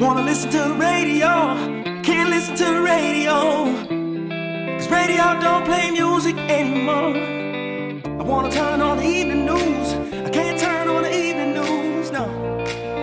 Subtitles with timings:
[0.00, 1.56] Wanna listen to the radio,
[2.04, 3.64] can't listen to the radio.
[4.78, 7.16] Cause radio don't play music anymore.
[8.06, 9.94] I wanna turn on the evening news,
[10.24, 12.26] I can't turn on the evening news, no.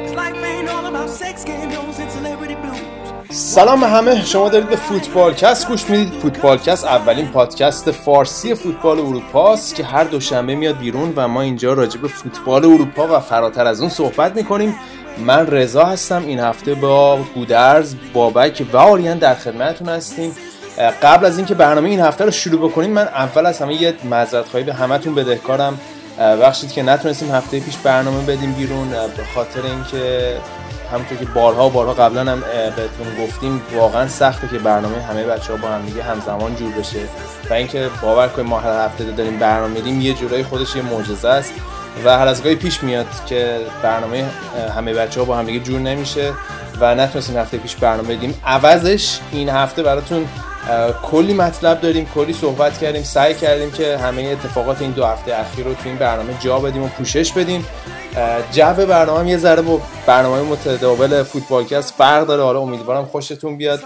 [0.05, 2.96] Cause life ain't all about sex scandals and celebrity blues.
[3.38, 4.26] سلام همه.
[4.26, 6.22] شما دارید به فوتبالکست گوش می‌دید.
[6.22, 11.73] فوتبالکست اولین پادکست فارسی فوتبال اروپا است که هر دوشنبه میاد بیرون و ما اینجا
[11.73, 14.76] راجع به فوتبال اروپا و فراتر از اون صحبت می‌کنیم.
[15.18, 16.23] من رضا هستم.
[16.26, 20.36] این هفته با گودرز بابک و آریان در خدمتتون هستیم.
[21.04, 24.45] قبل از اینکه برنامه این هفته رو شروع بکنیم من اول از همه یه معذرت
[24.45, 25.80] خواهی به همتون بدهکارم.
[26.20, 30.34] بخشید که نتونستیم هفته پیش برنامه بدیم بیرون به خاطر اینکه
[30.91, 32.44] همونطور که بارها و بارها قبلا هم
[32.76, 37.00] بهتون گفتیم واقعا سخته که برنامه همه بچه ها با هم دیگه همزمان جور بشه.
[37.50, 41.30] و اینکه باور کنید ما هر هفته داریم برنامه میدیم یه جورایی خودش یه معجزه
[41.30, 41.53] است.
[42.06, 44.26] و هر از گاهی پیش میاد که برنامه
[44.76, 46.34] همه بچه ها با هم دیگه جور نمیشه.
[46.80, 48.42] و نتونستیم هفته پیش برنامه بدیم.
[48.45, 50.28] عوضش این هفته براتون
[51.04, 55.66] کلی مطلب داریم کلی صحبت کردیم سعی کردیم که همه اتفاقات این دو هفته اخیر
[55.66, 57.66] رو تو این برنامه جا بدیم و پوشش بدیم.
[58.52, 62.44] جو برنامه هم یه ذره با برنامه متداول فوتبالکست فرق داره.
[62.44, 63.80] حالا امیدوارم خوشتون بیاد.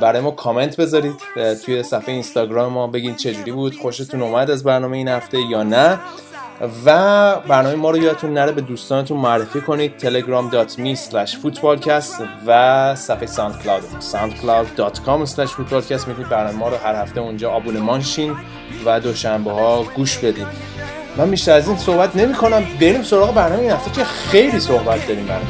[0.00, 1.14] برای ما کامنت بذارید.
[1.64, 5.98] توی صفحه اینستاگرام ما بگین چجوری بود خوشتون اومد از برنامه این هفته یا نه.
[6.84, 9.92] و برنامه ما رو یادتون نره به دوستانتون معرفی کنید.
[9.98, 14.12] telegram.me slash footballcast و صفحه soundcloud.
[14.12, 18.36] soundcloud.com slash footballcast می‌تونید برنامه ما رو هر هفته اونجا آبونمان شین
[18.86, 20.71] و دوشنبه ها گوش بدید
[21.16, 25.06] من بیشتر از این صحبت نمی کنم بریم سراغ برنامه این هفته که خیلی صحبت
[25.08, 25.48] داریم برنامه.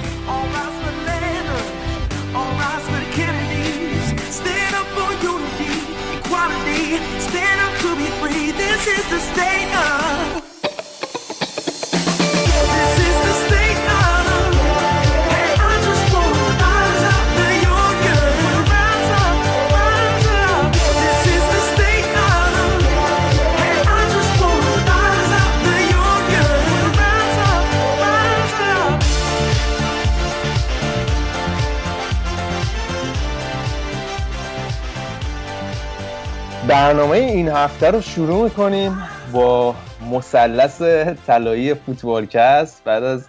[36.73, 38.99] برنامه این هفته رو شروع می‌کنیم
[39.33, 39.75] با
[40.13, 40.83] مثلث
[41.27, 42.85] طلایی فوتبالکست.
[42.85, 43.29] بعد از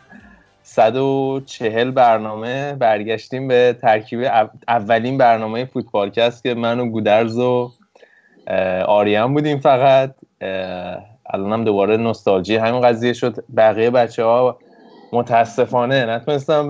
[0.63, 7.71] 140 برنامه برگشتیم به ترکیب او- اولین برنامه فوتبالکست که من و گودرز و
[8.85, 10.15] آریان بودیم فقط.
[11.29, 13.43] الان هم دوباره نوستالژی همین قضیه شد.
[13.57, 14.57] بقیه بچه ها
[15.13, 16.67] متاسفانه نتونستم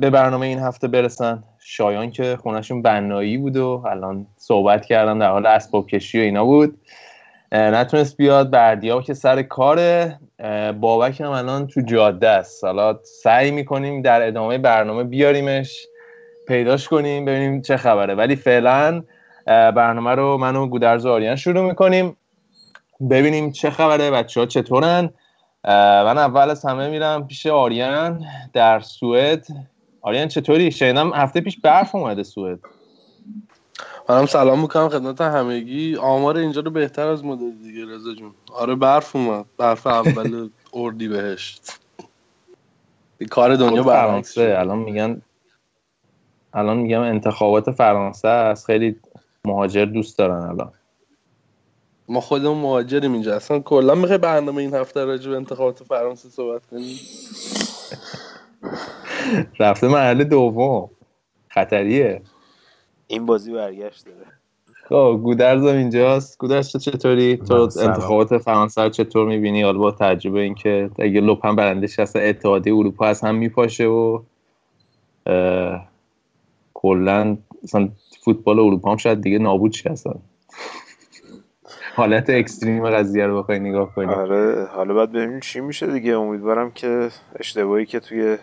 [0.00, 1.42] به برنامه این هفته برسن.
[1.68, 6.44] شایان که خونشون بنایی بود و الان صحبت کردن در حال اسباب کشی و اینا
[6.44, 6.78] بود.
[7.52, 10.18] نتونست بیاد بردیا که سر کاره.
[10.38, 12.64] اه، بابک هم الان تو جاده است.
[12.64, 15.86] حالا سعی می‌کنیم در ادامه برنامه بیاریمش
[16.48, 18.14] پیداش کنیم ببینیم چه خبره.
[18.14, 19.02] ولی فعلا
[19.46, 22.16] برنامه رو من و گودرز و آریان شروع می‌کنیم.
[23.10, 25.10] ببینیم چه خبره بچه ها چطورن
[26.04, 29.46] من اول از همه میرم پیش آریان در سوئد.
[30.06, 32.58] آریان چطوری؟ شنیدم هفته پیش برف اومده سوئد.
[34.08, 35.96] منم سلام می‌کنم خدمت همگی.
[35.96, 38.34] آمار اینجا رو بهتر از مدل دیگه رضا جون.
[38.52, 39.44] آره برف اومد.
[39.56, 41.78] برف اول اردی بهشت.
[43.30, 44.56] کار دنیا فرانسه.
[44.58, 45.22] الان میگن
[46.54, 48.66] الان میگم انتخابات فرانسه است.
[48.66, 48.96] خیلی
[49.44, 50.72] مهاجر دوست دارن الان.
[52.08, 53.36] ما خودمون مهاجریم اینجا.
[53.36, 57.00] اصلا کلا می‌خوای برنامه این هفته راجع به انتخابات فرانسه صحبت کنیم
[59.60, 60.90] رفته مرحله دوم.
[61.48, 62.22] خطریه.
[63.06, 64.26] این بازی برگشت داره.
[64.88, 66.38] خب گودرزم اینجاست.
[66.38, 67.54] گودرز چطوری؟ تو.
[67.54, 72.74] انتخابات فرانسه رو چطور می‌بینی؟ حالا با تجربه اینکه اگه لپ هم برندش هست اتحادیه
[72.74, 74.22] اروپا از هم میپاشه و
[76.74, 77.88] کلا مثلا
[78.24, 80.14] فوتبال اروپا هم شاید دیگه نابود شه اصلا.
[81.96, 84.12] حالت اکستریم قضیه رو بخوای نگاه کنی.
[84.12, 86.12] آره حالا باید ببینیم چی میشه دیگه.
[86.12, 88.38] امیدوارم که اشتباهی که توی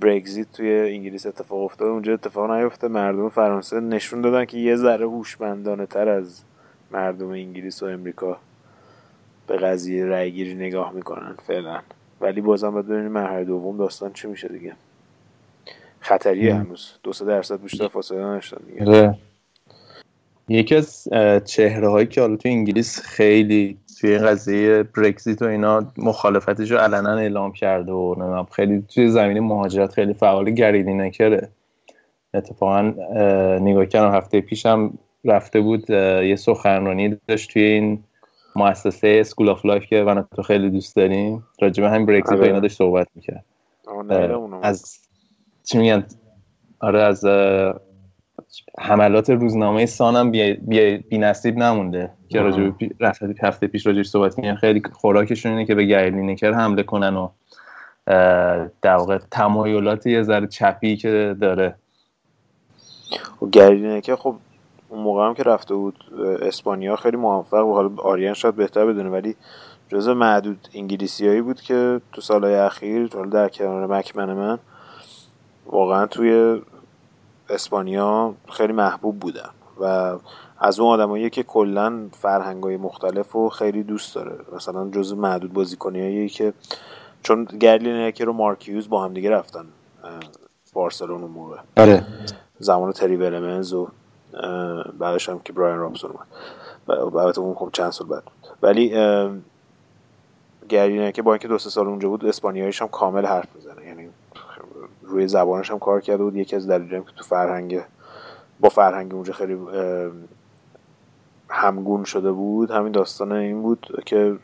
[0.00, 2.88] برگزیت توی انگلیس اتفاق افتاد اونجا اتفاق نیفته.
[2.88, 6.42] مردم فرانسه نشون دادن که یه ذره هوشمندانه تر از
[6.90, 8.38] مردم انگلیس و امریکا
[9.46, 11.78] به قضیه رأی گیری نگاه می‌کنن فعلا.
[12.20, 14.72] ولی بازم باید ببینیم مرحله دوم داستان چی میشه دیگه.
[16.00, 16.54] خطریه.
[16.54, 16.92] هنوز.
[17.02, 18.86] دو سه درصد بیشتر فاصله نداشتن دیگه.
[18.86, 19.18] آره.
[20.48, 21.08] یکی از
[21.44, 26.78] چهره هایی که حالا تو انگلیس خیلی توی این قضیه برگزیت و اینا مخالفتش رو
[26.78, 31.48] علنا اعلام کرده و نمی‌دونم خیلی توی زمینه مهاجرت خیلی فعال گری لینکره
[32.34, 38.04] اتفاقا اه، نگاه کردم هفته پیشم رفته بود یه سخنرانی داشت توی این
[38.56, 42.40] مؤسسه School of Life که من تو خیلی دوست داریم راجع به همین برگزیت آره.
[42.40, 43.44] با اینا داشت صحبت می‌کرد
[43.86, 44.60] اونو.
[44.62, 44.98] از
[45.64, 46.04] چی میگن
[46.80, 47.24] آره از
[48.78, 54.54] حملات روزنامه سانم بی, بی, بی نصیب نمونده که رفت هفته پیش راجعش صحبت میگن
[54.54, 57.28] خیلی خوراکشون اینه که به گری لینکر حمله کنن و
[58.82, 61.74] در واقع تمایلات یه ذره چپی که داره.
[63.40, 64.34] خب گری که خب
[64.88, 65.94] اون موقع هم که رفته بود
[66.42, 67.74] اسپانیا خیلی موفق بود.
[67.74, 69.36] حالا آریان شاید بهتر بدونه ولی
[69.88, 74.58] جزء معدود انگلیسیایی بود که تو سالهای اخیر در کنار مکمن من
[75.66, 76.60] واقعا توی
[77.50, 79.48] اسپانیا خیلی محبوب بودن
[79.80, 80.16] و
[80.58, 84.36] از اون آدمایی که کلا فرهنگای مختلف رو خیلی دوست داره.
[84.56, 86.52] مثلا جزء معدود بازیکنایی که
[87.22, 89.64] چون گرلی رو مارکیوز با هم دیگه رفتن
[90.72, 91.56] بارسلون اون موقع.
[91.76, 92.04] آره
[92.58, 93.88] زمان تری ولمنز و
[94.98, 96.26] بعدش هم که برایان رابسون اومد.
[96.88, 98.48] و- و البته اون خب چند سال بعد بود.
[98.62, 99.30] ولی اه،
[100.68, 103.87] گری که با اینکه دو سه سال اونجا بود اسپانیاییش هم کامل حرف می‌زنه.
[105.08, 106.36] روی زبانش هم کار کرده بود.
[106.36, 107.80] یکی از دلایلی که تو فرهنگ
[108.60, 109.58] با فرهنگ اونجا خیلی
[111.48, 114.36] همگون شده بود همین داستان این بود که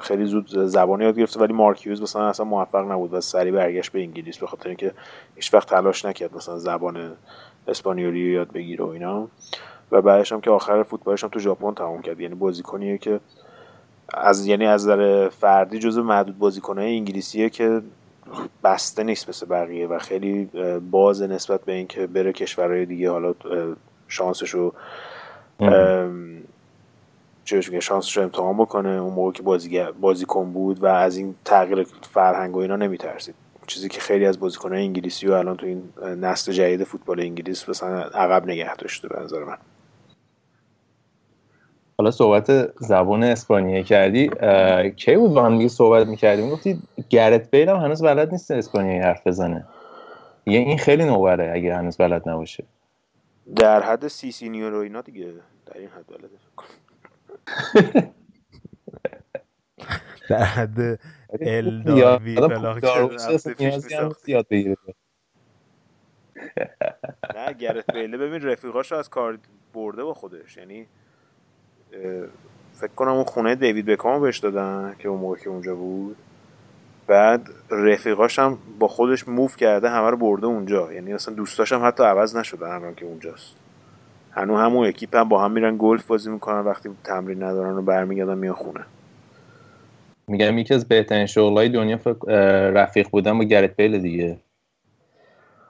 [0.00, 4.00] خیلی زود زبان یاد گرفته ولی مارکیوز مثلا اصلا موفق نبود و سریع برگشت به
[4.00, 4.92] انگلیس به خاطر اینکه
[5.36, 7.16] هیچ وقت تلاش نکرد مثلا زبان
[7.68, 9.28] اسپانیولی رو یاد بگیره و اینا.
[9.92, 12.20] و بعدش هم که آخر فوتبالش هم تو ژاپن تمام کرد.
[12.20, 13.20] یعنی بازیکنیه که
[14.14, 17.82] از یعنی از نظر فردی جزو معدود بازیکنهای انگلیسیه که
[18.64, 20.50] بسته نیست مثل بقیه و خیلی
[20.90, 23.34] باز نسبت به اینکه بره کشورهای دیگه حالا
[27.44, 28.88] چه بهش میگه شانسش رو امتحان بکنه.
[28.88, 29.42] اون موقع که
[30.00, 33.34] بازیکن بود و از این تغییر فرهنگ و اینا نمیترسید.
[33.66, 35.82] چیزی که خیلی از بازیکنهای انگلیسی و الان تو این
[36.20, 39.56] نسل جدید فوتبال انگلیس مثلا عقب نگه داشته به نظر من.
[42.00, 44.30] حالا صحبت زبان اسپانیایی کردی
[44.96, 48.98] کی بود با هم دیگه صحبت می‌کردیم؟ گفتی گرت بیل هم هنوز بلد نیست اسپانیایی
[48.98, 49.66] حرف بزنه.
[50.46, 52.64] یه این خیلی نوبره اگه هنوز بلد نباشه.
[53.56, 55.32] در حد سی سینیور و اینا دیگه
[55.66, 56.66] در این حد بلده فکر.
[60.30, 61.00] در حد
[61.40, 62.32] ال داروی
[64.26, 64.76] یاد بگیره.
[67.36, 69.38] نه گرت بیله ببین رفیقاشو از کار
[69.74, 70.56] برده با خودش.
[70.56, 70.86] یعنی
[72.72, 76.16] فکر کنم اون خونه دیوید بکامو بهش دادن که اون موقع که اونجا بود.
[77.06, 80.92] بعد رفیقاش هم با خودش موف کرده همه رو برده اونجا.
[80.92, 83.56] یعنی اصلا دوستاش هم حتی عوض نشدن الان که اونجاست.
[84.32, 88.38] هنو همون اکیپ هم با هم میرن گلف بازی می‌کنن وقتی تمرین ندارن و برمیگردن
[88.38, 88.80] میان خونه.
[90.28, 92.26] میگم یکی از بهترین شغلای دنیا فکر
[92.70, 94.38] رفیق بودن با گرت بیل دیگه.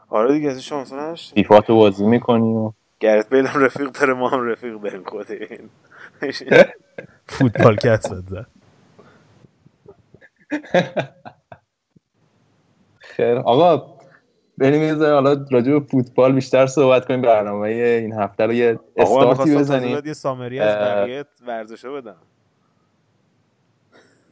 [0.09, 4.49] آره دیگه از شانس نشد بازی می‌کنی و گرت بیل هم رفیق داره ما هم
[4.49, 5.27] رفیق داریم خود
[7.27, 8.47] فوتبال کست زد.
[12.99, 13.37] خیر.
[13.37, 13.99] آقا
[14.59, 19.57] بریم یه حالا راجع به فوتبال بیشتر صحبت کنیم برنامه این هفته رو یه استارتی
[19.57, 20.03] بزنیم.
[20.05, 20.77] یه سامری از.
[20.77, 22.17] بقیه ورزشه بدم.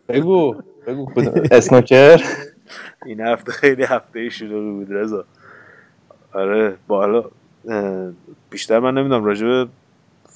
[0.08, 1.12] بگو بگو؟
[1.50, 2.22] اسنوکر.
[3.06, 5.24] این هفته خیلی هفته شروع بود رضا.
[6.32, 7.24] آره بالا
[8.50, 9.68] بیشتر من نمی‌دونم راجع به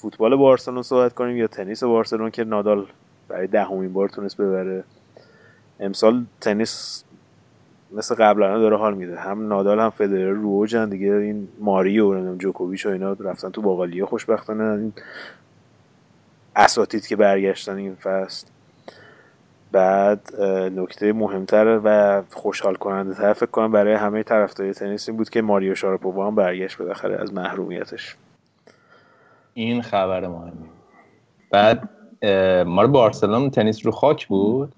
[0.03, 2.87] فوتبال بارسلون صحبت کنیم یا تنیس بارسلون که نادال
[3.29, 4.85] برای دهمین بار تونست ببره.
[5.81, 7.05] امسال تنیس
[7.93, 9.17] مثل قبلا داره حال میده.
[9.17, 11.13] هم نادال هم فدرر رو اوجن دیگه.
[11.13, 14.65] این ماریو و جوکوویچ و اینا رفتن تو باقالیه خوشبختانه.
[14.65, 14.93] این
[16.57, 18.47] اساتید که برگشتن این فصل.
[19.73, 20.41] بعد
[20.77, 25.43] نکته مهمتر و خوشحال کننده تر فکر کنم برای همه طرفدارای تنیس این بود که
[25.43, 28.17] ماریو شاراپووا هم برگشت بالاخره از محرومیتش.
[29.55, 30.69] این خبر مهمی.
[31.51, 31.89] بعد
[32.67, 34.75] ما رو بارسلون تنیس رو خاک بود؟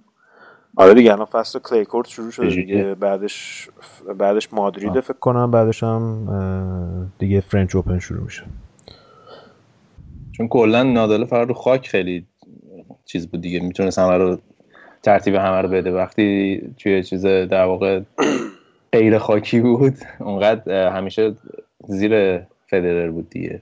[0.76, 2.95] آره دیگه الان فصل کلی کورت شروع شده چجوریه؟ دیگه.
[2.95, 3.69] بعدش
[4.19, 8.43] بعدش مادرید فکر کنم بعدش هم دیگه فرنچ اوپن شروع میشه.
[10.33, 12.26] چون کلا نادال فقط رو خاک خیلی
[13.04, 13.61] چیز بود دیگه.
[13.61, 14.38] می‌تونست همه رو
[15.02, 15.93] ترتیب همه رو بده.
[15.93, 18.00] وقتی توی چیز در واقع
[18.93, 21.35] غیر خاکی بود اونقدر همیشه
[21.88, 23.61] زیر فدرر بود دیگه.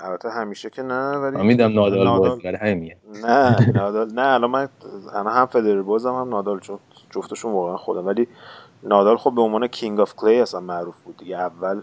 [0.00, 4.22] البته همیشه که نه ولی من میدم نادال نادال- بود برای همین نه نادال نه
[4.22, 4.68] الان من
[5.12, 6.78] الان هم فدرر بازم هم نادال چون
[7.10, 8.06] جفتشون واقعا خودم.
[8.06, 8.28] ولی
[8.82, 11.36] نادال خب به عنوان کینگ آف کلی اصلا معروف بود دیگه.
[11.38, 11.82] اول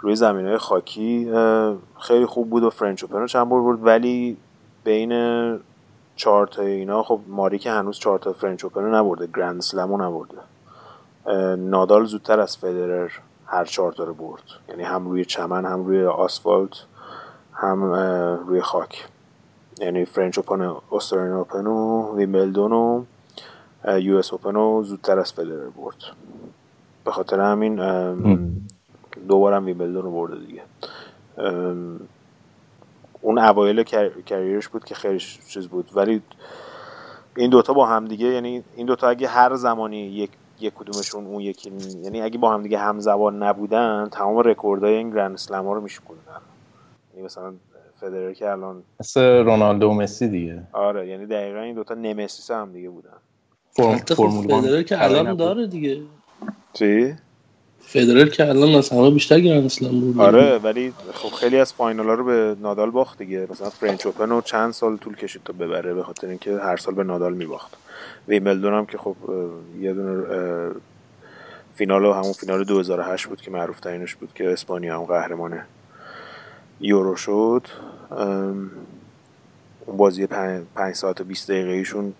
[0.00, 1.32] روی زمین های خاکی
[2.00, 3.78] خیلی خوب بود و French Open رو چند بار برد.
[3.86, 4.36] ولی
[4.84, 5.12] بین
[6.16, 9.94] چهار تا اینا خب ماری که هنوز چهار تا French Open رو نبرده Grand Slam
[9.94, 10.36] رو نبرده.
[11.56, 13.10] نادال زودتر از فدرر
[13.46, 14.42] هر چهار تا رو برد.
[14.68, 16.70] یعنی هم روی چمن هم روی آسفالت
[17.52, 17.84] هم
[18.46, 19.06] روی خاک.
[19.80, 23.04] یعنی French Open Australian Open و ویمبلدون و
[23.98, 25.96] US Open رو زودتر از فدرر برد.
[27.04, 27.76] به خاطر همین
[29.28, 30.62] دوبارم ویمبلدون رو برده دیگه.
[33.20, 33.82] اون اوایل
[34.26, 35.90] کریرش بود که خیلی چیز بود.
[35.94, 36.22] ولی
[37.36, 40.30] این دوتا با هم دیگه یعنی این دوتا اگه هر زمانی یک
[40.64, 45.34] یک کدومشون اون یکی یعنی اگه با هم دیگه همزبان نبودن تمام رکوردهای این گرند
[45.34, 46.40] اسلم ها رو میشکوندن.
[47.12, 47.52] یعنی مثلا
[48.00, 50.62] فدرر که الان مثل رونالدو و مسی دیگه.
[50.72, 53.10] آره یعنی دقیقا این دوتا نمسیس هم دیگه بودن.
[53.70, 56.00] فرم خب فرمول فدرر که الان داره دیگه.
[56.72, 57.14] چی؟
[57.80, 62.06] فدرر که الان از همه بیشتر Grand Slam بود آره ولی خب خیلی از final
[62.06, 63.46] ها رو به نادال باخت دیگه.
[63.50, 66.94] مثلا French Open رو چند سال طول کشید تا ببره به خاطر اینکه هر سال
[66.94, 67.76] به نادال میباخت.
[68.28, 69.16] ویمبلدون هم که خب
[69.80, 70.24] یه دونه
[71.74, 75.58] فینال همون فینال 2008 بود که معروف ترینش بود که اسپانیا هم قهرمان
[76.80, 77.66] یورو شد.
[79.86, 82.14] اون بازی پنج, پنج ساعت و 20 دقیقه ایشون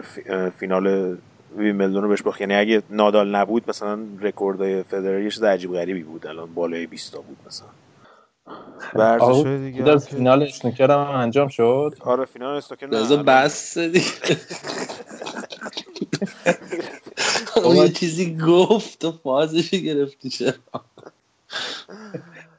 [0.00, 1.16] فی- اه، فینال
[1.56, 2.40] ویمبلدون رو بهش باخت.
[2.40, 6.26] یعنی اگه نادال نبود مثلا رکوردای فدرر یه چیز عجیب غریبی بود.
[6.26, 7.68] الان بالای 20 تا بود مثلا.
[8.94, 11.94] ورزش آقا دیگه در فینال اسنوکر هم انجام شد.
[12.00, 14.04] آره فینال استوکر نه بس دیگه.
[17.64, 20.52] اون یه چیزی گفت و فازش گرفتی چرا؟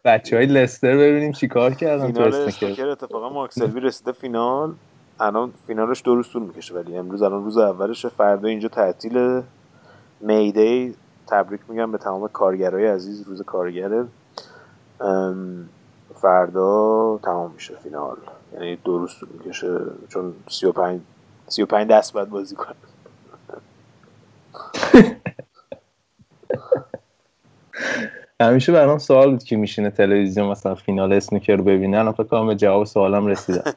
[0.06, 2.88] بچه های لستر ببینیم چیکار کردن تو فینال اسنوکر.
[2.88, 4.74] اتفاقا مارک سلوی رسیده فینال.
[5.20, 8.10] الان فینالش دو روز طول می‌کشه ولی امروز الان روز اولشه.
[8.10, 9.42] فردا اینجا تعطیل
[10.20, 10.96] میدی
[11.28, 14.06] تبریک میگم به تمام کارگرای عزیز روز کارگره.
[15.02, 15.70] ام،
[16.16, 18.18] فردا تمام میشه فینال.
[18.54, 19.80] یعنی دو روز طول می‌کشه.
[20.10, 21.02] چون 35
[21.48, 22.76] 35 دست باید بازی کنه.
[28.42, 31.98] همیشه برام سوال بود که میشینه تلویزیون مثلا فینال اسنوکر رو ببینه.
[32.00, 33.72] الان فکر کنم به جواب سوالم رسیدم.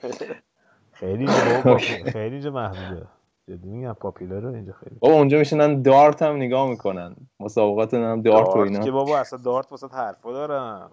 [0.93, 1.27] خیلی
[2.13, 3.07] خیلی اینجا محبوبه
[3.49, 7.17] جدی میگم پاپیلاره اینجا خیلی بابا اونجا میشینن دارت هم نگاه می‌کنن.
[7.41, 8.85] مسابقات هم دارت و دارت اینا.
[8.85, 10.91] که بابا اصلا دارت واسه حرفا دارم.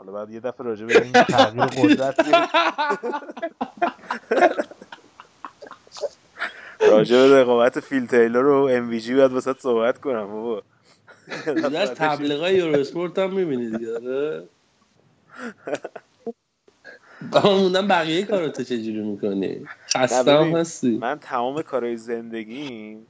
[0.00, 2.20] حالا بعد یه دفعه راجع به این تغییر قدرت
[6.80, 10.62] راجع به رقابت فیل تیلور و ام وی جی باید واسه صحبت کنم بابا.
[11.46, 14.44] در تبلیغای Eurosport هم می‌بینی دیگه آره؟
[17.44, 19.66] موندم بقیه کارو تو چجوری می‌کنی؟
[20.26, 20.98] ببین، هستی.
[20.98, 23.06] من تمام کارهای زندگیم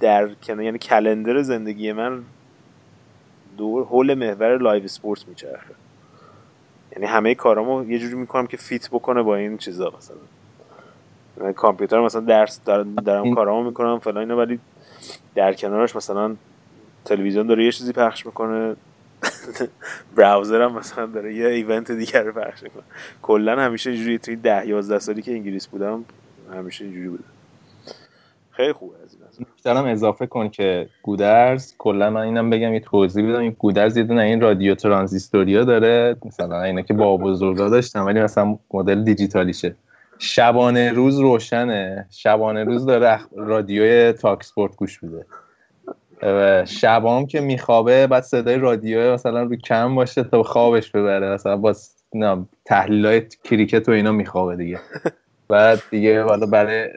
[0.00, 2.24] در کنار یعنی calendar زندگی من
[3.60, 5.74] دور حول محور live sport میچرخه.
[6.92, 10.16] یعنی همه کارامو یه جوری می‌کنم که fit بکنه با این چیزا مثلا.
[11.36, 14.60] من کامپیوتر مثلا درس دارم, دارم کارامو می‌کنم فلان اینا ولی
[15.34, 16.36] در کنارش مثلا
[17.04, 18.76] تلویزیون داره یه چیزی پخش می‌کنه.
[20.16, 22.82] براوزرم مثلا داره یه ایونت دیگر رو پخش می‌کنه.
[23.22, 26.04] کلا همیشه اینجوری توی ده یازده سالی که انگلیس بودم
[26.52, 27.24] همیشه اینجوری بوده.
[28.50, 28.94] خیلی خوبه.
[29.54, 33.40] بیشترم اضافه کن که گودرز کلا من اینم بگم یه توضیح بدم.
[33.40, 36.16] این گودرز یه دونه این رادیو ترانزیستوریا داره.
[36.24, 39.74] مثلا اینا که با بزرگا داشتن ولی مثلا مدل دیجیتالیشه.
[40.18, 42.06] شبانه روز روشنه.
[42.10, 45.26] شبانه روز داره رادیوی تاک سپورت گوش میده.
[46.66, 51.30] شبام که میخوابه بعد صدای رادیو مثلا رو کم باشه تا خوابش ببره.
[51.34, 51.74] مثلا با
[52.64, 54.80] تحلیل های کریکت و اینا میخوابه دیگه.
[55.48, 56.88] بعد دیگه حالا برای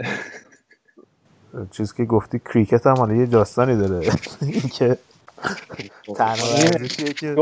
[1.71, 4.11] چیز که گفتی کریکت هم حالا یه داستانی داره.
[4.41, 4.97] اینکه
[6.15, 7.35] تنها ورزشیه که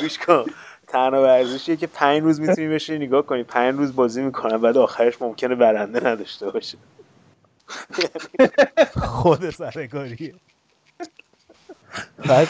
[0.00, 0.44] گوش کن.
[0.86, 3.42] تنها ورزشیه که پنج روز می‌تونی بشینی نگاه کنی.
[3.42, 6.78] پنج روز بازی می‌کنن بعد آخرش ممکنه برنده نداشته باشه.
[9.18, 10.34] خود سرکاریه
[12.26, 12.48] بعد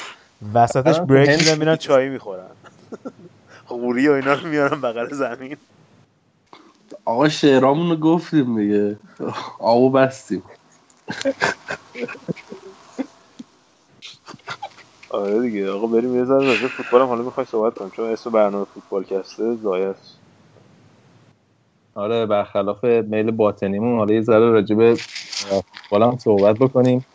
[0.55, 2.51] وسطش بریک میدن میرن چای می‌خورن.
[3.69, 5.57] قوری و اینا رو میارن بغل زمین.
[7.09, 8.97] آقا شعرامون رو گفتیم دیگه.
[9.59, 10.43] آبو بستیم.
[15.11, 15.71] آره دیگه.
[15.71, 19.05] آقا بریم یه ذره راجع فوتبال هم حالا می‌خوای صحبت کنیم چون اسم برنامه فوتبال
[19.05, 20.19] کسته زایه است.
[21.95, 27.07] آره برخلاف میل باطنیمون حالا یه ذره راجع به فوتبال هم صحبت بکنیم.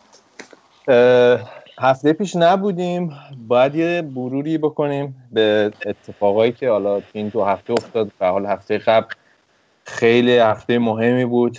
[1.79, 3.11] هفته پیش نبودیم.
[3.47, 8.11] باید یه بروری بکنیم به اتفاقایی که حالا این دو هفته افتاد.
[8.19, 9.07] به حال هفته قبل
[9.85, 11.57] خیلی هفته مهمی بود.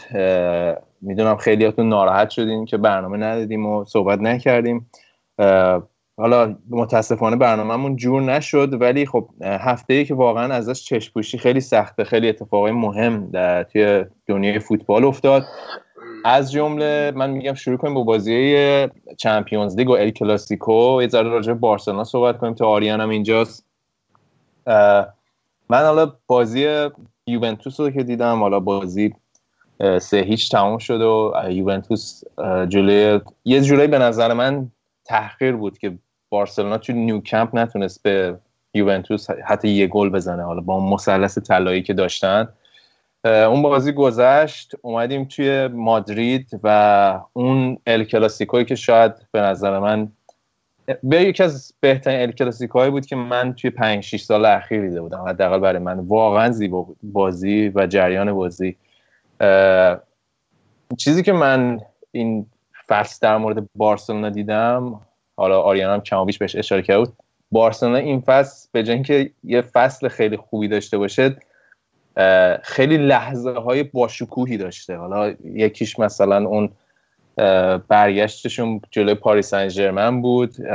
[1.01, 4.91] می‌دونم خیلیاتون ناراحت شدین که برنامه ندادیم و صحبت نکردیم.
[6.17, 11.61] حالا متاسفانه برنامهمون جور نشد ولی خب هفته ای که واقعا ازش چشم پوشی خیلی
[11.61, 12.05] سخته.
[12.05, 15.45] خیلی اتفاقای مهم در توی دنیای فوتبال افتاد.
[16.25, 18.57] از جمله من میگم شروع کنیم با بازی
[19.19, 21.03] چمپیونز لیگ و ال کلاسیکو.
[21.03, 23.67] یه ذره راجع بارسلونا صحبت کنیم تا آریان هم اینجاست
[25.69, 26.89] من حالا بازی
[27.27, 29.15] یوونتوس رو که دیدم حالا بازی
[30.01, 32.23] سه هیچ تمام شد و یوونتوس
[32.69, 34.71] جلوی یه جورایی به نظر من
[35.05, 38.39] تحقیر بود که بارسلونا تو نیوکمپ نتونست به
[38.75, 42.49] یوونتوس حتی یه گل بزنه حالا با اون مثلث طلایی که داشتن.
[43.25, 50.13] اون بازی گذشت اومدیم توی مادرید و اون ال کلاسیکوی که شاید به نظر من
[51.03, 55.01] به یکی از بهترین ال کلاسیکوهایی بود که من توی 5 6 سال اخیر دیده
[55.01, 55.25] بودم.
[55.29, 56.97] حداقل برای من واقعا زیبا بود.
[57.03, 58.77] بازی و جریان بازی.
[60.99, 61.81] چیزی که من
[62.13, 62.47] این
[62.89, 65.01] فصل در مورد بارسلونا دیدم
[65.37, 67.13] حالا آریان هم کمابیش بهش اشاره کرد
[67.51, 71.37] بارسلونا این فصل به جای اینکه یه فصل خیلی خوبی داشته باشه
[72.63, 74.97] خیلی لحظه های باشکوهی داشته.
[74.97, 76.71] حالا یکیش مثلا اون
[77.89, 80.67] برگشتشون جلوی پاریس سن بود.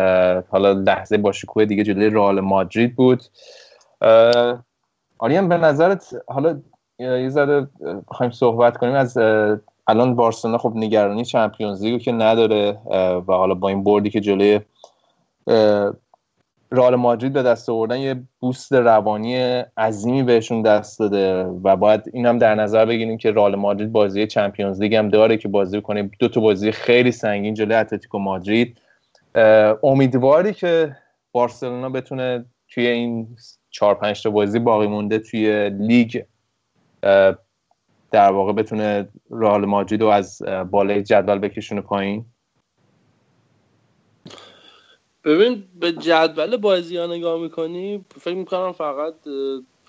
[0.49, 3.23] حالا لحظه باشکوه دیگه جلوی رئال مادرید بود.
[5.17, 6.59] آریان به نظرت حالا
[6.99, 7.67] یه ذره
[8.11, 9.17] بخوایم صحبت کنیم از
[9.87, 12.77] الان بارسلونا خب نگرانی چمپیونز لیگو که نداره
[13.27, 14.59] و حالا با این بردی که جلوی
[16.71, 19.35] رئال مادرید به دست آوردن یه بوست روانی
[19.77, 24.27] عظیمی بهشون دست داده و باید این هم در نظر بگیریم که رئال مادرید بازی
[24.27, 26.09] چمپیونز لیگ هم داره که بازی کنه.
[26.19, 28.77] دو تا بازی خیلی سنگین جلوی اتلتیکو مادرید.
[29.83, 30.95] امیدواری که
[31.31, 33.35] بارسلونا بتونه توی این
[33.69, 36.23] چهار پنج تا بازی باقی مونده توی لیگ
[38.11, 42.25] در واقع بتونه رئال مادرید رو از بالای جدول بکشونه پایین.
[45.23, 49.15] ببین به جدول بازی ها نگاه می‌کنی فکر می‌کنم فقط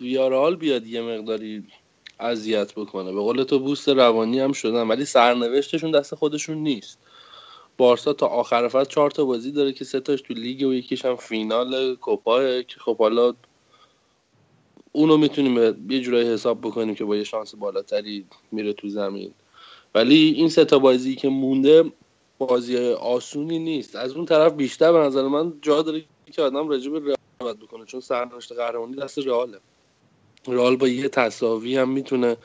[0.00, 1.64] ویارال بیاد یه مقداری
[2.20, 3.12] اذیت بکنه.
[3.12, 6.98] به قول تو بوست روانی هم شدن ولی سرنوشتشون دست خودشون نیست.
[7.76, 11.04] بارسا تا آخر فصل چهار تا بازی داره که سه تاش تو لیگ و یکیش
[11.04, 13.34] هم فینال کوپا که خب حالا
[14.92, 15.56] اونو می‌تونیم
[15.90, 19.32] یه جورایی حساب بکنیم که با یه شانس بالاتری میره تو زمین.
[19.94, 21.92] ولی این سه تا بازی که مونده
[22.40, 23.96] بازی آسونی نیست.
[23.96, 27.84] از اون طرف بیشتر به نظر من جا داره که آدم راجع به رئال بکنه
[27.84, 29.58] چون سرنوشت قهرمانی دست رئاله.
[30.48, 32.36] رئال با یه تصاوی هم می‌تونه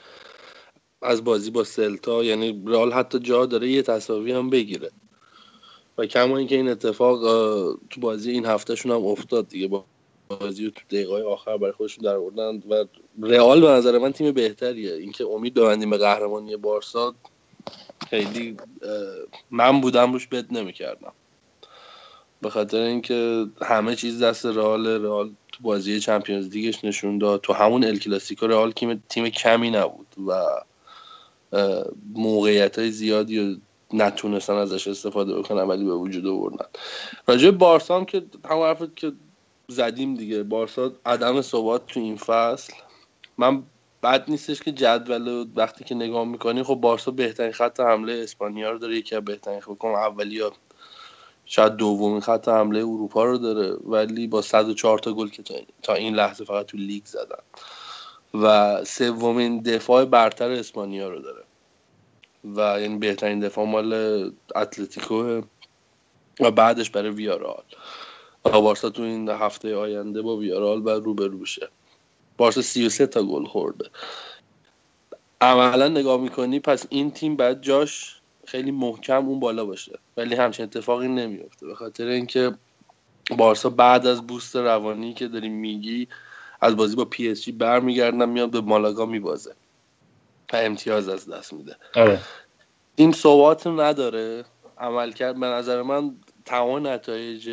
[1.01, 4.91] از بازی با سلتا یعنی رئال حتی جا داره یه تصاوی هم بگیره.
[5.97, 7.21] و کما اینکه این اتفاق
[7.89, 9.67] تو بازی این هفتهشون هم افتاد دیگه.
[9.67, 9.85] با
[10.27, 12.85] بازی تو دقیقه آخر برای خودشون در آوردن و
[13.21, 14.93] رئال به نظر من تیم بهتریه.
[14.93, 17.15] اینکه امید ببندیم به قهرمانی بارسا
[18.09, 18.57] خیلی
[19.51, 21.11] من بودم روش بد نمی‌کردم.
[22.41, 27.41] به خاطر اینکه همه چیز دست رئال رئال تو بازی چمپیونز لیگش نشون داد.
[27.41, 28.71] تو همون ال کلاسیکو رئال
[29.09, 30.43] تیم کمی نبود و
[32.13, 33.61] موقعیت های زیادی
[33.93, 36.65] نتونستن ازش استفاده بکنن ولی به وجود آوردن.
[37.27, 39.11] راجع بارسا هم که همون حرفت که
[39.67, 40.43] زدیم دیگه.
[40.43, 42.73] بارسا عدم ثبات تو این فصل.
[43.37, 43.63] من
[44.05, 48.77] بد نیستش که جدول وقتی که نگاه می‌کنی خب بارسا بهترین خط حمله اسپانیا رو
[48.77, 50.51] داره یکی از بهترین خب اولی ها
[51.45, 55.43] شاید دومین خط حمله اروپا رو داره ولی با 104 تا گل که
[55.83, 57.43] تا این لحظه فقط تو لیگ زدن.
[58.33, 61.43] و سومین دفاع برتر اسپانیا رو داره.
[62.55, 63.93] و یعنی بهترین دفاع مال
[64.55, 65.41] اتلتیکو
[66.39, 67.63] و بعدش برای ویارال
[68.43, 71.69] بارسا تو این هفته آینده با ویارال و روبرو بشه.
[72.37, 73.89] بارسا 33 تا گل خورده.
[75.41, 79.99] عملا نگاه می‌کنی پس این تیم باید جاش خیلی محکم اون بالا باشه.
[80.17, 82.51] ولی همچین اتفاقی نمیفته به خاطر اینکه
[83.37, 86.07] بارسا بعد از بوست روانی که داری میگی
[86.61, 89.55] از بازی با پی اس جی برمیگردن میاد به مالاگا میبازه.
[90.53, 91.75] و امتیاز از دست میده.
[91.95, 92.19] آره.
[92.95, 94.45] این صحبات نداره.
[94.77, 97.47] عمل کرد به نظر من تمام نتایج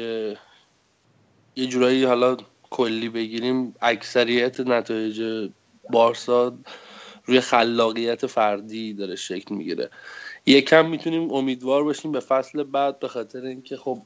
[1.56, 2.36] یه جورایی حالا
[2.72, 5.48] کلی بگیریم اکثریت نتایج
[5.90, 6.58] بارسا
[7.24, 9.90] روی خلاقیت فردی داره شکل می‌گیره.
[10.46, 14.02] یکم می‌تونیم امیدوار باشیم به فصل بعد به خاطر اینکه خب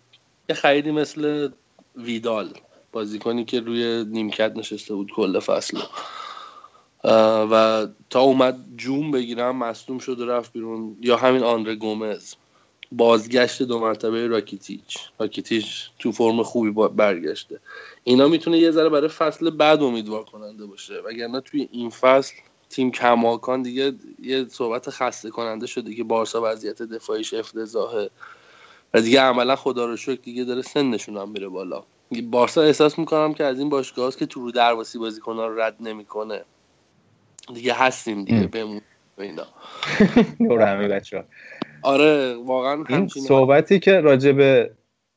[0.48, 1.48] یه خریدی مثل
[1.96, 2.48] ویدال
[2.92, 5.79] بازیکنی که روی نیمکت نشسته بود کل فصل.
[7.50, 10.96] و تا اومد جون بگیرم مصدوم شد و رفت بیرون.
[11.00, 12.35] یا همین آندره گومز.
[12.92, 14.99] بازگشت دو مرتبه راکیتیچ.
[15.18, 17.61] راکیتیچ تو فرم خوبی برگشته.
[18.05, 20.94] اینا می‌تونه یه ذره برای فصل بعد امیدوار کننده باشه.
[21.05, 22.35] وگرنه توی این فصل
[22.70, 28.11] تیم کماکان دیگه یه صحبت خسته کننده شده که بارسا وضعیت دفاعیش افتضاحه.
[28.94, 31.85] و دیگه عملا خدا رو شکر دیگه داره سنشون هم میره بالا.
[32.22, 36.44] بارسا احساس می‌کنم که از این باشگاه که تو رو درواسی بازیکن‌ها رو رد نمی‌کنه.
[37.55, 38.81] دیگه هستیم دیگه بمون
[39.18, 39.46] اینا.
[40.40, 41.25] نور همه بچه
[41.87, 44.70] آره واقعا این صحبتی که راجع به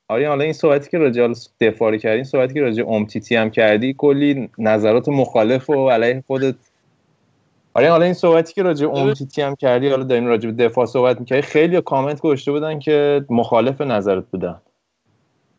[0.08, 4.50] آره حالا این صحبتی که راجع دفاع کردی صحبتی که راجع امتیتی هم کردی کلی
[4.58, 6.56] نظرات مخالف و علیه خودت
[7.74, 11.20] آره حالا این صحبتی که راجع امتیتی هم کردی حالا داریم راجع به دفاع صحبت
[11.20, 14.62] می‌کردی خیلی کامنت گذاشته بودن که مخالف نظرت بودن.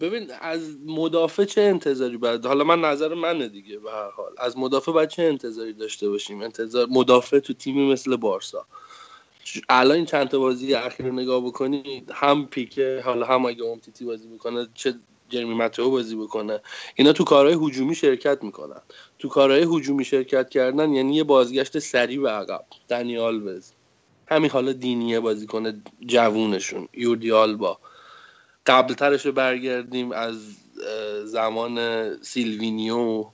[0.00, 4.32] ببین از مدافع چه انتظاری باید حالا من نظر منه دیگه به هر حال.
[4.38, 8.66] از مدافع باید چه انتظاری داشته باشیم؟ انتظار مدافع تو تیمی مثل بارسا.
[9.68, 14.04] الان این چند تا بازی اخیر رو نگاه بکنید هم پیکه حالا هم اگه امتیتی
[14.04, 14.94] بازی بکنه چه
[15.28, 16.60] جرمی متیو بازی بکنه.
[16.94, 18.80] اینا تو کارهای هجومی شرکت می‌کنن.
[19.18, 22.64] تو کارهای هجومی شرکت کردن یعنی یه بازگشت سریع به عقب.
[22.88, 23.72] دنی آلوز
[24.26, 26.88] همین حالا دینیه بازی کنه جوونشون.
[26.94, 27.78] یوردی آلبا.
[28.66, 30.56] قبل ترش رو برگردیم از
[31.24, 31.78] زمان
[32.22, 33.24] سیلوینیو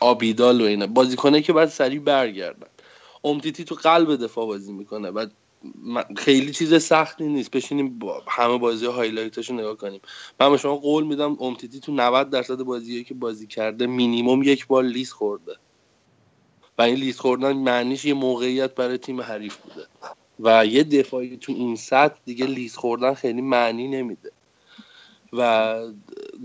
[0.00, 0.86] آبیدال و اینا.
[0.86, 2.66] بازیکنه که باید سریع برگردن.
[3.26, 5.10] امتیتی تو قلب دفاع بازی می‌کنه.
[5.10, 5.26] و
[6.16, 7.50] خیلی چیز سختی نیست.
[7.50, 10.00] بشینیم با همه بازی highlight اشو نگاه کنیم.
[10.40, 14.66] من به شما قول میدم امتیتی تو 90 درصد بازیهایی که بازی کرده مینیموم یک
[14.66, 15.56] بار لیز خورده.
[16.78, 19.86] و این لیز خوردن معنیش یه موقعیت برای تیم حریف بوده.
[20.40, 24.32] و یه دفاعی تو این سطح دیگه لیز خوردن خیلی معنی نمیده.
[25.32, 25.76] و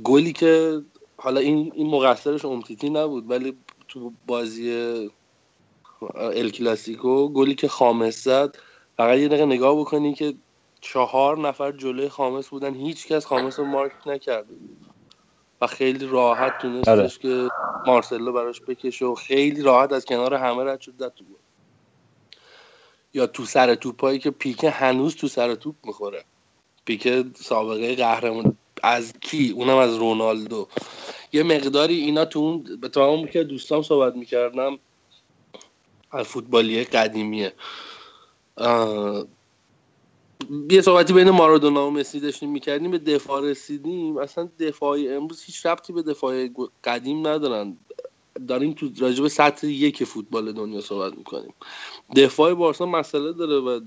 [0.03, 0.81] گلی که
[1.17, 5.09] حالا این این مقصرش امتیتی نبود ولی تو بازی
[6.15, 8.57] ال کلاسیکو گلی که خامس زد.
[8.97, 10.33] فقط یه دقیقه نگاه بکنی که
[10.81, 14.53] چهار نفر جلوی خامس بودن هیچ کس خامس رو مارک نکرده
[15.61, 17.07] و خیلی راحت تونستش آره.
[17.07, 17.49] که
[17.87, 21.23] مارسلو براش بکشه و خیلی راحت از کنار همه رد شد تو
[23.13, 26.23] یا تو سر توپایی که پیکه هنوز تو سر توپ می‌خوره.
[26.85, 28.57] پیکه سابقه قهرمان.
[28.83, 30.67] از کی؟ اونم از رونالدو.
[31.33, 34.79] یه مقداری اینا تو اون به تمام که دوستام صحبت می‌کردم
[36.11, 37.53] فوتبالی قدیمیه.
[40.69, 44.17] یه صحبتی بین مارادونا و مسی داشتیم می‌کردیم به دفاع رسیدیم.
[44.17, 46.49] اصلا دفاعی امروز هیچ ربطی به دفاع
[46.83, 47.77] قدیم ندارن.
[48.47, 51.53] داریم تو راجب سطح یک فوتبال دنیا صحبت می‌کنیم.
[52.15, 53.79] دفاع بارسا مسئله داره و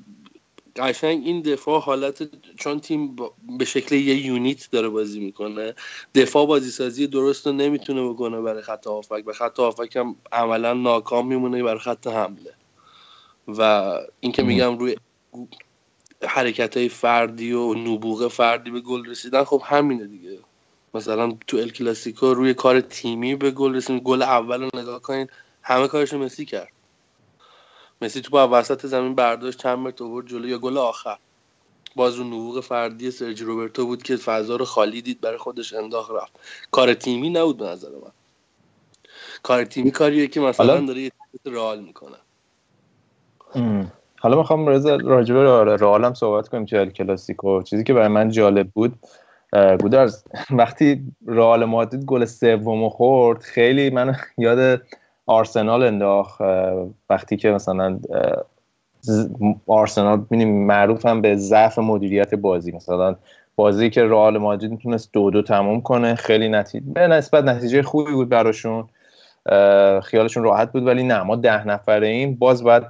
[0.76, 3.16] قشنگ این دفاع حالت چون تیم
[3.58, 5.74] به شکل یه یونیت داره بازی می‌کنه
[6.14, 9.22] دفاع بازی سازی درست رو نمی‌تونه بکنه برای خط هافک.
[9.26, 12.54] و خط هافک هم عملا ناکام میمونه برای خط حمله.
[13.48, 14.96] و اینکه میگم روی
[16.22, 20.38] حرکت های فردی و نبوغ فردی به گل رسیدن خب همینه دیگه.
[20.94, 25.26] مثلا تو ال کلاسیکو روی کار تیمی به گل رسید گل اول رو نگاه کنین
[25.62, 26.73] همه کارش مسی کرد.
[28.02, 31.16] مسی تو با وسط زمین برداشت چند متر آورد جلو یا گل آخر.
[31.96, 36.10] باز رو نبوغ فردی سرجی روبرتو بود که فضا رو خالی دید برای خودش انداخت
[36.10, 36.32] رفت.
[36.70, 38.10] کار تیمی نبود به نظر من.
[39.42, 41.10] کار تیمی کاریه که مثلا داره یه
[41.46, 42.16] رئال می‌کنه.
[44.20, 44.66] حالا می‌خوام
[45.06, 47.62] راجبه رئال هم صحبت کنیم تو کلاسیکو.
[47.62, 48.98] چیزی که برای من جالب بود
[49.80, 54.82] گودرز وقتی رئال مادرید گل سوم خورد خیلی من یاد
[55.26, 56.40] آرسنال انداخت
[57.10, 57.98] وقتی که مثلا
[59.66, 62.72] آرسنال می‌بینیم معروف هم به ضعف مدیریت بازی.
[62.72, 63.16] مثلا
[63.56, 68.12] بازی که رئال مادرید می‌تونست دو دو تموم کنه خیلی نتیجه به نسبت نتیجه خوبی
[68.12, 68.88] بود براشون.
[70.02, 72.84] خیالشون راحت بود ولی نه ما ده نفره ایم باز باید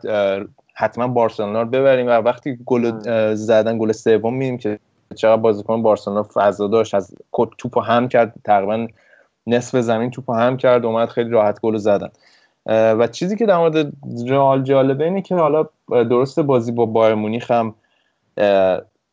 [0.75, 2.07] حتما بارسلونا رو ببریم.
[2.07, 2.93] و وقتی گل
[3.35, 4.79] زدن گل سوم می‌بینیم که
[5.15, 7.15] چقدر بازیکن بارسلونا فضا داشت از
[7.59, 8.87] توپو هم کرد تقریبا
[9.47, 12.09] نصف زمین توپو هم کرد اومد خیلی راحت گل زدن.
[12.67, 13.93] و چیزی که در مورد
[14.29, 17.75] رئال جالبه اینه که حالا درست بازی با بایر مونیخ هم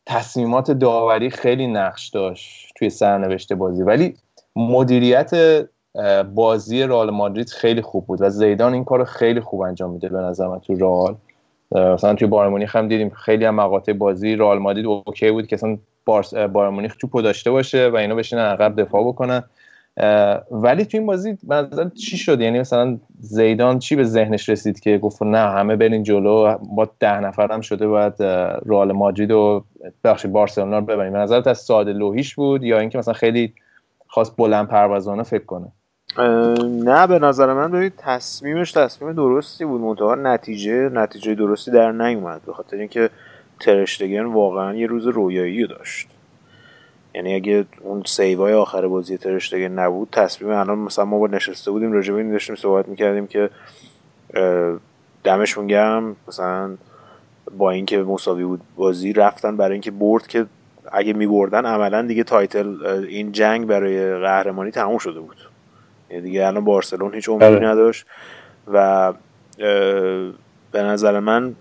[0.06, 3.82] تصمیمات داوری خیلی نقش داشت توی سرنوشت بازی.
[3.82, 4.14] ولی
[4.56, 5.30] مدیریت
[6.34, 10.18] بازی رئال مادرید خیلی خوب بود و زیدان این کار خیلی خوب انجام میده به
[10.18, 11.16] نظر من تو رئال.
[11.72, 15.56] مثلا توی بایر مونیخ هم دیدیم خیلی هم مقاطع بازی رئال مادرید اوکی بود که
[15.56, 15.78] اصلا
[16.46, 19.44] بایر مونیخ توپو داشته باشه و اینا بشینن عقب دفاع بکنن.
[20.50, 24.98] ولی تو این بازی مثلا چی شد؟ یعنی مثلا زیدان چی به ذهنش رسید که
[24.98, 28.22] گفت نه همه برین جلو با ده نفر هم شده باید
[28.66, 29.64] رئال مادرید و
[30.04, 31.16] بخش بارسلونا رو ببریم.
[31.16, 33.54] نظرت از ساده لوحیش بود یا اینکه مثلا خیلی
[34.08, 35.72] خواست بلند پروازانه فکر کنه؟
[36.84, 39.80] نه به نظر من ببینید تصمیمش تصمیم درستی بود.
[39.80, 42.40] منتها نتیجه نتیجه درستی در نیومد.
[42.46, 43.10] به خاطر اینکه
[43.60, 46.08] ترشتگن واقعا یه روز رویایی داشت.
[47.14, 51.70] یعنی اگه اون save ای آخر بازی ترشتگن نبود تصمیم الان مثلا ما با نشسته
[51.70, 53.50] بودیم راجع به داشتیم صحبت می‌کردیم که
[55.24, 56.16] دمشون گرم.
[56.28, 56.76] مثلا
[57.58, 60.46] با اینکه مساوی بود بازی رفتن برای اینکه برد که
[60.92, 65.36] اگه میبردن عملا دیگه title این جنگ برای قهرمانی تموم شده بود.
[66.08, 67.66] دیگه الان بارسلون هیچ امیدی بله.
[67.68, 68.06] نداشت
[68.72, 69.12] و
[70.72, 71.54] به نظر من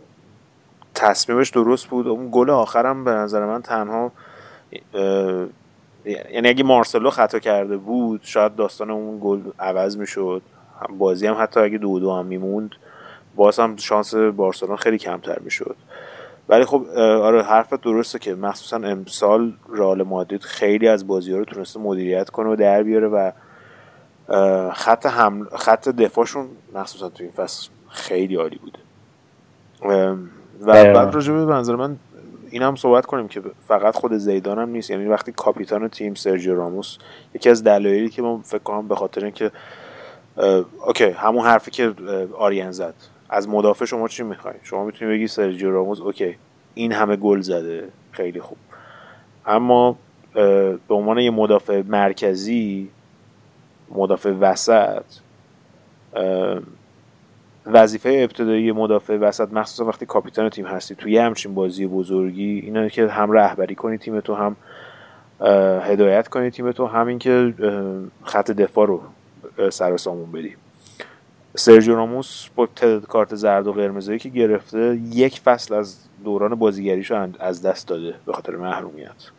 [0.96, 2.08] تصمیمش درست بود.
[2.08, 4.12] اون گل آخرم به نظر من تنها
[6.06, 10.42] یعنی اگه مارسلو خطا کرده بود شاید داستان اون گل عوض می‌شد.
[10.98, 12.72] بازی هم حتی اگه دو دو هم میموند
[13.36, 15.76] باز هم شانس بارسلون خیلی کمتر می‌شد.
[16.50, 21.46] ولی خب آره حرفت درسته که مخصوصا امسال رئال مادرید خیلی از بازی ها رو
[21.46, 23.32] تونسته مدیریت کنه و در بیاره و
[24.72, 28.80] خط حمله خط دفاعشون مخصوصا تو این فصل خیلی عالی بوده.
[29.82, 30.16] و
[30.66, 31.98] بعد راجع به به نظر من
[32.52, 34.90] این هم صحبت کنیم که فقط خود زیدان هم نیست.
[34.90, 36.98] یعنی وقتی کاپیتان تیم سرجیو راموس
[37.36, 39.52] یکی از دلایلی که ما فکر کنم به خاطر اینکه
[40.86, 41.94] okay همون حرفی که
[42.38, 42.94] آریان زد.
[43.30, 46.38] از مدافع شما چی می‌خوای؟ شما می‌تونی بگی سرجیو راموس okay
[46.74, 48.58] این همه گل زده خیلی خوب.
[49.46, 49.98] اما
[50.34, 52.90] به عنوان یه مدافع مرکزی
[53.92, 55.04] مدافع وسط
[57.66, 63.08] وظیفه ابتدایی مدافع وسط مخصوصا وقتی کاپیتان تیم هستی توی همچین بازی بزرگی اینه که
[63.08, 64.56] هم رهبری کنی تیم تو هم
[65.82, 67.54] هدایت کنی تیم تو همین که
[68.24, 69.02] خط دفاع رو
[69.70, 70.56] سر سامون بدی
[71.56, 77.28] سرجیو راموس با تعداد کارت زرد و قرمزایی که گرفته یک فصل از دوران بازیگریشو
[77.40, 79.32] از دست داده به خاطر محرومیت.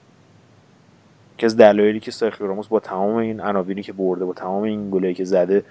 [1.38, 4.90] که از دلایلی که سرخیو راموس با تمام این عناوینی که برده با تمام این
[4.90, 5.64] گلایی که زده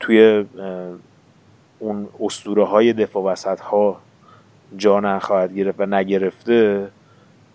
[0.00, 0.44] توی
[1.84, 4.00] اون اسطوره های دفاع وسط ها
[4.76, 6.90] جا نخواهد گرفت و نگرفته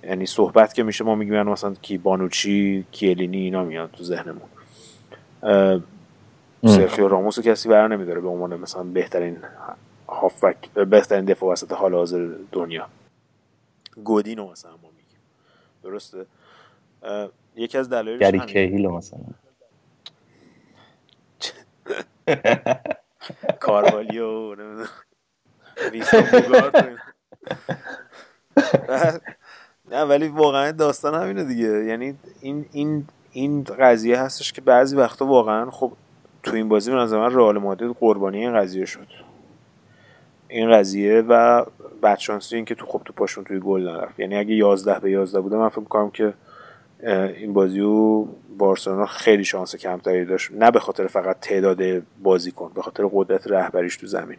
[0.04, 4.50] یعنی صحبت که میشه ما میگیم مثلا کی بانوچی کیلینی اینا میاد تو ذهنمون.
[6.66, 9.38] سرخیو راموس کسی برای نمیداره به عنوان مثلا بهترین
[10.08, 12.88] هافبک بهترین دفاع وسط حال حاضر دنیا.
[14.04, 15.20] گودینو مثلا ما میگیم.
[15.84, 16.26] درسته؟
[17.56, 19.20] یکی از دلایلش گری مثلا.
[23.60, 24.56] کاروالیو
[29.92, 31.68] نه ولی واقعا داستان همینه دیگه.
[31.86, 35.92] یعنی این این این قضیه هستش که بعضی وقتا واقعا خب
[36.44, 39.08] تو این بازی به نظر من رئال مادرید قربانی این قضیه شد.
[40.48, 41.66] این قضیه و
[42.04, 44.20] بدشانسی این که تو خب تو پاشون توی گل نرفت.
[44.20, 46.34] یعنی اگه 11 به 11 بوده من فکر می‌کنم که
[47.04, 48.26] این بازی و
[48.58, 50.52] بارسلونا خیلی شانس کمتری داشت.
[50.52, 51.78] نه به خاطر فقط تعداد
[52.24, 54.38] بازیکن به خاطر قدرت رهبریش تو زمین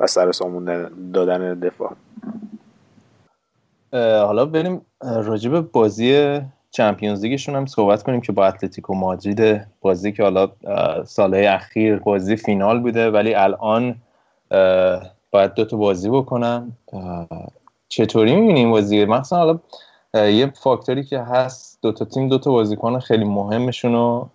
[0.00, 1.96] و سر سامون دادن دفاع.
[3.92, 10.22] حالا بریم راجب بازی چمپیونز لیگشون هم صحبت کنیم که با اتلتیکو مادرید بازی که
[10.22, 10.48] حالا
[11.04, 13.94] سالهای اخیر بازی فینال بوده ولی الان
[15.30, 16.72] باید دوتا بازی بکنن.
[17.88, 19.58] چطوری می‌بینیم بازی؟ مثلا حالا
[20.14, 24.30] یه فاکتوری که هست دوتا تیم دوتا بازیکن خیلی مهمشون رو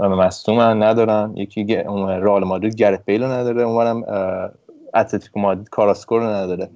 [0.00, 1.32] مصدوم ندارن.
[1.36, 4.04] یکی رئال مادرید گرت بیل نداره اونورم
[4.94, 6.70] اتلتیکو مادرید کاراسکو رو نداره.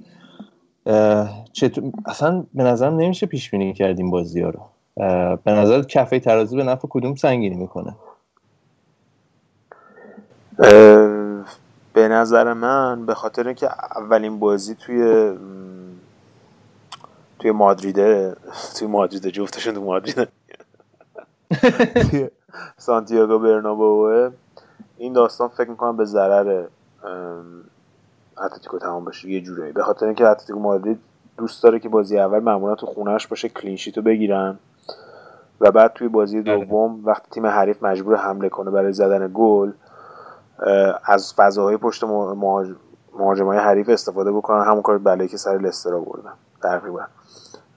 [1.53, 4.61] چطور اصلا به نظرم نمیشه پیش بینی کردیم بازی ها رو.
[5.45, 7.97] به نظر کفه ترازی به نفع کدوم سنگینی می‌کنه؟
[11.93, 15.33] به نظر من به خاطر اینکه اولین بازی توی
[17.39, 18.37] توی مادریده
[18.79, 20.29] توی مادریده جفتشون تو مادریده.
[22.79, 24.31] سانتیاگو برنابوه
[24.97, 26.65] این داستان فکر می‌کنم به ضرر
[28.39, 29.31] اتلتیکو تمام بشه.
[29.31, 29.73] یه جورایی.
[29.73, 30.99] به خاطر اینکه اتلتیکو مادرید
[31.37, 34.59] دوست داره که بازی اول معمولا تو خونهش باشه clean sheet و بگیرن
[35.61, 39.73] و بعد توی بازی دوم وقتی تیم حریف مجبور حمله کنه برای زدن گل
[41.05, 42.05] از فضاهای پشت
[43.19, 44.65] مهاجمای حریف استفاده بکنن.
[44.65, 46.33] همون کار بلایی که سر لستر آوردن.
[46.69, 47.07] تقریبا.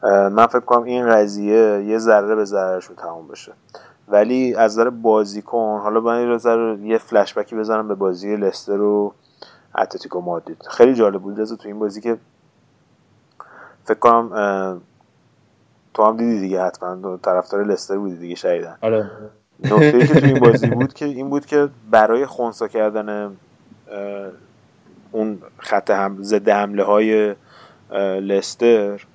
[0.03, 3.51] من فکر کنم این قضیه یه ذره به ضررشون تمام بشه.
[4.07, 9.13] ولی از نظر بازیکن حالا من یه فلش بکی بزنم به بازی لستر و
[9.77, 10.63] اتلتیکو مادرید.
[10.69, 12.17] خیلی جالب بود تو این بازی که
[13.83, 14.81] فکر کنم
[15.93, 19.11] تو هم دیدی دیگه حتما طرفدار لستر بودی دیگه شایدن آره.
[19.59, 23.31] نکته که تو این بازی بود که این بود که برای خونسا کردن
[25.11, 27.35] اون خط هم ضد حمله های
[27.97, 29.05] لستر.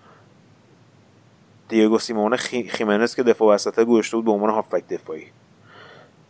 [1.69, 5.27] دیگو سیمونه خیمنس که دفاع وسطه گوشته بود به عنوان هافبک دفاعی.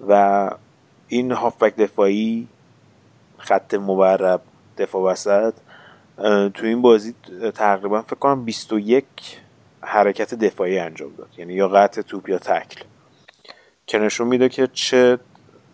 [0.08, 0.50] و
[1.08, 2.48] این هافبک دفاعی
[3.38, 4.40] خط مبرب
[4.78, 5.54] دفاع وسط
[6.54, 7.14] تو این بازی
[7.54, 9.04] تقریبا فکر کنم 21
[9.80, 11.28] حرکت دفاعی انجام داد.
[11.38, 12.84] یعنی یا قطع توپ یا تکل.
[13.86, 15.18] که نشون میده که چه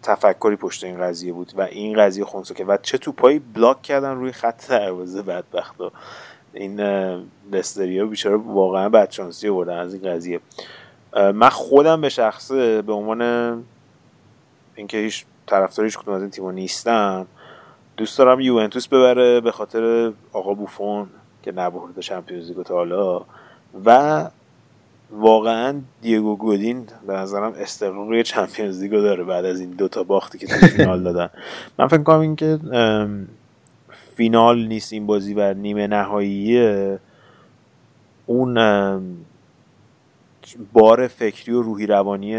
[0.02, 4.14] تفکری پشت این قضیه بود و این قضیه خونسا که و چه توپایی بلاک کردن
[4.14, 5.92] روی خط دروازه بدبختا.
[6.54, 6.80] این
[7.52, 10.40] لستریا بیچاره واقعا بدشانسی بردن از این قضیه.
[11.14, 13.62] من خودم به شخصه به عنوان
[14.74, 17.26] اینکه هیچ طرفدار هیچ کدوم از این تیم‌ها نیستم
[17.96, 21.06] دوست دارم یوونتوس ببره به خاطر آقا بوفون
[21.42, 23.22] که نبرده چمپیونز لیگ تا حالا.
[23.84, 24.30] و
[25.10, 30.46] واقعا دیگو گودین به نظرم استقرار چمپیونز لیگو داره بعد از این دوتا باختی که
[30.46, 31.30] تو فینال دادن.
[31.78, 32.58] من فکر کنم این که
[34.20, 36.98] فینال نیست این بازی و نیمه نهاییه.
[38.26, 38.54] اون
[40.72, 42.34] بار فکری و روحی روانی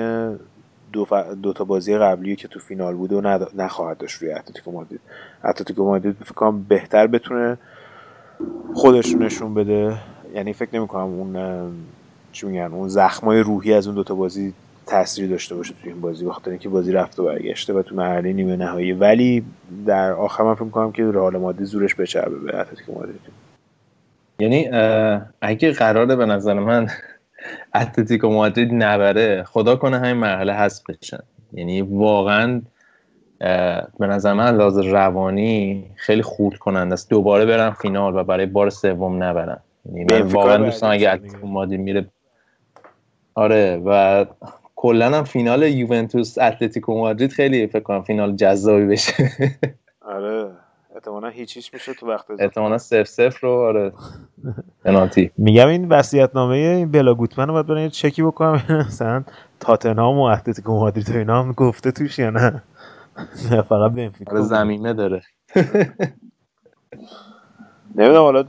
[0.94, 1.08] دو,
[1.44, 3.22] دو تا بازی قبلی که تو فینال بود و
[3.56, 5.00] نخواهد داشت روی اتلتیکو مادرید.
[5.44, 7.58] اتلتیکو مادرید فکر کنم بهتر بتونه
[8.74, 9.98] خودش نشون بده.
[10.36, 11.72] یعنی فکر نمی کنم اون
[12.32, 14.54] چی میگن اون زخمای روحی از اون دوتا بازی
[14.92, 18.34] تاثیری داشته باشه تو این بازی بخاطر اینکه بازی رفت و برگشته و تو مرحله
[18.34, 18.94] نیمه نهایی.
[18.94, 19.46] ولی
[19.86, 23.22] در آخر من فکر کنم که رئال مادرید زورش بچربه به اتلتیکو مادرید.
[24.40, 24.70] یعنی
[25.42, 26.88] اگه قراره به نظر من
[27.76, 31.24] اتلتیکو مادرید نبره خدا کنه همین مرحله حذف بشن
[31.54, 32.62] یعنی واقعا
[34.00, 37.10] به نظر من لحاظ روانی خیلی خورد کننده است.
[37.10, 39.60] دوباره برن فینال و برای بار سوم نبرن.
[39.86, 42.06] یعنی من واقعا دوستان اگه اتلتیکو مادرید میره
[43.36, 44.26] آره و
[44.82, 49.14] کلا هم فینال یوونتوس اتلتیکو مادرید خیلی فکر کنم فینال جذابی بشه.
[50.02, 50.52] آره
[50.96, 53.94] احتمالا هیچ هیچ میشه تو وقت احتمالا سف سف رو آره.
[54.86, 55.32] پنالتی.
[55.38, 58.64] میگم این وصیت نامه این بلا گوتمن رو باید برن چکی بکنم.
[58.88, 59.24] مثلا
[59.60, 62.64] تاتنهام و اتلتیکو مادرید و اینا هم گفته توش یا نه؟
[63.70, 65.22] فقط بنفیکا آره زمینه داره.
[67.96, 68.44] نمی‌دونم حالا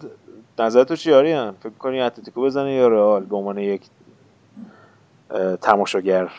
[0.59, 3.83] نظر تو چی آریان؟ فکر کنی اتلتیکو بزنه یا رئال؟ به عنوان یک
[5.63, 6.33] تماشاگر.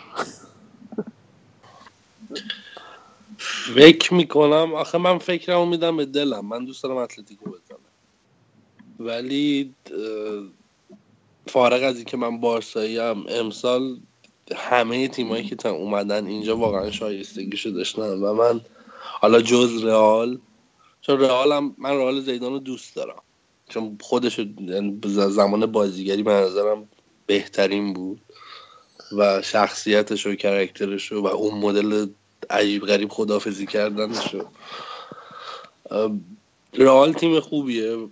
[3.76, 6.46] فکر می‌کنم آخه من فکرمو میدم به دلم.
[6.46, 7.80] من دوست دارم اتلتیکو بزنم.
[9.00, 9.74] ولی
[11.48, 14.00] فارغ از اینکه من بارسایی هم امسال
[14.56, 18.62] همه تیمایی که اومدن اینجا واقعا شایستگیشو داشتن و من
[19.02, 20.40] حالا جز رئال
[21.02, 23.22] چون رئال من رئال زیدان رو دوست دارم.
[23.70, 24.40] چون خودش
[25.30, 26.90] زمان بازیگری به نظرم
[27.26, 28.22] بهترین بود.
[29.12, 32.08] و شخصیتش و کرکترش و اون مدل
[32.50, 34.36] عجیب غریب خدافزی کردنش
[36.74, 38.08] رئال تیم خوبیه.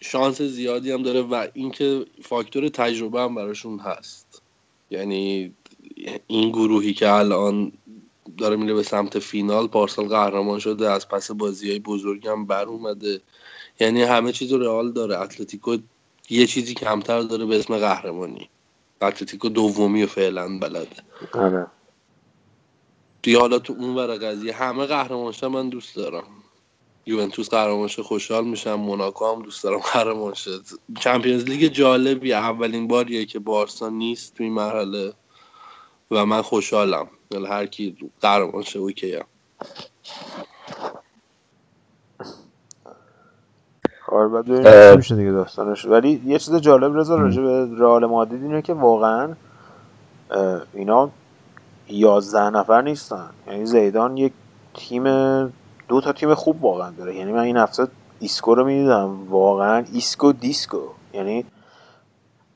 [0.00, 4.42] شانس زیادی هم داره و اینکه فاکتور تجربه هم براشون هست.
[4.90, 5.54] یعنی
[6.26, 7.72] این گروهی که الان
[8.38, 12.64] داره میره به سمت فینال پارسال قهرمان شده از پس بازی های بزرگ هم بر
[12.64, 13.20] اومده.
[13.80, 15.20] یعنی همه چیز رو رئال داره.
[15.20, 15.76] اتلتیکو
[16.30, 18.48] یه چیزی کمتر داره به اسم قهرمانی.
[19.02, 20.96] اتلتیکو دومی و فعلا بلده.
[21.32, 21.66] آره.
[23.22, 26.24] دیگه حالا تو اون ور قضیه همه قهرمان من دوست دارم.
[27.06, 30.64] یوونتوس قهرمان خوشحال میشم موناکو هم دوست دارم قهرمان شد
[31.00, 35.12] چمپیونز لیگ جالبی اولین باریه که بارسا نیست تو این مرحله
[36.10, 37.08] و من خوشحالم.
[37.48, 39.18] هر کی قهرمان شه اوکی
[44.12, 45.86] آره بعد میشه دیگه داستانش.
[45.86, 49.28] ولی یه چیز جالب رضا راجع به رئال مادرید اینه که واقعا
[50.72, 51.10] اینا
[51.88, 53.30] یازده نفر نیستن.
[53.46, 54.32] یعنی زیدان یک
[54.74, 55.04] تیم
[55.88, 57.16] دو تا تیم خوب واقعا داره.
[57.16, 57.86] یعنی من این هفته
[58.20, 59.28] ایسکو رو می‌دیدم.
[59.28, 60.82] واقعا ایسکو دیسکو.
[61.12, 61.44] یعنی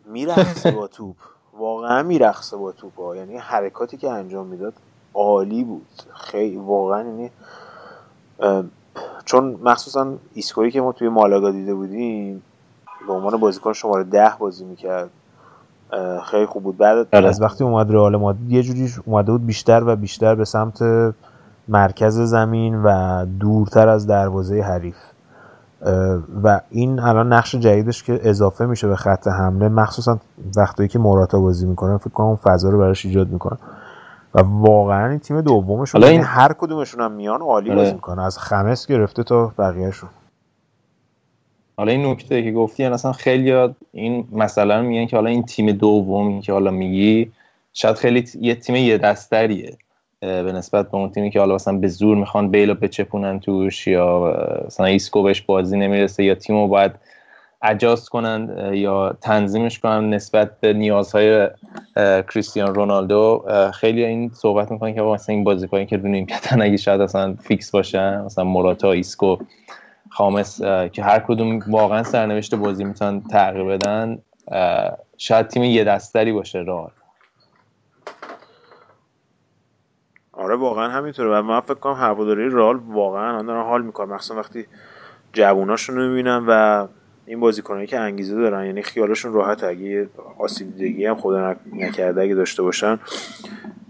[0.07, 1.17] می‌رقصه با توپ.
[1.59, 3.17] واقعا می‌رقصه با توپ ها.
[3.17, 4.75] یعنی حرکاتی که انجام می‌داد
[5.15, 5.87] عالی بود.
[6.15, 7.31] خیلی واقعا یعنی
[9.27, 12.43] چون مخصوصا ایسکویی که ما توی مالاگا دیده بودیم
[13.07, 15.11] به عنوان بازیکن شماره ده بازی می‌کرد.
[16.25, 16.77] خیلی خوب بود.
[16.77, 17.29] بعد بله.
[17.29, 20.83] از وقتی اومد رئال مادرید یه جوری اومده بود بیشتر و بیشتر به سمت
[21.69, 24.97] مرکز زمین و دورتر از دروازه حریف.
[26.43, 30.19] و این الان نقش جدیدش که اضافه میشه به خط حمله مخصوصا
[30.57, 33.59] وقتی که موراتا بازی می‌کنه فکر کنم فضا رو براش ایجاد می‌کنه.
[34.37, 36.21] و واقعا این تیم دومشون این...
[36.21, 38.23] هر کدومشون هم میان عالی بازی می‌کنه.
[38.23, 40.11] از خامس گرفته تا بقیهشون.
[41.77, 45.73] حالا این نکته که گفتی یعنی اصلا خیلی این مثلا میگن که حالا این تیم
[45.73, 47.33] دومی که حالا میگی
[47.73, 49.77] شاید خیلی یه تیم یه دست‌تریه
[50.21, 54.37] به نسبت به اون تیمی که حالا مثلا به زور می‌خوان بیلو بچپونن توش یا
[54.67, 56.93] مثلا ایسکو بهش بازی نمی‌رسه یا تیمو باید
[57.63, 61.49] adjust کنن یا تنظیمش کنن نسبت به نیازهای
[61.97, 63.45] کریستیان رونالدو.
[63.75, 67.71] خیلی این صحبت می‌کنن که مثلا این بازیکنی که رو نیمکتن اگه شاید اصلا فیکس
[67.71, 69.37] باشن مثلا موراتا ایسکو
[70.11, 70.61] خامس
[70.93, 74.19] که هر کدوم واقعا سرنوشت بازی می‌تونن تغییر بدن
[75.19, 76.91] شاید تیم یه دست‌تری باشه راه
[80.33, 81.39] آره واقعا همینطوره.
[81.39, 84.67] و من فکر کنم هوادارای رئال واقعا دارن حال می‌کنم مخصوصا وقتی
[85.33, 86.87] جووناشون رو می‌بینم و
[87.27, 90.09] این بازیکنایی که انگیزه دارن یعنی خیالشون راحت اگه
[90.39, 92.99] آسیب دیدگی هم خدا نکرده اگه داشته باشن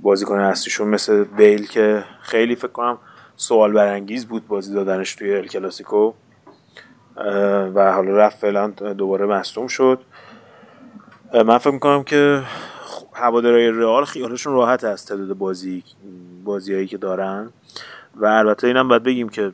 [0.03, 2.99] بازیکن اصلیشون مثل بیل که خیلی فکر کنم
[3.37, 6.12] سوال برانگیز بود بازی دادنش توی ال کلاسیکو.
[7.74, 10.01] و حالا رفت فعلا دوباره مصدوم شد.
[11.34, 12.43] من فکر می‌کنم که
[13.12, 15.84] هوادارهای رئال خیالشون راحت از تعداد بازی
[16.45, 17.51] بازیهایی که دارن.
[18.16, 19.53] و البته اینم باید بگیم که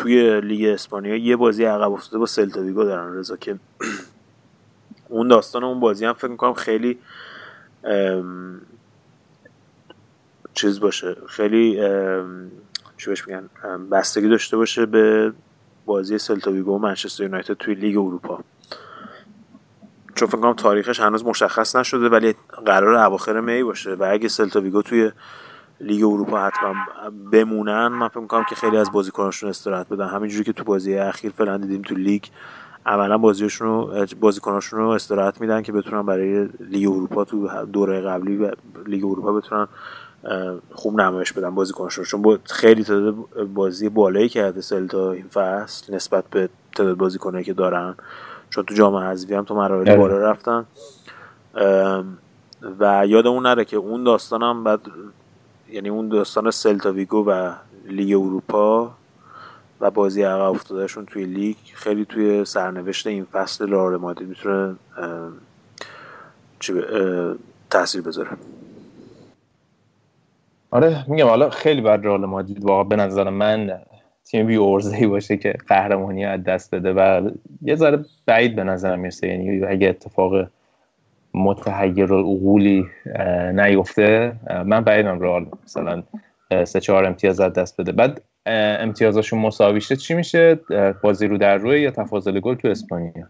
[0.00, 3.58] توی لیگ اسپانیا یه بازی عقب افتاده با سلتا ویگو دارن رضا که
[5.08, 6.98] اون داستان اون بازی هم فکر می‌کنم خیلی
[10.54, 11.74] چیز باشه خیلی
[12.98, 13.48] چی بهش میگن
[13.90, 15.32] بستگی داشته باشه به
[15.86, 18.40] بازی سلتا ویگو و منچستر یونایتد توی لیگ اروپا.
[20.14, 22.34] چون فکر کنم تاریخش هنوز مشخص نشده ولی
[22.66, 25.12] قرار اواخر May باشه و اگه سلتا ویگو توی
[25.80, 26.74] لیگ اروپا حتما
[27.32, 27.88] بمونن.
[27.88, 30.08] من فکر می‌کنم که خیلی از بازیکناشون استراحت بدن.
[30.08, 32.24] همینجوری که تو بازی اخیر فعلا دیدیم تو لیگ
[32.86, 38.50] عملا بازیشون رو بازیکناشون رو استراحت میدن که بتونن برای لیگ اروپا تو دوره قبلی
[38.86, 39.68] لیگ اروپا بتونن
[40.72, 43.14] خوب نمایش بدن بازیکناشون چون با خیلی تعداد
[43.54, 47.94] بازی بالایی کرده سلتا این فصل نسبت به تعداد بازیکنایی که دارن.
[48.50, 50.66] چون تو جام حذفی هم تو مراحل بالا رفتن.
[52.80, 54.80] و یادمون نره که اون داستانم بعد
[55.72, 57.52] یعنی اون داستان سلتا ویگو و
[57.86, 58.90] لیگ اروپا
[59.80, 64.76] و بازی عقب افتادهشون توی لیگ خیلی توی سرنوشت این فصل رئال مادرید می‌تونه
[67.70, 68.30] تاثیر بذاره.
[70.70, 73.80] آره میگم حالا خیلی بر رئال مادرید واقعا به نظر من
[74.24, 77.30] تیم بی ای باشه که قهرمانی از دست بده و
[77.62, 79.28] یه ذره بعید به نظر می‌رسه.
[79.28, 80.46] یعنی اگه اتفاق
[81.34, 82.86] متحیر العقولی
[83.54, 86.02] نیفته من بعیدم رئال مثلا
[86.64, 87.92] سه چهار امتیاز از دست بده.
[87.92, 90.60] بعد امتیازشون مساوی چی میشه؟
[91.02, 93.28] بازی رو در روی یا تفاضل گل تو اسپانیا؟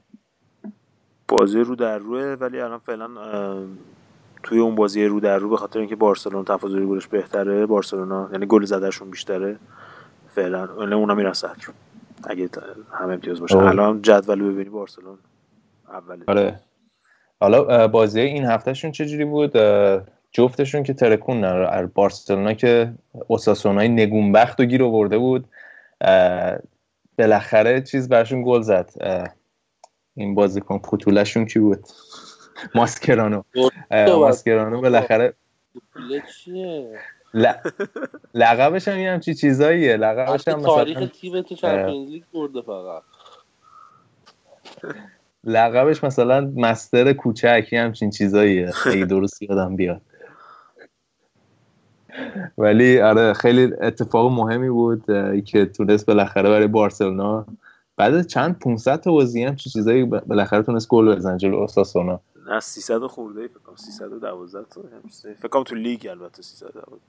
[1.28, 3.08] بازی رو در روی ولی الان فعلا
[4.42, 8.46] توی اون بازی رو در رو به خاطر اینکه بارسلونا تفاضل گلش بهتره بارسلونا یعنی
[8.46, 9.56] گل زدهشون بیشتره
[10.28, 11.32] فعلا یعنی اونا میرن
[12.24, 12.48] اگه
[12.92, 13.58] هم امتیاز باشه.
[13.58, 15.18] الان جدول ببینی بارسلون
[15.88, 16.24] اوله.
[16.28, 16.60] آره.
[17.40, 19.56] حالا بازی این هفتهشون چجوری بود؟
[20.32, 22.92] جفتشون که ترکون نره بارسلونا که
[23.28, 25.48] اوساسونای نگونبخت و گیر آورده بود.
[27.18, 28.90] بالاخره چیز برشون گل زد.
[30.16, 31.84] این بازیکن پوتولشون کی بود؟
[32.74, 33.42] ماسکرانو.
[33.90, 35.34] ماسکرانو بالاخره
[38.34, 39.96] لقبش هم یه همچی چیزاییه.
[39.96, 43.02] لقبش هم تاریخ تیم تو چمپیونز لیگ برده فقط.
[45.44, 48.70] لقبش مثلا مستر کوچک همچین چیزاییه.
[48.84, 50.00] خیلی درست یادم بیاد.
[52.58, 55.04] ولی آره خیلی اتفاق مهمی بود
[55.44, 57.46] که تونست بالاخره برای بارسلونا
[57.96, 62.20] بعد چند 500 تا بازی هم چه چیزایی بالاخره تونست گل بزنه جلو اوساسونا.
[62.46, 63.76] نه 300 خورده فکر کنم.
[63.76, 64.80] 312 تا
[65.38, 67.00] فکر کنم تو لیگ البته 312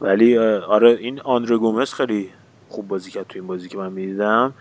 [0.00, 2.30] ولی آره این آندره گومز خیلی
[2.68, 4.54] خوب بازی کرد تو این بازی که من می‌دیدم.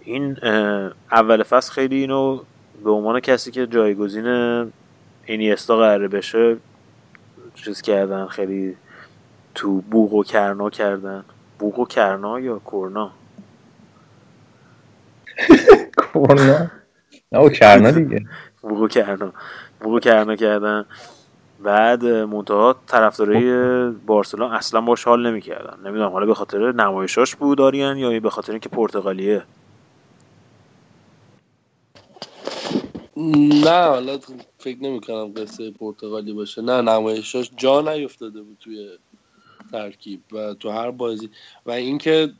[0.00, 0.36] این
[1.12, 2.40] اول فصل خیلی اینو
[2.84, 4.26] به عنوان کسی که جایگزین
[5.26, 6.56] اینیستا قراره بشه
[7.54, 8.76] چیز کردن خیلی
[9.54, 11.24] تو بوغ و کرنا کردن.
[11.58, 13.10] بوغ و کرنا یا کرنا؟
[16.14, 16.70] کرنا؟
[17.32, 18.24] نه کرنا دیگه.
[18.62, 19.32] بوغ و کرنا.
[19.80, 20.84] بوغ و کرنا کردن.
[21.62, 25.88] بعد منتها طرفدارای بارسلون اصلا باش حال نمی‌کردن.
[25.88, 29.42] نمی‌دونم حالا به خاطر نمایشاش بود آریان یا به خاطر اینکه پرتغالیه.
[33.64, 34.18] نه حالا
[34.58, 36.62] فکر نمی کنم قصه پرتغالی باشه.
[36.62, 38.90] نه نمایشاش جا نیفتاده بود توی
[39.72, 41.30] ترکیب و تو هر بازی.
[41.66, 42.32] و اینکه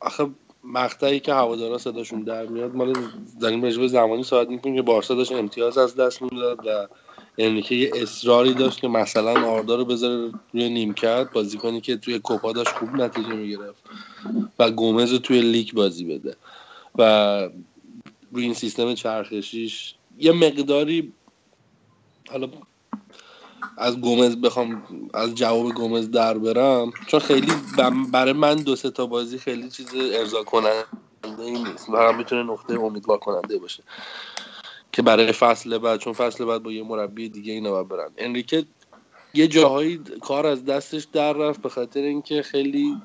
[0.00, 0.26] آخه
[0.64, 2.92] مقطعی که هوادارا صداشون در میاد مال
[3.40, 6.88] داریم راجع زمانی صحبت می‌کنیم که بارسا داشت امتیاز از دست می‌داد و
[7.38, 11.96] یعنی که یه اصراری داشت که مثلا آردا رو بذاره روی نیمکت بازی کنی که
[11.96, 13.82] توی کوپا داشت خوب نتیجه می‌گرفت
[14.58, 16.36] و گومز رو توی لیک بازی بده.
[16.98, 17.48] و
[18.32, 21.12] روی این سیستم چرخشیش یه مقداری
[22.30, 22.48] حالا
[23.76, 24.82] از گومز بخوام
[25.14, 27.52] از جواب گومز در برم چون خیلی
[28.12, 30.84] برای من دو سه تا بازی خیلی چیز ارضا کننده
[31.22, 31.88] این نیست.
[31.88, 33.82] هم می‌تونه نقطه امیدوار کننده باشه
[34.92, 38.10] که برای فصل بعد چون فصل بعد با یه مربی دیگه اینا باید برن.
[38.18, 38.64] انریکه
[39.34, 42.96] یه جاهایی کار از دستش در رفت به خاطر اینکه خیلی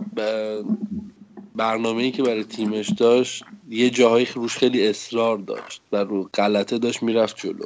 [1.55, 6.77] برنامه ای که برای تیمش داشت یه جاهایی روش خیلی اصرار داشت و رو غلطه
[6.77, 7.65] داشت می‌رفت جلو.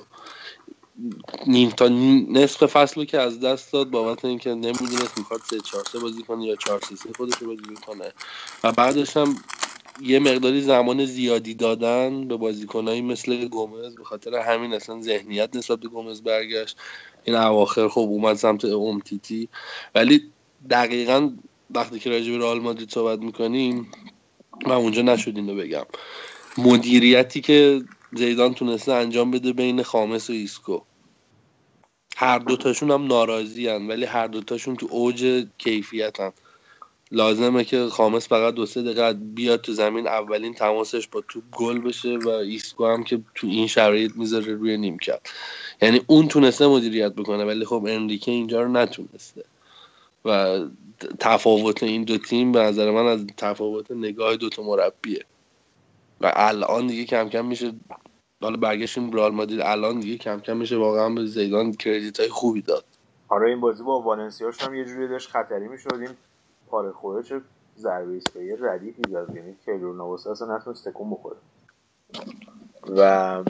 [1.48, 1.88] نیم تا
[2.30, 6.46] نصف فصل که از دست داد بابت اینکه نمی‌دونست می‌خواد سه چهار سه بازی کنه
[6.46, 8.14] یا چهار سه سه خودش بازی کنه
[8.64, 9.36] و بعدش هم
[10.02, 15.80] یه مقداری زمان زیادی دادن به بازیکنایی مثل گومز به خاطر همین اصلا ذهنیت نسبت
[15.80, 16.78] به گومز برگشت.
[17.24, 19.50] این اواخر خب اومد سمت اومتیتی
[19.96, 20.22] ولی
[20.70, 21.32] دقیقا
[21.76, 23.92] وقتی که راجع به رئال مادرید صحبت می‌کنیم
[24.68, 25.86] من اونجا نشد اینو بگم.
[26.58, 27.82] مدیریتی که
[28.14, 30.82] زیدان تونسته انجام بده بین خامس و ایسکو.
[32.18, 36.32] هر دوتاشون هم ناراضی هن ولی هر دوتاشون تو اوج کیفیت هن.
[37.12, 41.80] لازمه که خامس فقط دو سه دقیقه بیاد تو زمین اولین تماسش با توپ گل
[41.80, 45.30] بشه و ایسکو هم که تو این شرایط می‌ذاره روی نیمکت.
[45.82, 49.44] یعنی اون تونسته مدیریت بکنه ولی خب انریکه اینجا رو نتونسته.
[50.26, 50.60] و
[51.20, 55.26] تفاوت این دو تیم به نظر من از تفاوت نگاه دوتا مربیه.
[56.22, 57.74] و الان دیگه کم کم میشه
[58.42, 62.62] حالا برگشتیم رئال مادرید الان دیگه کم کم میشه واقعا به زیدان credit های خوبی
[62.62, 62.86] داد.
[63.30, 65.94] آره این بازی با والنسیاش هم یه جوری داشت خطری می‌شد.
[65.94, 66.10] این
[66.70, 67.42] پاره خوره چه
[67.78, 71.36] ضربه ایستگاهی ردیفی زد یعنی کیلور نواس اصلا نتونست تکون بخوره.
[72.98, 73.44] و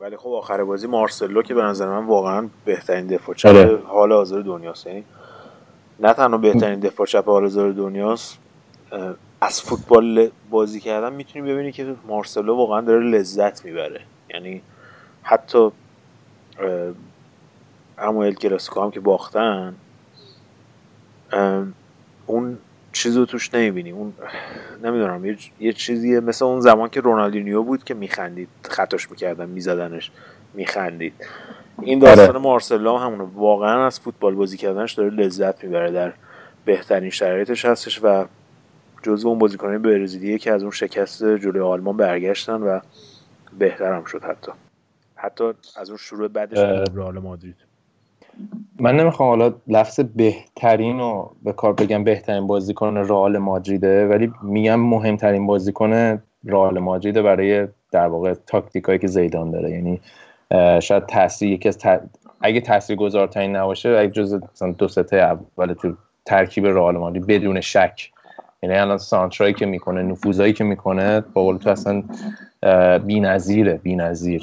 [0.00, 3.76] ولی خب آخر بازی مارسلو که به نظر من واقعا بهترین دفاع چپ آره.
[3.76, 4.86] حال حاضر دنیاست.
[4.86, 5.04] یعنی
[6.00, 8.38] نه تنها بهترین دفاع چپ حاضر دنیاست
[9.40, 14.00] از فوتبال بازی کردن می‌تونی ببینی که مارسلو واقعا داره لذت می‌بره.
[14.30, 14.62] یعنی
[15.22, 15.70] حتی
[17.98, 19.74] اما ال کلاسیکو هم که باختن
[22.26, 22.58] اون
[22.92, 23.90] چیز رو توش نمی‌بینی.
[23.90, 24.12] اون
[24.82, 30.10] نمی‌دونم یه, یه چیزیه مثل اون زمان که رونالدینیو بود که میخندید خطاش می‌کردن میزدنش
[30.54, 31.14] میخندید.
[31.82, 32.38] این داستان آره.
[32.38, 36.12] مارسلو هم همونه واقعا از فوتبال بازی کردنش داره لذت می‌بره در
[36.64, 38.24] بهترین شرایطش هستش و
[39.02, 42.80] جزو اون بازیکنان برزیلیه که از اون شکست جلوی آلمان برگشتن و
[43.58, 44.52] بهتر هم شد حتی.
[45.14, 46.58] حتی از اون شروع بعدش
[46.94, 47.56] رئال مادرید.
[48.80, 54.80] من نمی‌خوام حالا لفظ بهترین رو به کار بگم بهترین بازیکن رئال مادریده ولی میگم
[54.80, 59.70] مهمترین بازیکن رئال مادریده برای در واقع تاکتیکایی که زیدان داره.
[59.70, 60.00] یعنی
[60.80, 62.00] شاید تاثیر یکی از ت...
[62.40, 68.10] اگه تاثیرگذارترین نباشه اگه جز مثلا دو سته اول تو ترکیب رئال مادرید بدون شک.
[68.62, 72.02] یعنی الان سانترایی که می‌کنه نفوذایی که می‌کنه با قول تو اصلا
[72.98, 74.42] بی‌نظیره بی‌نظیر.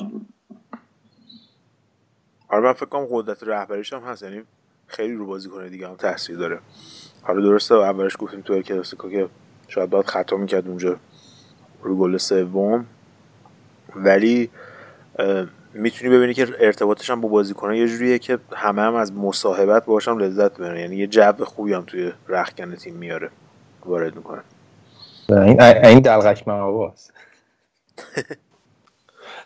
[2.50, 4.24] آره من فکر کنم قدرت رهبریش هم هست.
[4.24, 4.42] یعنی
[4.88, 6.60] خیلی رو بازیکن دیگه هم تاثیر داره.
[7.22, 9.28] حالا درسته اولش گفتیم تو کلاسیکو که
[9.68, 10.96] شاید باید خطا می‌کرد اونجا
[11.82, 12.86] رو گل سوم.
[13.96, 14.50] ولی
[15.76, 20.08] می‌تونی ببینی که ارتباطش هم با بازیکنان یه جوریه که همه هم از مصاحبت باهاش
[20.08, 23.30] هم لذت ببرن یعنی یه جو خوبی هم توی رخکن تیم میاره.
[23.86, 24.42] وارد می‌کنه.
[25.30, 27.14] این این دلغک مواست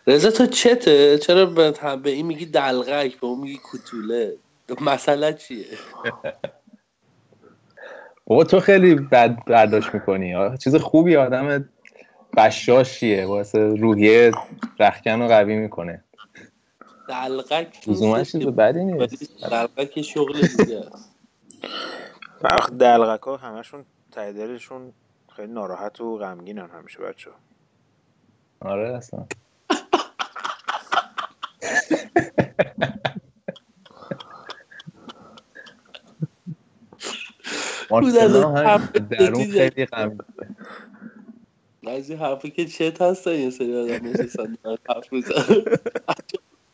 [0.06, 4.32] رضا تو چته؟ چرا به, به این میگی دلغک به اون میگی کوتوله؟
[4.80, 5.64] مسئله چیه؟
[8.24, 10.58] بابا تو خیلی بد برداشت می‌کنی.
[10.58, 11.68] چیز خوبی آدم
[12.36, 13.26] بشاشیه.
[13.26, 14.32] واسه روحیه
[14.80, 16.04] رخکن رو قوی می‌کنه.
[17.10, 19.44] دلغک لزوما چیز بدی نیست.
[19.50, 20.84] دلغک شغل دیگه.
[22.42, 24.92] وقت دلغک ها همشون ته دلشون
[25.36, 27.30] خیلی ناراحت و غمگینن همیشه بچه
[28.60, 29.26] آره اصلا.
[37.90, 40.18] مارسلو هم درون خیلی غم
[41.86, 44.56] از این حرفی که چت هستن یه سری آدم نشستن
[44.88, 45.64] حرف می‌زنن.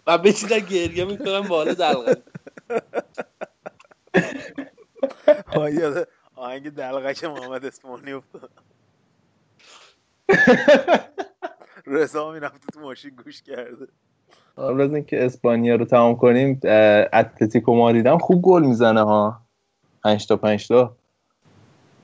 [0.07, 2.22] من بچینم گریه می‌کنم بالا دلغک
[5.70, 8.50] یاد آهنگ دلغک محمد اسمانی افتاد.
[11.86, 13.86] رضا می‌رفت تو ماشین گوش کرده.
[14.59, 16.61] قبل از اینکه اسپانیا رو تمام کنیم
[17.12, 19.40] اتلتیکو مادرید خوب گل می‌زنه ها.
[20.04, 20.96] 5 تا 5 تا.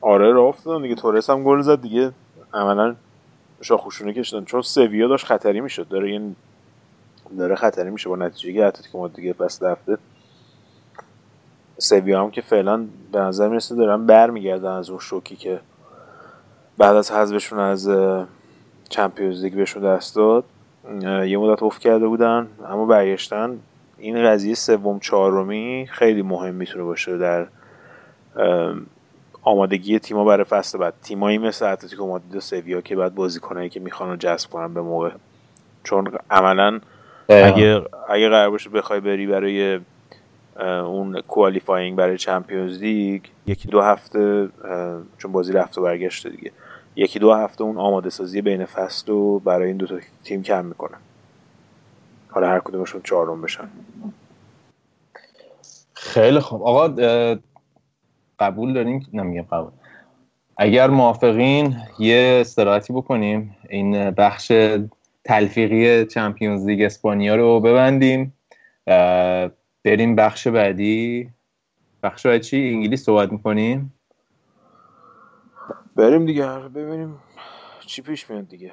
[0.01, 0.95] آره راه افتادن دیگه.
[0.95, 2.13] تورس هم گل زد دیگه.
[2.55, 2.97] عملا
[3.61, 5.89] شاخوشونه کشیدن چون سویا داشت خطری می‌شد.
[5.89, 6.37] داره این
[7.39, 9.99] داره خطری میشه با نتیجه که اتلتیکو مادرید دیگه پس رفته.
[11.79, 15.61] سویا هم که فعلا به نظر می‌رسه دارن برمیگردن از اون شوکی که
[16.79, 17.91] بعد از حذفشون از
[18.89, 20.45] چمپیونز لیگ بهشون دست داد.
[21.03, 23.59] یه مدت افت کرده بودن اما برگشتن.
[23.99, 27.47] این قضیه سوم چهارمی خیلی مهم می‌تونه باشه در
[29.43, 30.95] آمادگی تیما برای فصل بعد.
[31.03, 34.83] تیمایی مثل اتلتیکو مادرید و سویا که بعد بازیکنایی که می‌خوان رو جذب کنن به
[34.83, 35.11] موقع.
[35.85, 36.81] چون عملا
[37.29, 39.81] اگه اگه قرار باشه بخوای بری برای
[40.61, 44.49] اون qualifying برای Champions League یکی دو هفته
[45.19, 46.53] چون بازی رفت و برگشته دیگه.
[46.97, 50.65] یکی دو هفته اون آماده سازی بین فصل رو برای این دو تا تیم کم
[50.65, 50.99] می‌کنن
[52.29, 53.69] حالا هر کدومشون چهارم بشن.
[55.95, 56.63] خیلی خوب.
[56.63, 56.89] آقا
[58.39, 59.71] قبول داریم نمیگم قبول.
[60.57, 63.57] اگر موافقین یه استراحتی بکنیم.
[63.69, 64.53] این بخش
[65.25, 68.35] تلفیقی چمپیونز لیگ اسپانیا رو ببندیم.
[69.85, 71.31] بریم بخش بعدی.
[72.03, 73.95] بخش بعدی چی؟ انگلیس صحبت می‌کنیم؟
[75.97, 77.15] بریم دیگه ببینیم
[77.87, 78.73] چی پیش میاد دیگه.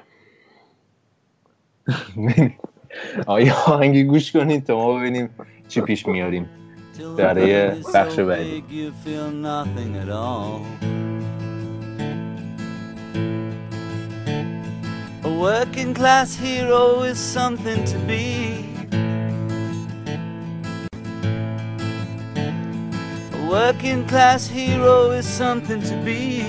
[3.27, 5.29] آیا آهنگی گوش کنید تا ما ببینیم
[5.67, 6.49] چی پیش میاریم.
[7.17, 8.63] برای بخش بعدی.
[15.39, 18.65] Working class hero is something to be.
[23.31, 26.41] A working class hero is something to be.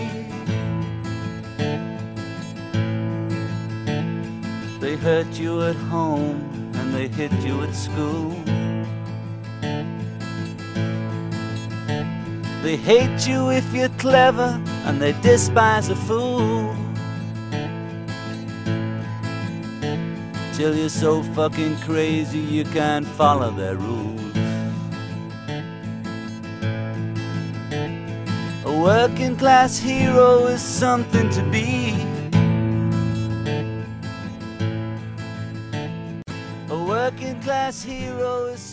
[4.80, 8.30] They hurt you at home and they hit you at school.
[12.64, 16.89] They hate you if you're clever and they despise a fool.
[20.60, 24.36] Till you're so fucking crazy you can't follow their rules.
[28.66, 31.96] A working class hero is something to be.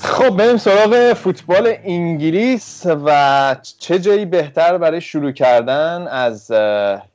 [0.01, 6.51] خب بریم سراغ فوتبال انگلیس و چه جایی بهتر برای شروع کردن از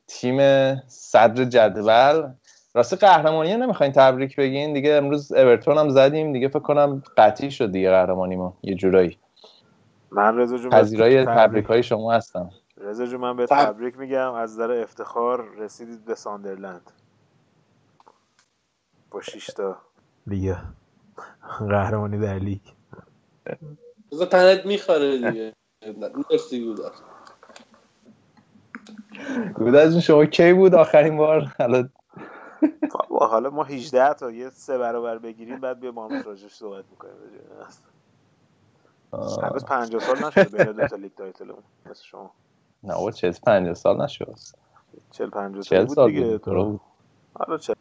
[0.06, 0.38] تیم
[0.86, 2.32] صدر جدول
[2.74, 6.32] راستی قهرمانی نمی‌خواین تبریک بگین؟ دیگه امروز اورتون هم زدیم.
[6.32, 9.18] دیگه فکر کنم قطعی شد دیگه قهرمانیمون یه جورایی.
[10.12, 11.66] من رضا جون پذیرای تبریک.
[11.66, 12.50] های شما هستم.
[12.78, 14.32] رضا جون من به تب- تبریک میگم.
[14.34, 16.92] از نظر افتخار رسیدید به ساندرلند.
[19.10, 19.78] با شیشتا
[20.26, 20.56] دیگه.
[21.58, 22.60] قهرمانی در لیگ.
[24.12, 25.52] بذار تنت می‌خوره دیگه.
[26.30, 26.92] مرسی گودار
[29.54, 31.88] گودرز شما کی بود آخرین بار؟ حالا
[33.08, 36.84] بابا حالا ما 18 تا یه سه برابر بگیریم بعد بیا با هم راجعش صحبت
[36.90, 37.14] می‌کنیم
[39.42, 42.30] هنوز 50 سال نشده بین دو تا لیگ تایتلمون مثل شما.
[42.82, 44.34] نه بابا 40 50 سال نشد
[45.10, 46.80] 40 50 40 سال بود دیگه درست.
[47.34, 47.74] حالا چه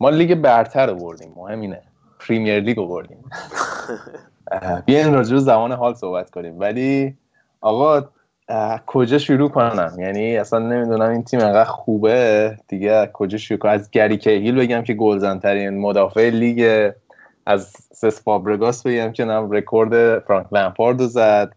[0.00, 1.82] ما لیگ برتر رو بردیم مهم اینه.
[2.20, 3.24] Premier League رو بردیم.
[4.86, 6.60] بیاین راجع به زمان حال صحبت کنیم.
[6.60, 7.16] ولی
[7.60, 8.08] آقا
[8.86, 12.56] کجا شروع کنم؟ یعنی اصلا نمی‌دونم این تیم انقدر خوبه.
[12.68, 16.92] دیگه کجا شروع کنم؟ از گری کهیل بگم که گلزنترین مدافع لیگ.
[17.46, 21.52] از سس فابرگاس بگم که نم رکورد فرانک لمپارد زد.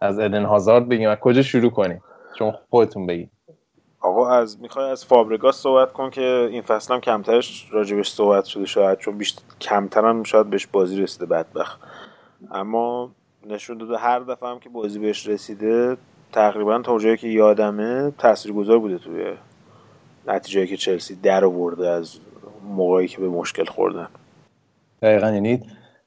[0.00, 1.08] از ادن هازارد بگیم.
[1.08, 2.02] از کجا شروع کنیم؟
[2.38, 3.30] چون خودتون بگید.
[4.00, 8.66] آقا از می‌خوای از فابرگاس صحبت کن که این فصل هم کمترش راجبش صحبت شده
[8.66, 11.80] شاید چون بیشتر کمتر هم شاید بهش بازی رسیده بدبخت.
[12.50, 13.10] اما
[13.46, 15.96] نشون داده هر دفعه هم که بازی بهش رسیده
[16.32, 19.24] تقریبا تا جایی که یادمه تاثیرگذار بوده توی
[20.26, 22.18] نتیجه که چلسی در آورده از
[22.76, 24.08] موقعی که به مشکل خوردن.
[25.02, 25.60] دقیقا یعنی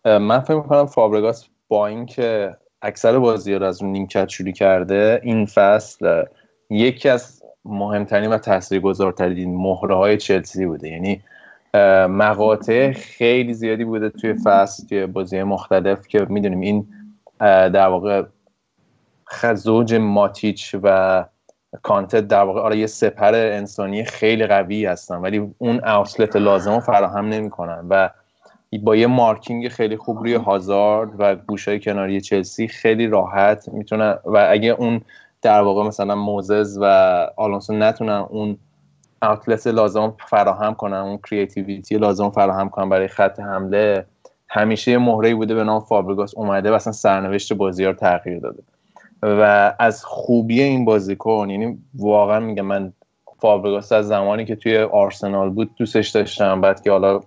[0.06, 5.46] من فکر می‌کنم فابرگاس با اینکه اکثر بازی رو از اون نیمکت شروع کرده این
[5.46, 6.24] فصل
[6.70, 10.90] یکی از مهمترین و تاثیرگذارترین مهره های چلسی بوده.
[10.90, 11.22] یعنی
[12.08, 16.88] مقاطع خیلی زیادی بوده توی فصل توی بازی مختلف که می‌دونیم این
[17.70, 18.24] در واقع
[19.30, 21.26] خزوج ماتیچ و
[21.82, 26.80] کانتت در واقع آره یه سپر انسانی خیلی قوی هستن ولی اون اوتلت لازم رو
[26.80, 28.10] فراهم نمی‌کنن و
[28.84, 34.48] با یه marking خیلی خوب روی هازارد و گوشای کناری چلسی خیلی راحت می‌تونن و
[34.50, 35.02] اگه اون
[35.42, 36.86] در واقع مثلا موزز و
[37.38, 38.58] آلونسو نتونن اون
[39.22, 44.06] outlet لازم فراهم کنن اون creativity لازم فراهم کنن برای خط حمله
[44.50, 48.64] همیشه یه مهره بوده به نام فابرگاس اومده و اصلا سرنوشت بازی رو تغییر داده.
[49.26, 52.94] و از خوبی این بازیکن یعنی واقعا میگم من
[53.40, 57.20] فابرگاس از زمانی که توی آرسنال بود دوستش داشتم بعد که حالا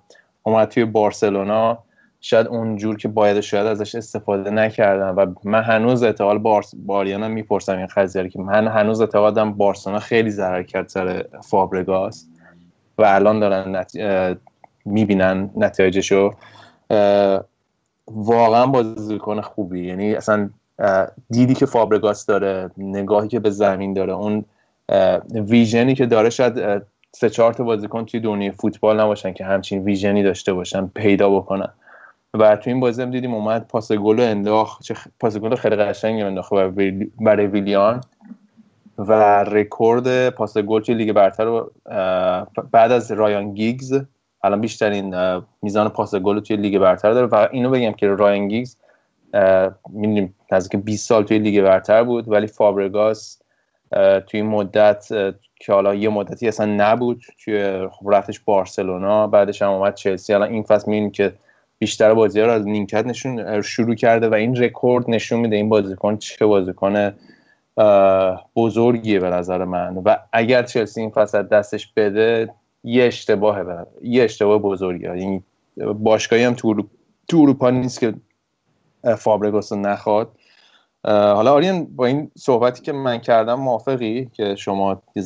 [0.42, 1.78] اومد توی بارسلونا
[2.20, 7.76] شاید اونجور که باید شاید ازش استفاده نکردم و من هنوز اعتقاد بارس باریانم می‌پرسم
[7.76, 12.26] این قضیه که من هنوز اعتقادم بارسلونا خیلی ضرر کرد سر فابرگاس
[12.98, 13.92] و الان دارن نت...
[14.84, 16.30] می‌بینن نتایجشو.
[18.10, 20.50] واقعا بازیکن خوبی یعنی اصلا
[21.30, 24.44] دیدی که فابرگاس داره نگاهی که به زمین داره اون
[25.30, 30.17] ویژنی که داره شاید سه چهار تا بازیکن توی دنیای فوتبال نباشن که همچین vision
[30.17, 31.68] ی داشته باشن پیدا بکنن.
[32.34, 36.22] و تو این بازی هم دیدیم اومد پاس گل انداخت چه پاس گل خیلی قشنگی
[36.22, 38.00] انداخت برای ویل- برای ویلیان.
[38.98, 39.12] و
[39.44, 41.62] رکورد پاس گل توی لیگ برتر
[42.70, 44.00] بعد از رایان گیگز
[44.42, 47.26] الان بیشترین میزان پاس گل توی لیگ برتر داره.
[47.26, 48.76] و اینو بگم که رایان گیگز
[49.90, 53.42] می‌دونیم نزدیک 20 سال توی لیگ برتر بود ولی فابرگاس
[54.26, 55.08] توی این مدت
[55.60, 60.34] که حالا یه مدتی اصلا نبود توی خب رفتش بارسلونا بعدش هم اومد چلسی.
[60.34, 61.32] الان این فصل می‌بینیم که
[61.78, 66.16] بیشتر بازی رو از نیمکت نشون شروع کرده و این رکورد نشون میده این بازیکن
[66.16, 67.12] چه بازیکن
[68.56, 69.96] بزرگیه به نظر من.
[70.04, 72.54] و اگر چلسی این فصل دستش بده
[72.84, 75.42] یه اشتباهه یه اشتباه بزرگه یعنی
[75.94, 76.86] باشگاهی هم تو
[77.32, 78.14] اروپا نیست که
[79.18, 80.32] فابرگاس رو نخواد.
[81.04, 85.22] حالا آریان با این صحبتی که من کردم موافقی که شما یه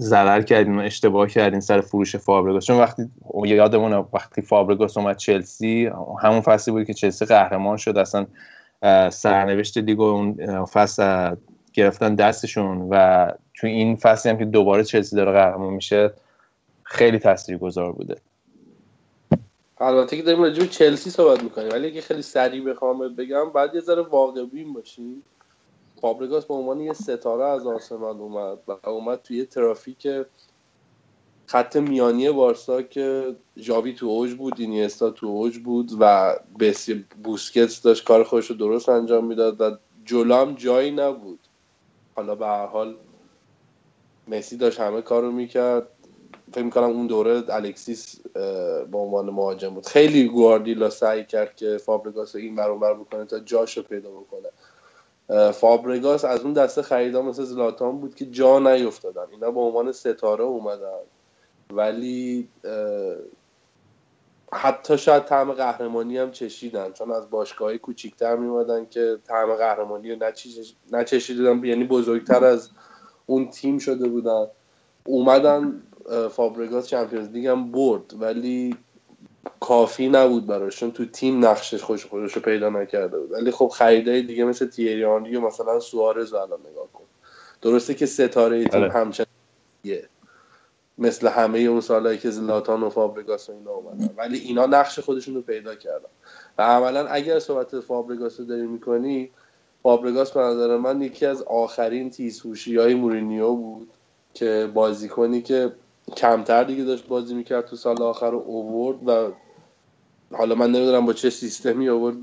[0.00, 3.10] ضرر کردین و اشتباه کردین سر فروش فابرگاس چون وقتی
[3.44, 5.90] یادمون وقتی فابرگاس اومد چلسی
[6.22, 8.26] همون فصلی بود که چلسی قهرمان شد اصلا
[9.10, 11.34] سرنوشت دیگه اون فصل
[11.72, 16.12] گرفتن دستشون و تو این فصلی هم که دوباره چلسی داره قهرمان میشه
[16.82, 18.16] خیلی تاثیرگذار بوده.
[19.82, 21.68] البته که داریم راجع چلسی صحبت می‌کنیم.
[21.68, 25.22] ولی اگه خیلی سریع بخوام بگم بعد یه ذره واقع بین باشیم.
[26.00, 30.08] فابرگاس به عنوان یه ستاره از آرسنال اومد و اومد توی ترافیک
[31.46, 37.82] خط میانی بارسا که ژاوی تو اوج بود اینیستا تو اوج بود و بسی بوسکتس
[37.82, 41.38] داشت کار خودش رو درست انجام می‌داد و جلام جایی نبود.
[42.14, 42.96] حالا به هر حال
[44.28, 45.88] مسی داشت همه کار رو می‌کرد.
[46.52, 48.20] فکر می‌کنم اون دوره الکسیس
[48.90, 49.86] به عنوان مهاجم بود.
[49.86, 54.48] خیلی گواردیلا سعی کرد که فابرگاس رو این بر بکنه تا جاش رو پیدا بکنه.
[55.52, 59.24] فابرگاس از اون دسته خریدا مثل زلاتان بود که جا نیفتادن.
[59.30, 60.98] اینا به عنوان ستاره اومدن.
[61.70, 62.48] ولی
[64.52, 66.92] حتی شاید طعم قهرمانی هم چشیدن.
[66.92, 70.26] چون از باشگاهی کوچیکتر میومدن که طعم قهرمانی رو
[70.92, 71.64] نچشیدن.
[71.64, 72.70] یعنی بزرگتر از
[73.26, 74.46] اون تیم شده بودن.
[75.06, 75.82] اومدن
[76.30, 78.76] فابرگاس چمپیونز لیگ هم برد ولی
[79.60, 83.32] کافی نبود براشون تو تیم نقشش خوش خودش رو پیدا نکرده بود.
[83.32, 87.04] ولی خب خریدای دیگه مثل تیری آنری و مثلا سوارز رو الان نگاه کن.
[87.62, 89.28] درسته که ستاره تیم همچنان
[90.98, 94.10] مثل همه اون سالهایی که زلاتان و فابرگاس و اینا اومدن.
[94.16, 96.08] ولی اینا نقش خودشون رو پیدا کردن.
[96.58, 99.30] و عملا اگر صحبت فابرگاس رو داری می‌کنی
[99.82, 103.90] فابرگاس به نظر من یکی از آخرین تیزهوشی های مورینیو بود
[104.34, 105.72] که بازیکنی که
[106.16, 109.32] کمتر دیگه داشت بازی می‌کرد تو سال آخر رو اوورد و
[110.36, 112.16] حالا من نمی‌دونم با چه سیستمی اوورد.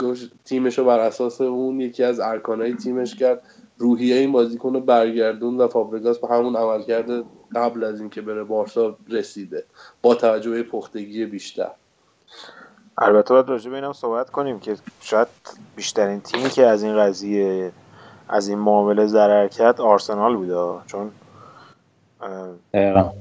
[0.45, 3.41] تیمش رو بر اساس اون یکی از ارکانهای تیمش کرد.
[3.77, 7.23] روحیه این بازیکن رو برگردون و فابرگاس به همون عمل کرده
[7.55, 9.63] قبل از اینکه بره بارسا رسیده.
[10.01, 11.71] با توجه به پختگی بیشتر.
[12.97, 15.27] البته باید راجع به اینم صحبت کنیم که شاید
[15.75, 17.71] بیشترین تیمی که از این قضیه
[18.29, 20.85] از این معامله ضرر کرد آرسنال بوده.
[20.87, 21.11] چون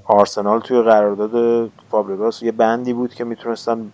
[0.04, 3.92] آرسنال توی قرارداد فابرگاس یه بندی بود که می‌تونستن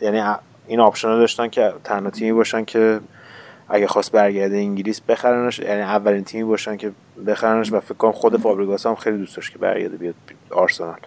[0.00, 0.22] یعنی
[0.66, 3.00] این option داشتن که تنها تیمی باشن که
[3.68, 6.92] اگه خواست برگرده انگلیس بخرنش یعنی اولین تیمی باشن که
[7.26, 10.14] بخرنش و فکر کنم خود فابریگاس هم خیلی دوست داشت که برگرده بیاد
[10.50, 10.98] آرسنال.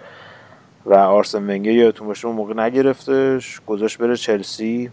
[0.86, 4.90] و آرسن ونگر یادتون باشه اون موقع نگرفتش گذاشت بره چلسی.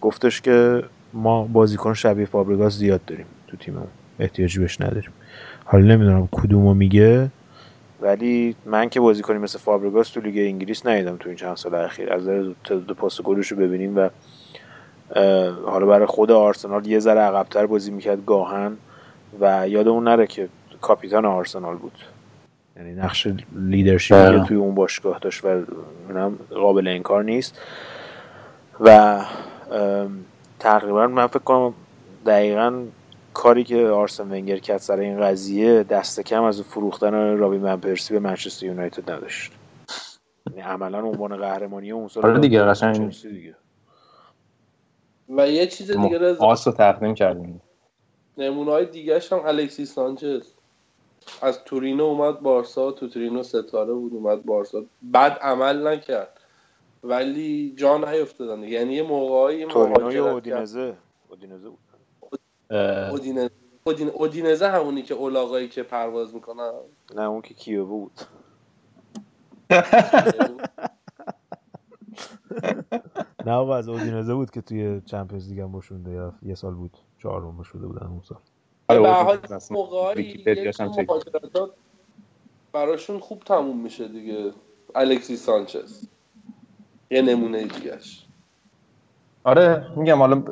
[0.00, 3.86] گفتش که ما بازیکن شبیه فابریگاس زیاد داریم تو تیممون
[4.18, 5.12] احتیاجی بهش نداریم.
[5.64, 7.30] حالا نمی‌دونم کدومو میگه.
[8.04, 12.12] ولی من که بازیکنی مثل فابریگاس تو لیگ انگلیس ندیدم تو این چند سال اخیر.
[12.12, 12.26] از
[12.64, 14.08] تعداد پاس گلش رو ببینیم و
[15.66, 18.76] حالا برای خود آرسنال یه ذره عقبتر بازی می‌کرد گاهن
[19.40, 20.48] و یادمون نره که
[20.80, 21.98] کاپیتان آرسنال بود.
[22.76, 25.48] یعنی نقش لیدرشیپی که توی اون باشگاه داشت و
[26.08, 27.60] اونم قابل انکار نیست.
[28.80, 29.20] و
[30.58, 31.74] تقریبا من فکر کنم
[32.26, 32.82] دقیقا
[33.34, 38.20] کاری که آرسن ونگر کرد سر این قضیه دست کم از فروختن رابی منپرسی به
[38.20, 39.52] منچستر یونایتد نداشت.
[40.50, 43.10] یعنی عملا عنوان قهرمانی اون سال آره دیگه قشنگ.
[43.22, 43.54] دیگه.
[45.28, 47.60] و یه چیز دیگه آس رو تقدیم کردیم.
[48.38, 50.42] نمونه های دیگه هم الکسی سانچز.
[51.42, 54.84] از تورینو اومد بارسا تو تورینو ستاره بود اومد بارسا.
[55.02, 56.40] بعد عمل نکرد.
[57.04, 60.94] ولی جا نیفتادن یعنی یه موقعی تورینو یا اودینزه.
[61.28, 61.78] اودینزه بود.
[63.10, 63.50] اودینزه
[64.14, 66.72] اودینزه همونی که اولاغایی که پرواز می‌کنن؟
[67.14, 68.20] نه اون که کیو بود.
[73.46, 76.98] نه آقا از اودینزه بود که توی چمپیونز لیگ هم بشونده یا یه سال بود.
[77.18, 78.38] چهارم بشونده بودن اون سال.
[78.88, 79.38] به حال
[79.70, 80.44] موقعی
[82.72, 84.52] براشون خوب تموم میشه دیگه.
[84.94, 86.08] الکسی سانچز.
[87.10, 88.23] یه نمونه دیگهش
[89.44, 90.42] آره میگم حالا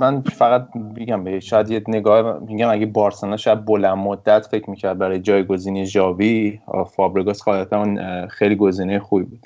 [0.00, 4.98] من فقط میگم به شاید یه نگاه میگم اگه بارسلونا شاید بلند مدت فکر می‌کرد
[4.98, 6.60] برای جایگزینی ژاوی
[6.96, 7.86] فابرگاس قاعدتا
[8.26, 9.40] خیلی گزینه خوبی بود.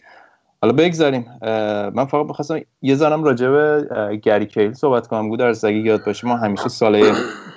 [0.62, 1.26] حالا بگذاریم
[1.94, 3.88] من فقط بخواستم یه زنم راجع به
[4.22, 5.28] گری کیل صحبت کنم.
[5.28, 7.12] بود در اگه یاد باشه ما همیشه ساله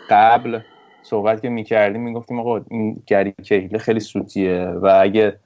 [0.09, 0.59] قبل
[1.03, 5.39] صحبت که می‌کردیم می‌گفتیم آقا این گری کیل خیلی سوتیه و اگه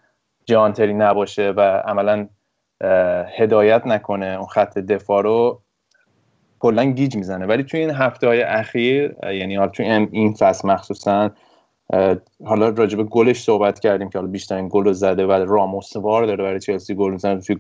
[0.46, 2.28] جانتری نباشه و عملا
[3.38, 5.62] هدایت نکنه اون خط دفاع رو
[6.62, 7.46] کلا گیج می‌زنه.
[7.46, 11.30] ولی توی این هفته های اخیر یعنی حالا توی این فصل مخصوصا
[12.46, 16.26] حالا راجع به گلش صحبت کردیم که حالا بیشترین گل رو زده و راموس وار
[16.26, 17.56] داره برای چلسی گل می‌زنه توی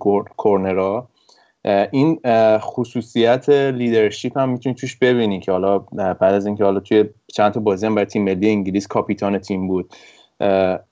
[1.66, 2.20] اه، این
[2.58, 7.60] خصوصیت leadership هم می‌تونی توش ببینی که حالا بعد از اینکه حالا توی چند تا
[7.60, 9.94] بازی هم برای تیم ملی انگلیس کاپیتان تیم بود.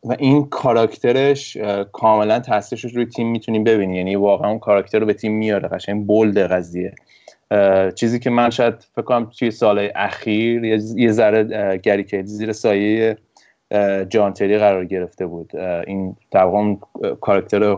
[0.03, 1.57] و این کاراکترش
[1.91, 3.97] کاملا تاثیرش رو روی تیم می‌تونیم ببینی.
[3.97, 5.69] یعنی واقعا اون کاراکتر رو به تیم میاره.
[5.69, 6.93] قشنگ bold قضیه.
[7.95, 13.17] چیزی که من شاید فکر کنم توی سالهای اخیر یه ذره گری کیهیل زیر سایه
[14.09, 15.55] جان تری قرار گرفته بود.
[15.87, 16.79] این اه،
[17.21, 17.77] کاراکتر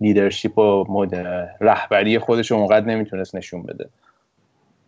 [0.00, 1.14] leadership و مد
[1.60, 3.88] رهبری خودش رو اونقدر نمی‌تونست نشون بده.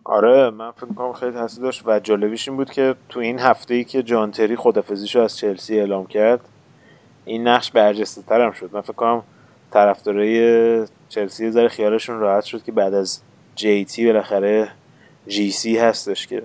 [0.05, 3.75] آره من فکر کنم خیلی تاثیر داشت و جالبیش این بود که تو این هفته
[3.75, 6.41] ای که جان تری خدافظیشو از چلسی اعلام کرد
[7.25, 8.71] این نقش برجسته تر هم شد.
[8.73, 9.23] من فکر کنم
[9.71, 13.23] طرفدارای چلسی ذره خیالشون راحت شد که بعد از
[13.57, 14.69] JT بالاخره
[15.29, 16.43] GC هستش که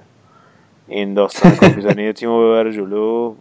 [0.87, 3.35] این داستان کاپیتانی تیم رو ببره جلو.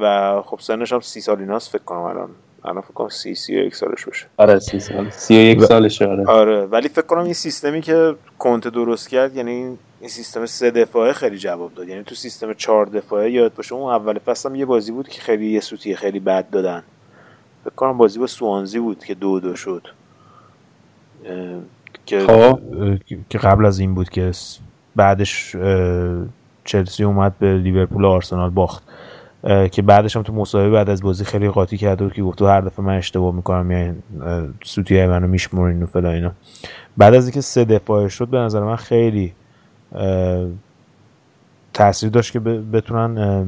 [0.00, 2.30] و خب سنش هم سی سال ایناست فکر کنم الان.
[2.64, 4.26] الان فکر کنم سی سی و یک سالش باشه.
[4.36, 5.10] آره سی سال.
[5.10, 6.26] سی و یک سالشه آره.
[6.26, 6.66] آره.
[6.66, 11.38] ولی فکر کنم این سیستمی که کنته درست کرد یعنی این سیستم سه دفاعه خیلی
[11.38, 11.88] جواب داد.
[11.88, 13.74] یعنی تو سیستم چهار دفاعه یاد باشه.
[13.74, 16.82] اون اول فصل هم یه بازی بود که خیلی یه سوتی خیلی بد دادن.
[17.64, 19.88] فکر کنم بازی با سوانزی بود که دو دو شد.
[22.06, 22.60] که خب.
[23.28, 24.32] که قبل از این بود که
[24.96, 25.56] بعدش
[26.64, 28.82] چلسی اومد به لیورپول و آرسنال باخت.
[29.72, 32.46] که بعدش هم تو مصاحبه بعد از بازی خیلی قاطی کرده بود که گفت تو
[32.46, 33.94] هر دفعه من اشتباه می‌کنم یا
[34.64, 36.32] سوتی های منو میشمرین و فلان اینا.
[36.96, 39.32] بعد از اینکه سه دفاعه شد به نظر من خیلی
[41.72, 43.46] تاثیر داشت که بتونن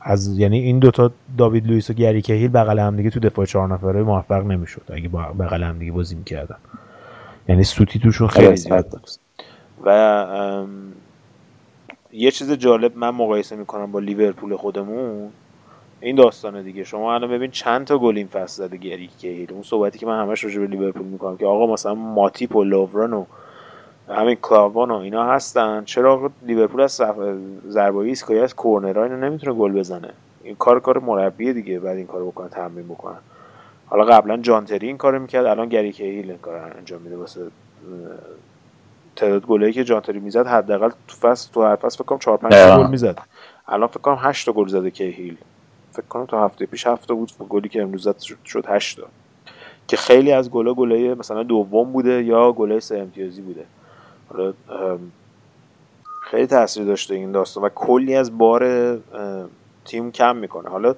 [0.00, 3.68] از یعنی این دوتا داوید لوئیس و گری کهیل بغل هم دیگه تو دفاع چهار
[3.68, 6.56] نفره موفق نمی‌شد اگه بغل هم دیگه بازی می‌کردن.
[7.48, 9.00] یعنی سوتی توشون خیلی زیاد.
[9.84, 10.64] و
[12.12, 15.30] یه چیز جالب من مقایسه می‌کنم با لیورپول خودمون.
[16.00, 16.84] این داستانه دیگه.
[16.84, 19.52] شما الان ببین چند تا گل این فصل زده گری کیل.
[19.52, 23.12] اون صحبتی که من همش راجع به لیورپول می‌کنم که آقا مثلا ماتیپ و لوورن
[23.12, 23.24] و
[24.08, 25.84] همین کلاوان و اینا هستن.
[25.84, 27.16] چرا آقا لیورپول از صف-
[27.68, 30.10] ضربه ایستگاهی از کورنرها اینو نمی‌تونه گل بزنه؟
[30.44, 33.18] این کار کار مربیه دیگه بعد این کارو بکنن تمرین بکنن
[33.90, 37.16] حالا قبلا جان تری این کارو می‌کرد الان گری کیل این کارو انجام میده.
[37.16, 37.46] واسه
[39.16, 42.36] تعداد گلایی که جان تری می‌زد حداقل تو فصل تو هر فصل فکر کنم 4
[42.36, 42.82] 5 دقیقاً.
[42.84, 43.18] گل می‌زد.
[43.68, 45.36] الان فکر کنم 8 تا گل زده کیهیل
[45.92, 49.06] فکر کنم تا هفته پیش هفته بود گلی که امروز زد شد, شد 8 تا.
[49.88, 53.64] که خیلی از گلا گلای مثلا دوم بوده یا گلای سه امتیازی بوده.
[54.28, 54.52] حالا
[56.22, 58.98] خیلی تاثیر داشته این داستان و کلی از بار
[59.84, 60.68] تیم کم می‌کنه.
[60.68, 60.94] حالا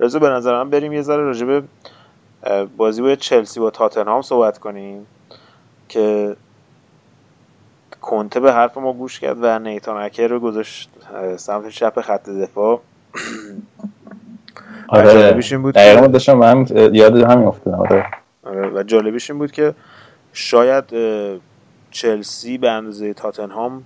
[0.00, 1.62] رضا به نظر من بریم یه ذره راجع به اه،
[2.76, 5.06] بازی با چلسی با تاتنهام صحبت کنیم
[5.88, 6.36] که
[8.00, 10.90] کنته به حرف ما گوش کرد و نیتان اکر رو گذاشت
[11.36, 12.80] سمت چپ خط دفاع.
[14.88, 15.56] آره.
[15.58, 18.06] بود دقیقا داشتم من یاد همین افتادم آره.
[18.42, 19.74] آره، و جالبیش این بود که
[20.32, 20.84] شاید
[21.90, 23.84] چلسی به اندازه تاتنهام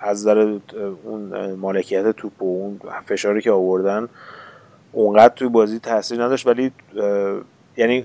[0.00, 0.58] از نظر اه،
[1.04, 4.08] اون مالکیت توپ و اون فشاری که آوردن
[4.92, 6.72] اونقدر توی بازی تاثیر نداشت ولی
[7.76, 8.04] یعنی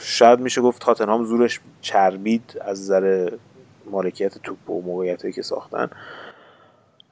[0.00, 3.30] شاید میشه گفت تاتنهام زورش چربید از نظر
[3.90, 5.90] مالکیت توپ و موقعیت که ساختن.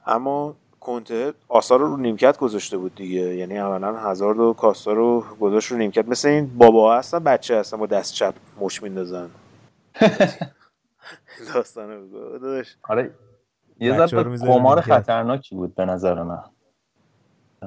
[0.05, 3.35] اما کنته آثار رو رو نیمکت گذاشته بود دیگه.
[3.35, 6.07] یعنی اولا هزارد و کاستا رو گذاشت رو نیمکت.
[6.07, 9.29] مثل این بابا هستن بچه هستن با دست چپ مش میندازن.
[11.53, 13.11] داستانه بگو آره
[13.79, 14.81] یه ذره قمار.
[14.81, 16.43] خطرناکی بود به نظر من.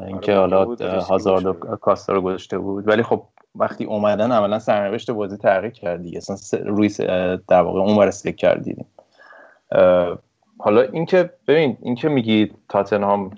[0.06, 1.52] اینکه آره، حالا هازارد و.
[1.52, 2.88] کاستا رو گذاشته بود.
[2.88, 3.22] ولی خب
[3.54, 6.18] وقتی اومدن عملا سرنوشت بازی تغییر کرد دیگه.
[6.18, 6.88] اصلا روی
[7.48, 8.86] در واقع اون ور استیک کردیم.
[10.58, 13.30] حالا اینکه ببین اینکه میگی تاتنهام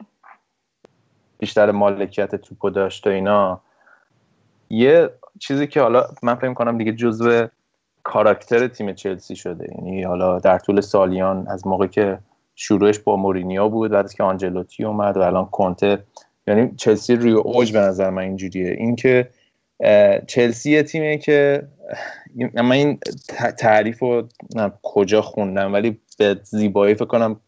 [1.38, 3.60] بیشتر مالکیت توپو داشت و اینا
[4.70, 7.46] یه چیزی که حالا من فکر کنم دیگه جزو
[8.02, 9.74] کاراکتر تیم چلسی شده.
[9.74, 12.18] یعنی حالا در طول سالیان از موقعی که
[12.54, 16.04] شروعش با مورینیو بود بعد که آنجلوتی اومد و الان کنته
[16.48, 18.70] یعنی چلسی روی اوج به نظر من اینجوریه.
[18.70, 19.28] اینکه
[20.26, 21.62] چلسی یه تیمیه که
[22.54, 22.98] من این
[23.58, 24.28] تعریف رو
[24.82, 27.40] کجا خوندم ولی به زیبایی فکر کنم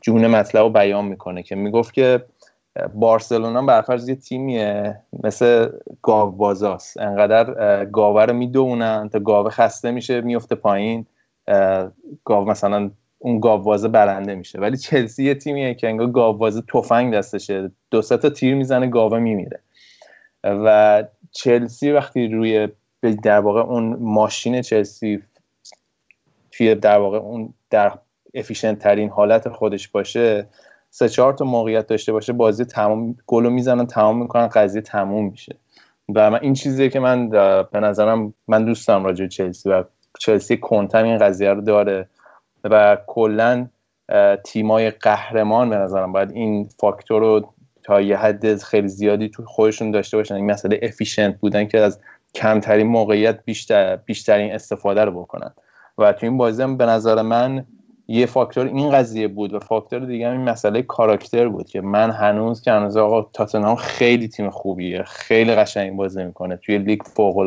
[0.00, 2.24] جون مطلب رو بیان می‌کنه که می‌گفت که
[2.94, 5.68] بارسلونا برفرض یه تیمیه مثل
[6.02, 11.06] گاو بازاست انقدر گاوه رو می‌دونن تا گاوه خسته میشه میفته پایین.
[12.24, 12.90] گاو مثلا
[13.22, 14.60] اون گاوبازه برنده میشه.
[14.60, 17.70] ولی چلسی یه تیمیه که انگار گاوبازه تفنگ دستشه.
[17.90, 19.60] دو تا تیر می‌زنه گاوه میمیره.
[20.44, 22.68] و چلسی وقتی روی
[23.22, 25.22] در واقع اون ماشین چلسی
[26.50, 27.98] توی در واقع اون در
[28.34, 30.46] efficient ترین حالت خودش باشه
[30.90, 35.56] سه چهار تا موقعیت داشته باشه بازی تمام گلو می‌زنن تمام می‌کنن قضیه تموم میشه.
[36.14, 37.28] و من این چیزیه که من
[37.72, 39.84] به نظرم من دوست دارم راجع چلسی و
[40.20, 42.08] چلسی کنته هم این قضیه رو داره.
[42.64, 43.68] و کلا
[44.44, 49.90] تیمای قهرمان به نظرم باید این فاکتور رو تا یه حد خیلی زیادی تو خودشون
[49.90, 50.34] داشته باشن.
[50.34, 52.00] این مسئله efficient بودن که از
[52.34, 55.50] کمترین موقعیت بیشتر بیشترین استفاده رو بکنن.
[55.98, 57.66] و تو این بازی هم به نظر من
[58.08, 62.62] یه فاکتور این قضیه بود و فاکتور دیگه این مسئله کاراکتر بود که من هنوز
[62.62, 67.38] که هنوز آقا تاتنهام خیلی تیم خوبیه خیلی قشنگ بازی می‌کنه توی لیگ فوق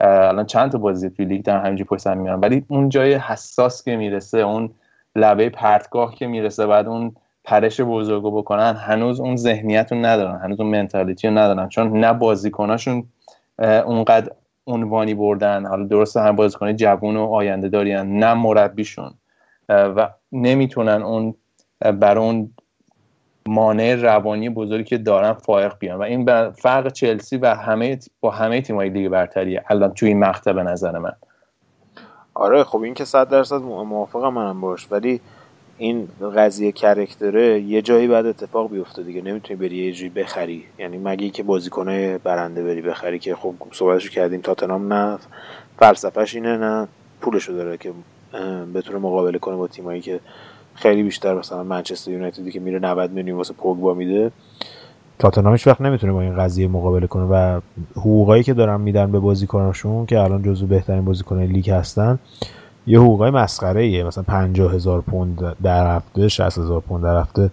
[0.00, 3.96] الان چند تا بازی توی لیگ دارن همینجوری پشت میارن ولی اون جای حساس که
[3.96, 4.70] می‌رسه اون
[5.16, 10.60] لبه پرتگاه که می‌رسه بعد اون پرش بزرگو بکنن هنوز اون ذهنیت رو ندارن هنوز
[10.60, 11.68] اون منتالیتی رو ندارن.
[11.68, 13.04] چون نه بازیکناشون
[13.58, 14.32] اونقدر
[14.66, 15.66] عنوانی بردن.
[15.66, 19.14] حالا درسته هم بازیکن جوون و آینده دارین نه مربیشون.
[19.68, 21.34] و نمی‌تونن اون
[21.80, 22.50] بر اون
[23.50, 25.98] مانع روانی بزرگی که دارن فائق بیان.
[25.98, 29.64] و این فرق چلسی و همه با همه تیم‌های دیگه برتریه.
[29.68, 31.12] الان توی این مقطع به نظر من.
[32.34, 34.92] آره خب این که صد درصد موافقم منم باش.
[34.92, 35.20] ولی
[35.78, 39.22] این قضیه کرکتره یه جایی بعد اتفاق بیفته دیگه.
[39.22, 40.64] نمی‌تونی بری یه جایی بخری.
[40.78, 45.18] یعنی مگه که بازیکنه برنده بری بخری که خب صحبتشو کردیم تاتنام نه
[45.76, 46.88] فلسفهش اینه نه
[47.20, 47.92] پولشو داره که
[48.74, 50.20] بتونه مقابله کنه با تیمایی که
[50.80, 54.30] خیلی بیشتر مثلا منچستر یونایتدی که میره 90 میلیون واسه پوگبا میده.
[55.18, 57.60] تاتنهام هیچ وقت نمی‌تونه با این قضیه مقابله کنه و
[57.96, 62.18] حقوقایی که دارن میدن به بازیکناشون که الان جزو بهترین بازیکنان لیگ هستن
[62.86, 67.50] یه حقوقای مسخره ایه مثلا 50 هزار پوند در هفته 60 هزار پوند در هفته.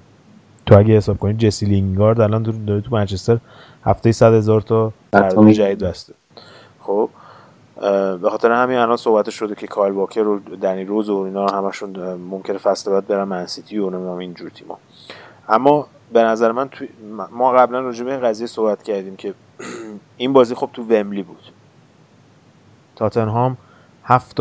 [0.66, 3.38] تو اگه حساب کنید جسی لینگارد الان تو داره تو منچستر
[3.84, 6.14] هفته 100 هزار تا قرارداد جدید بسته.
[6.80, 7.10] خب
[8.22, 12.14] به خاطر همین الان صحبت شده که کایل واکر و دنی روز و اینا همشون
[12.14, 14.80] ممکنه فصل بعد برن منسیتی و نمی‌دونم اینجور تیما
[15.50, 16.86] اما به نظر من تو
[17.32, 19.34] ما قبلا راجع به این قضیه صحبت کردیم که
[20.18, 21.44] این بازی خب تو وملی بود.
[22.96, 23.58] تاتنهام
[24.04, 24.40] هفت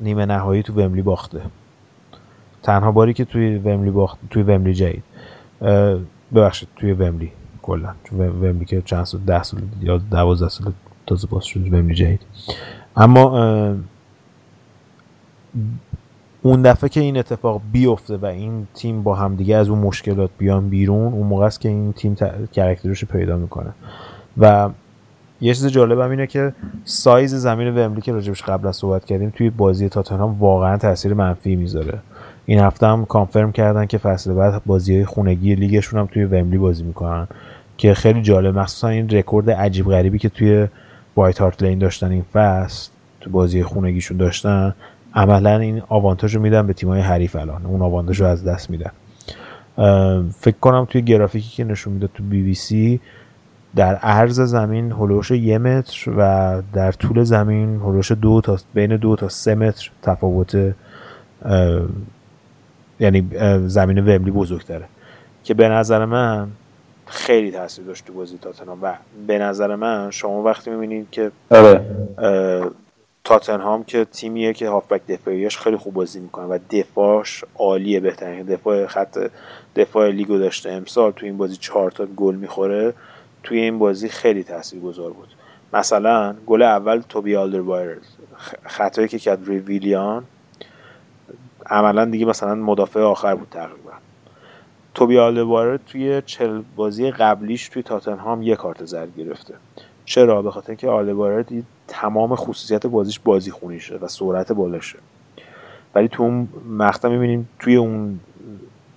[0.00, 1.42] نیمه نهایی تو وملی باخته.
[2.62, 5.04] تنها باری که توی وملی باخت توی وملی جدید.
[6.34, 7.32] ببخشید توی وملی
[7.62, 7.94] کلا.
[8.04, 10.72] توی وملی که چند سال ده سال یا دوازده سال
[11.06, 12.20] تازه باز شد وملی جدید.
[12.96, 13.76] اما
[16.42, 20.30] اون دفعه که این اتفاق بیفته و این تیم با هم دیگه از اون مشکلات
[20.38, 22.14] بیان بیرون اون موقع است که این تیم
[22.52, 23.70] کرکترش پیدا می‌کنه.
[24.38, 24.68] و
[25.40, 26.52] یه چیز جالب هم اینه که
[26.84, 31.56] سایز زمین ومبلی که راجبش قبل از صحبت کردیم توی بازی تاتنهام واقعا تاثیر منفی
[31.56, 31.98] می‌ذاره.
[32.46, 36.58] این هفته هم confirm کردن که فصل بعد بازی های خونگی لیگشون هم توی ومبلی
[36.58, 37.26] بازی می‌کنن
[37.76, 38.58] که خیلی جالب.
[38.58, 40.66] مخصوصا این رکورد عجیب غریبی که توی
[41.16, 42.90] وایت هارت لین داشتن این فصل
[43.20, 44.74] تو بازی خونگیشون داشتن
[45.14, 48.90] عملا این آوانتاژ رو میدن به تیمای حریف الان اون آوانتاژ رو از دست میدن.
[50.40, 53.00] فکر کنم توی گرافیکی که نشون می‌داد تو بی بی سی
[53.76, 58.12] در عرض زمین حول و حوش یه متر و در طول زمین حول و حوش
[58.12, 60.74] دو تا بین دو تا سه متر تفاوت
[63.00, 63.28] یعنی
[63.66, 64.84] زمین وملی بزرگتره.
[65.44, 66.48] که به نظر من
[67.06, 68.94] خیلی تاثیر داشت تو بازی تاتنهام و
[69.26, 71.80] به نظر من شما وقتی می‌بینید که آره.
[73.24, 78.86] تاتنهام که تیمیه که هافبک دفاعیش خیلی خوب بازی می‌کنه و دفاعش عالیه بهترین دفاع
[78.86, 79.30] خط
[79.76, 80.70] دفاع لیگو داشته.
[80.70, 82.94] امسال تو این بازی چهار تا گل می‌خوره.
[83.42, 85.28] توی این بازی خیلی تاثیرگذار بود.
[85.72, 87.96] مثلا گل اول توبی آلدروایر
[88.64, 90.24] خطایی که کرد روی ویلیان
[91.66, 93.85] عملا دیگه مثلا مدافع آخر بود تقریبا.
[94.96, 99.54] توبی آلدروایر توی چل بازی قبلیش توی تاتنهام یه کارت زرد گرفته.
[100.04, 101.44] چرا؟ به خاطر اینکه آلدروایر
[101.88, 104.98] تمام خصوصیت بازیش بازی خونیشه و سرعت بالاشه
[105.94, 108.20] ولی تو اون مقطع می‌بینیم توی اون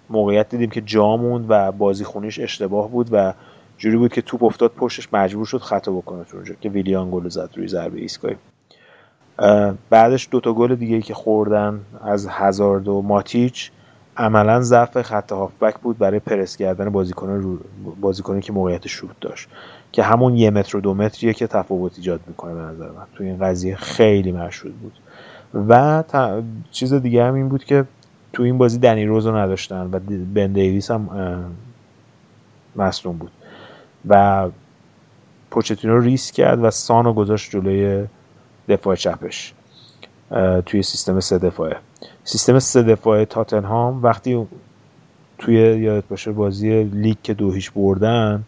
[0.10, 3.34] موقعیت دیدیم که جا موند و بازی خونیش اشتباه بود و
[3.78, 7.30] جوری بود که توپ افتاد پشتش مجبور شد خطا بکنه تو اونجا که ویلیان گل
[7.30, 8.36] زد روی ضربه ایستگاهی.
[9.89, 13.72] بعدش دوتا گل دیگه که خوردن از هزارد و ماتیچ.
[14.20, 17.59] عملا ضعف خط هافبک بود برای پرس کردن بازیکن
[18.01, 19.49] بازیکنی که موقعیت شوت داشت
[19.91, 23.05] که همون یه متر و دو متریه که تفاوت ایجاد می‌کنه به نظر من.
[23.15, 24.93] تو این قضیه خیلی مشهود بود.
[25.70, 26.03] و
[26.72, 27.86] چیز دیگه هم این بود که
[28.34, 29.99] تو این بازی دنی روز رو نداشتن و
[30.34, 31.09] بن دیویس هم
[32.76, 33.32] مصدوم بود.
[34.07, 34.49] و
[35.51, 38.07] پوچتینو ریسک کرد و سانو گذاشت جلوی
[38.70, 39.53] دفاع چپش
[40.65, 41.78] توی سیستم سه دفاعه.
[42.30, 44.48] سیستم سه دفاعه تاتنهام وقتی
[45.38, 48.44] توی یادت باشه بازی لیگ که دو هیچ بردن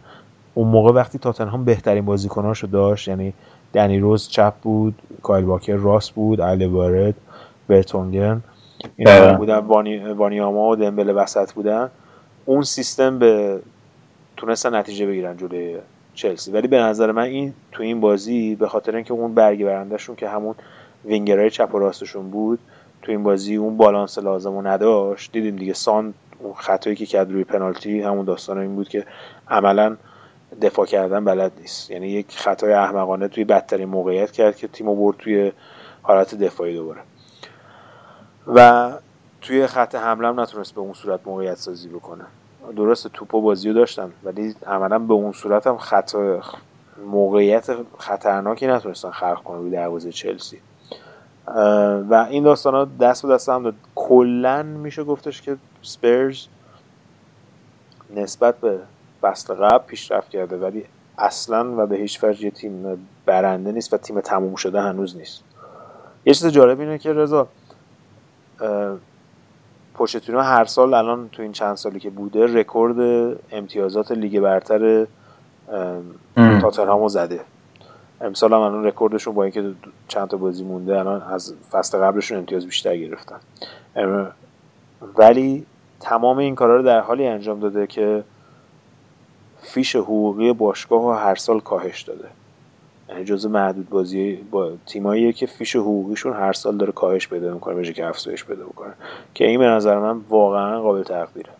[0.54, 3.32] اون موقع وقتی تاتنهام بهترین بازیکناشو داشت یعنی
[3.72, 7.14] دنی روز چپ بود کایل واکر راست بود علی وارد
[7.68, 8.42] برتونگن
[8.96, 9.34] اینا.
[9.34, 9.98] بودن وانی...
[9.98, 11.90] وانیاما و دمبله وسط بودن
[12.44, 13.60] اون سیستم به
[14.36, 15.76] تونستن نتیجه بگیرن جلوی
[16.14, 20.16] چلسی ولی به نظر من این تو این بازی به خاطر اینکه اون برگ برندشون
[20.16, 20.54] که همون
[21.04, 22.58] وینگرهای چپ و راستشون بود
[23.02, 25.32] تو این بازی اون بالانس لازم رو نداشت.
[25.32, 29.06] دیدیم دیگه سان اون خطایی که کرد روی پنالتی همون داستان این بود که
[29.48, 29.96] عملا
[30.62, 31.90] دفاع کردن بلد نیست.
[31.90, 35.52] یعنی یک خطای احمقانه توی بدترین موقعیت کرد که تیمو برد توی
[36.02, 37.00] حالت دفاعی دوباره.
[38.46, 38.92] و
[39.40, 42.24] توی خط حمله هم نتونست به اون صورت موقعیت سازی بکنه.
[42.76, 46.40] درسته توپ و بازی رو داشتن ولی عملا به اون صورت هم خطا
[47.06, 50.60] موقعیت خطرناکی نتونستن خلق کنن روی دروازه چلسی.
[52.10, 53.74] و این داستان ها دست به دست هم داد.
[53.94, 56.46] کلا میشه گفتش که سپرز
[58.16, 58.78] نسبت به
[59.20, 60.84] فصل قبل پیشرفت کرده ولی
[61.18, 65.44] اصلا و به هیچ وجه یه تیم برنده نیست و تیم تموم شده هنوز نیست.
[66.24, 67.48] یه چیز جالب اینه که رضا
[68.60, 68.96] اه،
[69.94, 72.96] پوچتینو هر سال الان تو این چند سالی که بوده رکورد
[73.52, 75.06] امتیازات لیگ برتر
[76.36, 77.40] ام، تاتنهامو زده.
[78.22, 79.72] امسال هم الان رکوردشون با اینکه
[80.08, 83.40] چند تا بازی مونده الان از فصل قبلشون امتیاز بیشتر گرفتن.
[85.16, 85.66] ولی
[86.00, 88.24] تمام این کارا رو در حالی انجام داده که
[89.62, 92.28] فیش حقوقی باشگاه رو هر سال کاهش داده.
[93.08, 97.74] یعنی جزء محدود بازی با تیماییه که فیش حقوقیشون هر سال داره کاهش پیدا می‌کنه
[97.74, 98.92] به جای که افزایش پیدا بکنه.
[99.34, 101.50] که این به نظر من واقعا قابل تقدیره.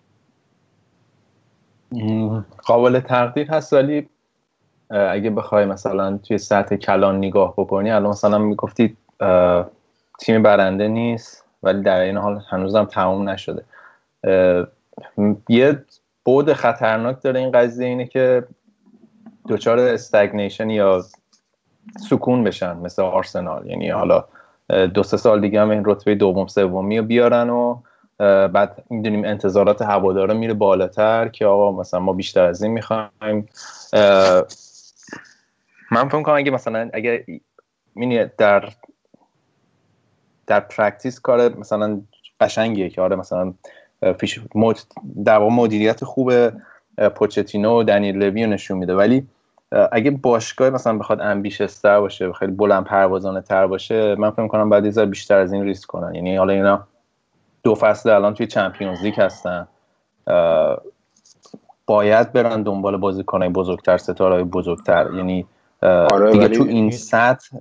[2.64, 4.08] قابل تقدیر هست ولی
[4.93, 9.70] اگه بخوای مثلا توی سطح کلان نگاه بکنی الان مثلا می‌گفتید اه،
[10.20, 13.64] تیم برنده نیست ولی در این حال هنوزم تموم نشده.
[15.49, 15.84] یه
[16.24, 18.45] بود خطرناک داره این قضیه اینه که
[19.49, 21.05] دچار stagnation یا
[22.11, 23.66] سکون بشن مثل آرسنال.
[23.66, 24.24] یعنی حالا
[24.95, 27.76] دو سه سال دیگه هم این رتبه دوم سومی رو بیارن و
[28.49, 33.49] بعد می‌دونیم انتظارات هوادارا میره بالاتر که آقا مثلا ما بیشتر از این می‌خوایم.
[35.93, 37.24] من فکر کنم اگه مثلا اگه
[37.95, 38.68] می‌بینی در
[40.47, 42.01] در practice کار مثلا
[42.40, 43.55] قشنگیه که آره مثلا
[44.18, 44.78] فیش مد...
[45.24, 46.32] در واقع مدیریت خوب
[47.14, 48.95] پوچتینو و دنیل لوی نشون میده.
[48.95, 49.26] ولی
[49.93, 54.97] اگه باشگاه مثلا بخواد امبیشستر باشه خیلی بلند پروازانه تر باشه من فکر کنم بعد
[54.97, 56.14] یه بیشتر از این ریسک کنن.
[56.14, 56.86] یعنی حالا اینا
[57.62, 59.68] دو فصل الان توی چمپیونز لیگ هستن.
[61.86, 65.11] باید برن دنبال بازیکنای بزرگتر ستاره بزرگتر.
[65.14, 65.47] یعنی
[65.83, 67.57] آره، دیگه تو این سطح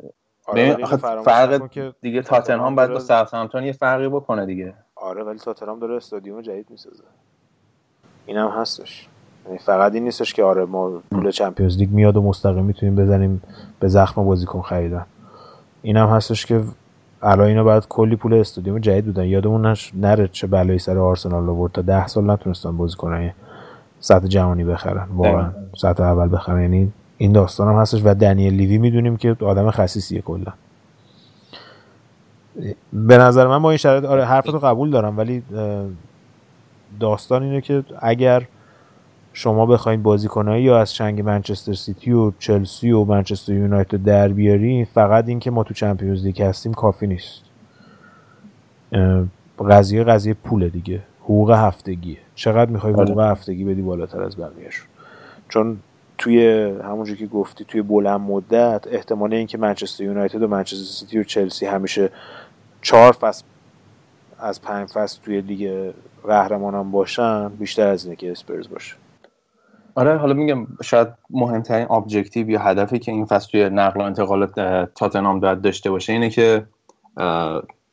[0.48, 0.86] آره
[1.24, 4.74] فرق که دیگه تاتنهام باید با ساوثهامپتون یه فرقی بکنه دیگه.
[4.96, 7.04] آره ولی تاتنهام داره استادیوم جدید می‌سازه.
[8.26, 9.08] اینم هستش.
[9.46, 13.42] یعنی فقط این نیستش که آره ما پول چمپیونز لیگ میاد و مستقیم می‌تونیم بزنیم
[13.80, 15.06] به زخم بازیکن خریدن.
[15.82, 16.64] این هم هستش که
[17.22, 19.26] الان اینا باید کلی پول استادیوم جدید بودن.
[19.26, 19.92] یادمون نش...
[19.96, 23.32] نره چه بلایی سر آرسنال آورد تا ده سال نتونستن بازیکنای
[24.00, 25.08] سطح جهانی بخرن.
[25.16, 26.62] واقعا سطح اول بخرن.
[26.62, 30.54] یعنی این داستان هم هستش و دنیل لیوی می‌دونیم که آدم خصیصیه کلا.
[32.94, 35.44] به نظر من با این شرایط آره حرفتو قبول دارم ولی
[37.00, 38.48] داستان اینه که اگر
[39.34, 44.86] شما بخواید بازیکنایی یا از چنگ منچستر سیتی و چلسی و منچستر یونایتد در بیاری
[44.86, 47.42] فقط اینکه ما تو Champions League هستیم کافی نیست.
[49.70, 52.18] قضیه قضیه پوله دیگه حقوق هفتگیه.
[52.36, 53.06] چقدر می‌خوای آره.
[53.06, 54.88] حقوق هفتگی بدی بالاتر از بقیهشون؟
[55.50, 55.78] چون
[56.22, 56.48] توی
[56.84, 61.66] همونجور که گفتی توی بلند مدت احتمال اینکه منچستر یونایتد و منچستر سیتی و چلسی
[61.66, 62.10] همیشه
[62.82, 63.44] چهار فصل
[64.40, 65.92] از پنج فصل توی لیگ
[66.24, 68.96] قهرمانان باشن بیشتر از اینه که اسپرز باشه.
[69.96, 74.58] آره حالا میگم شاید مهمترین objective یا هدفی که این فصل توی نقل و انتقالات
[74.58, 76.66] اه، تاتنهام باید داشته باشه اینه که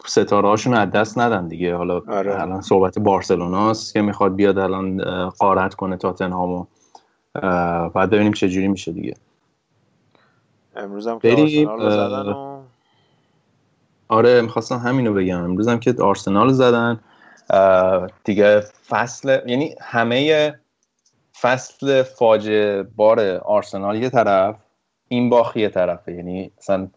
[0.06, 1.74] ستاره هاشون از دست ندن دیگه.
[1.74, 2.42] حالا آره.
[2.42, 6.66] الان صحبت بارسلوناست که می‌خواد بیاد الان اه، غارت کنه تاتنهامو.
[7.94, 9.14] بعد ببینیم چه جوری میشه دیگه.
[10.76, 11.28] امروز هم که
[11.68, 12.62] آرسنال زدن و
[14.08, 15.44] آره می‌خواستم همینو بگم.
[15.44, 17.00] امروز هم که آرسنال زدن.
[18.24, 20.54] دیگه فصل یعنی همه
[21.40, 24.56] فصل فاجعه بار آرسنال یه طرف
[25.08, 26.12] این باخ یه طرفه.
[26.12, 26.88] یعنی مثلا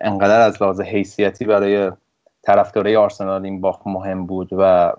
[0.00, 1.92] انقدر از لحاظ حیثیتی برای
[2.42, 4.92] طرفدارای آرسنال این باخ مهم بود و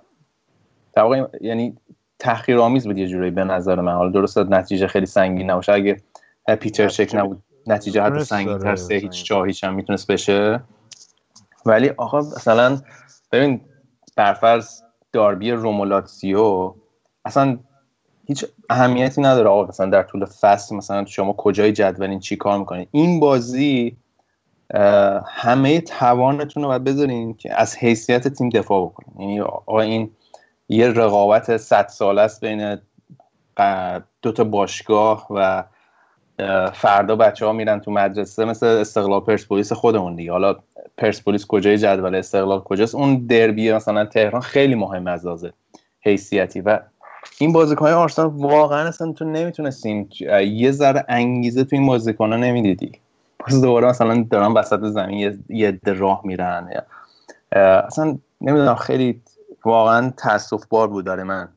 [0.98, 1.78] واقع یعنی
[2.24, 3.94] تحقیرآمیز بود یه جورایی به نظر من.
[3.94, 5.72] حالا درست نتیجه خیلی سنگین نباشه.
[5.72, 6.02] اگه
[6.60, 8.96] پیتر شک نبود نتیجه حتی سنگین تر سه.
[8.96, 10.64] هیچ چهار هیچ هم می‌تونست بشه.
[11.66, 12.82] ولی آقا مثلا
[13.32, 13.62] ببین
[14.16, 14.82] برفرض
[15.14, 16.74] داربی رومولاتسیو
[17.26, 17.60] اصلا
[18.26, 19.66] هیچ اهمیتی نداره آقا.
[19.66, 23.98] مثلا در طول فصل مثلا شما کجای جدولین چی کار می‌کنید این بازی
[25.28, 29.20] همه توانتون رو باید بذارین که از حیثیت تیم دفاع بکنین.
[29.20, 30.12] یعنی آقا این
[30.70, 32.78] یه رقابت صد ساله است بین
[34.22, 35.64] دو تا باشگاه و
[36.74, 40.32] فردا بچه ها میرن تو مدرسه مثل استقلال پرسپولیس خودمون دیگه.
[40.32, 40.56] حالا
[40.98, 45.46] پرسپولیس کجای جدول استقلال کجاست؟ اون دربی مثلا تهران خیلی مهم از لحاظ
[46.02, 46.62] حیثیتی.
[46.62, 46.80] و
[47.40, 50.10] این بازیکن آرسنال واقعا اصلا تو نمی‌تونستین
[50.48, 52.92] یه ذره انگیزه تو این بازیکن ها نمی‌دیدی.
[53.40, 56.84] باز دوباره مثلا دارن وسط زمین یه- راه میرن
[57.88, 59.22] اصلا نمی‌دونم خیلی
[59.66, 61.50] واقعا تاسف بار بود برای من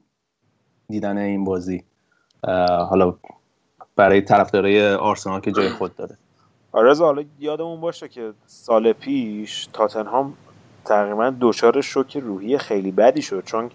[0.89, 1.85] دیدن این بازی.
[2.89, 3.15] حالا
[3.97, 6.17] برای طرفدارای آرسنال که جای خود داره.
[6.75, 10.35] رضا، حالا یادمون باشه که سال پیش تاتنهام
[10.85, 13.71] تقریبا دچار شوک روحی خیلی بدی شد چون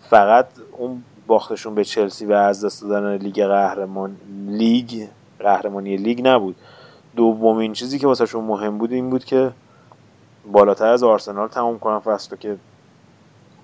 [0.00, 0.46] فقط
[0.78, 4.16] اون باختشون به چلسی و از دست دادن لیگ قهرمان
[4.46, 5.08] لیگ
[5.38, 6.56] قهرمانی لیگ نبود.
[7.16, 9.52] دومین چیزی که واسهشون مهم بود این بود که
[10.52, 12.56] بالاتر از آرسنال تموم کنن فصل که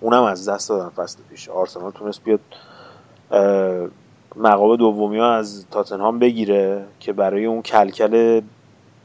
[0.01, 1.49] اونم از دست دادن فصل پیش.
[1.49, 2.41] آرسنال تونست بیاد
[4.37, 8.41] مقام دومی ها از تاتنهام بگیره که برای اون کلکل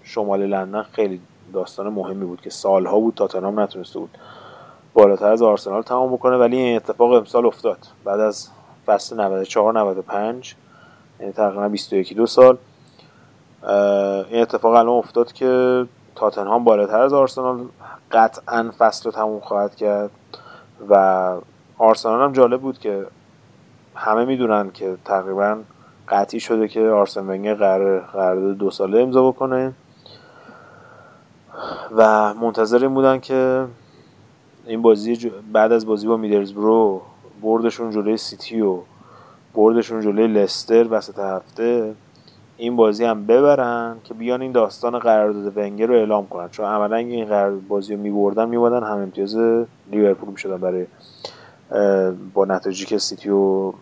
[0.03, 1.21] شمال لندن خیلی
[1.53, 4.17] داستان مهمی بود که سالها بود تاتنهام نتونسته بود
[4.93, 7.77] بالاتر از آرسنال تمام بکنه ولی این اتفاق امسال افتاد.
[8.05, 8.49] بعد از
[8.85, 10.55] فصل 94 95
[11.19, 12.57] یعنی تقریبا 21 دو سال
[14.29, 17.65] این اتفاق الان افتاد که تاتنهام بالاتر از آرسنال
[18.11, 20.11] قطعا فصل رو تموم خواهد کرد.
[20.89, 21.35] و
[21.77, 23.05] آرسنال هم جالب بود که
[23.95, 25.57] همه می‌دونن که تقریبا
[26.09, 29.73] قطعی شده که آرسن ونگر قرار قرارداد دو ساله امضا بکنه.
[31.91, 33.65] و منتظر این بودن که
[34.65, 37.01] این بازی بعد از بازی با میدرزبرو
[37.41, 38.79] بردشون جلوی سیتی و
[39.53, 41.95] بردشون جلوی لستر وسط هفته.
[42.63, 46.49] این بازی هم ببرن که بیان این داستان قرارداد ونگر رو اعلام کنن.
[46.49, 49.37] چون عملا این قرارداد بازی رو میبردن میبادن هم امتیاز
[49.91, 50.85] لیورپول می‌شدن برای
[52.33, 53.73] با نتایجی که سیتی و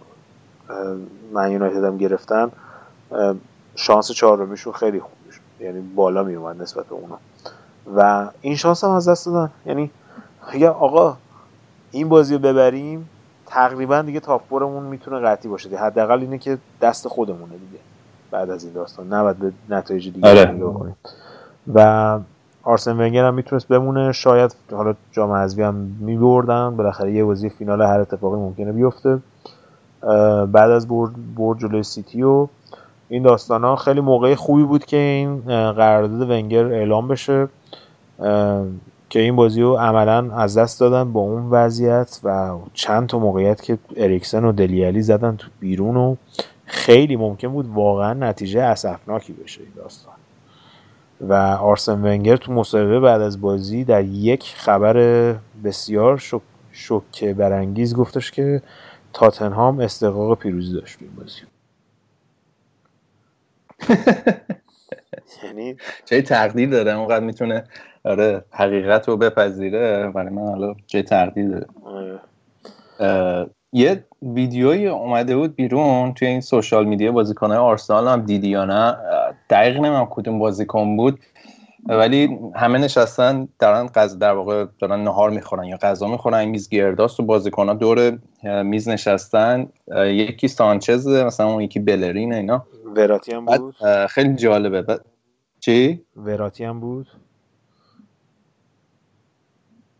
[1.33, 2.51] من یونایتد هم گرفتن
[3.75, 7.17] شانس چهارمیشون خیلی خوب می‌شد یعنی بالا میومد نسبت به اونا.
[7.95, 9.51] و این شانس هم از دست دادن.
[9.65, 9.91] یعنی
[10.47, 11.17] اگه آقا
[11.91, 13.09] این بازی رو ببریم
[13.45, 15.77] تقریبا دیگه تاپ فورمون می‌تونه قطعی باشه.
[15.77, 17.90] حداقل اینه که دست خودمونه دیگه.
[18.31, 20.45] بعد از این داستان نباید به نتایج دیگه آره.
[20.45, 20.95] کنیم.
[21.73, 22.19] و
[22.63, 24.11] آرسن ونگر هم می‌تونست بمونه.
[24.11, 26.75] شاید حالا جام حذفی هم میبردن.
[26.75, 29.19] بالاخره یه بازی فینال هر اتفاقی ممکنه بیفته.
[30.51, 32.47] بعد از برد, برد جلوی سیتی و
[33.09, 35.41] این داستان ها خیلی موقع خوبی بود که این
[35.71, 37.47] قرارداد ونگر اعلام بشه.
[39.09, 43.61] که این بازی رو عملا از دست دادن با اون وضعیت و چند تا موقعیت
[43.61, 46.15] که اریکسن و دلیالی زدن تو بیرون و
[46.71, 50.13] خیلی ممکن بود واقعا نتیجه اسفناکی بشه این داستان.
[51.21, 54.95] و آرسن ونگر تو مصاحبه بعد از بازی در یک خبر
[55.63, 56.41] بسیار شک
[56.71, 58.61] شوکه برانگیز گفتش که
[59.13, 61.41] تاتنهام استحقاق پیروزی داشت این بازی.
[65.43, 65.75] یعنی
[66.05, 67.63] جای تقدیر داره اونقدر می‌تونه
[68.03, 71.65] آره حقیقت رو بپذیره برای من حالا جای تقدیر داره.
[72.99, 73.49] آره.
[73.73, 78.97] یه ویدیویی اومده بود بیرون توی این سوشال میدیا بازیکنهای آرسنال هم دیدی یا نه؟
[79.49, 81.19] دقیق نمیم کدوم بازیکن بود
[81.85, 87.19] ولی همه نشستن دارن غذا در واقع دارن نهار می‌خورن یا غذا می‌خورن میز گرداست
[87.19, 89.67] و بازیکنها دور اه، میز نشستن.
[89.97, 92.65] یکی سانچز مثلا اون یکی بلرین اینا.
[92.85, 93.75] وراتی هم بود.
[94.09, 94.99] خیلی جالبه.
[95.59, 97.07] چی؟ وراتی هم بود.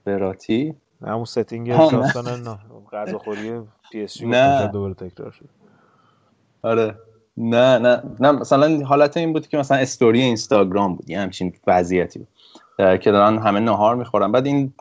[0.06, 1.72] براتی؟ همون setting.
[1.72, 2.60] داستان
[2.94, 3.62] غذاخوری
[3.92, 4.68] پی اس نه.
[4.68, 5.50] دوباره تکرار شد.
[6.62, 6.96] آره.
[7.38, 8.04] نه نه.
[8.20, 12.28] نه مثلا حالت این بود که مثلا استوری اینستاگرام بود یه همچین وضعیتی بود.
[12.98, 14.32] که دارن همه نهار می‌خورن.
[14.32, 14.74] بعد این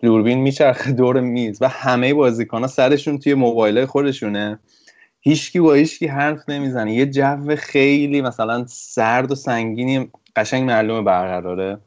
[0.00, 4.58] دوربین میچرخه دور میز و همه بازیکن ها سرشون توی موبایل خودشونه.
[5.20, 6.94] هیچکی با هیچکی حرف نمی‌زنه.
[6.94, 11.78] یه جو خیلی مثلا سرد و سنگینی قشنگ معلومه برقراره.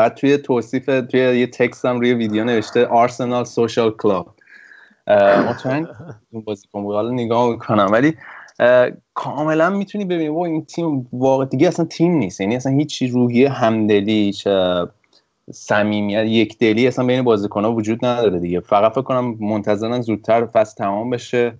[0.00, 4.34] بعد توی توصیف توی یه تکست هم روی ویدیو نوشته آرسنال سوشال کلاب
[5.48, 5.88] مطمئن
[6.30, 7.86] اون بازیکن حالا نگاه می‌کنم.
[7.92, 8.14] ولی
[9.14, 12.40] کاملا می‌تونی ببینی با این تیم واقع دیگه اصلا تیم نیست.
[12.40, 14.32] یعنی اصلا هیچ روحیه همدلی
[15.52, 18.60] صمیمیت یک دلی اصلا بین بازیکن ها وجود نداره دیگه.
[18.60, 21.54] فقط فکر کنم منتظرن زودتر فصل تمام بشه.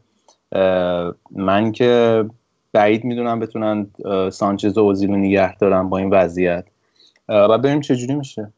[1.30, 2.24] من که
[2.72, 3.86] بعید می‌دونم بتونن
[4.32, 6.64] سانچز و اوزیل رو نگه دارن با این وضعیت.
[7.30, 8.52] و ببینیم چه جوری میشه؟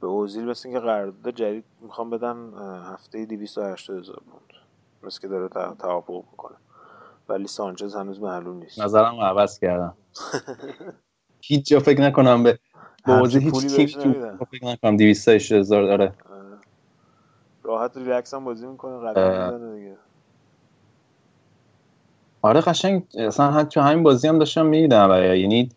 [0.00, 2.52] به اوزیل مثل اینکه قرارداد جدید می‌خوام بدن
[2.92, 4.62] هفته 280 هزار پوند.
[5.02, 5.48] مثل که داره
[5.78, 6.56] توافق می‌کنه.
[7.28, 8.80] ولی سانچز هنوز معلوم نیست.
[8.80, 9.94] نظرم عوض کردم.
[11.40, 12.58] هیچ جا فکر نکنم به
[13.06, 14.38] بازی همچین هیچ نمیدن.
[14.50, 14.96] فکر نکنم.
[14.96, 16.12] 200 هزار داره.
[17.62, 18.98] راحت ریلکس هم بازی می‌کنه.
[18.98, 19.96] قدم می‌زنه دیگه.
[22.42, 25.68] آره قشنگ اصلا تو همین بازی هم داشتم می‌دیدم یعنی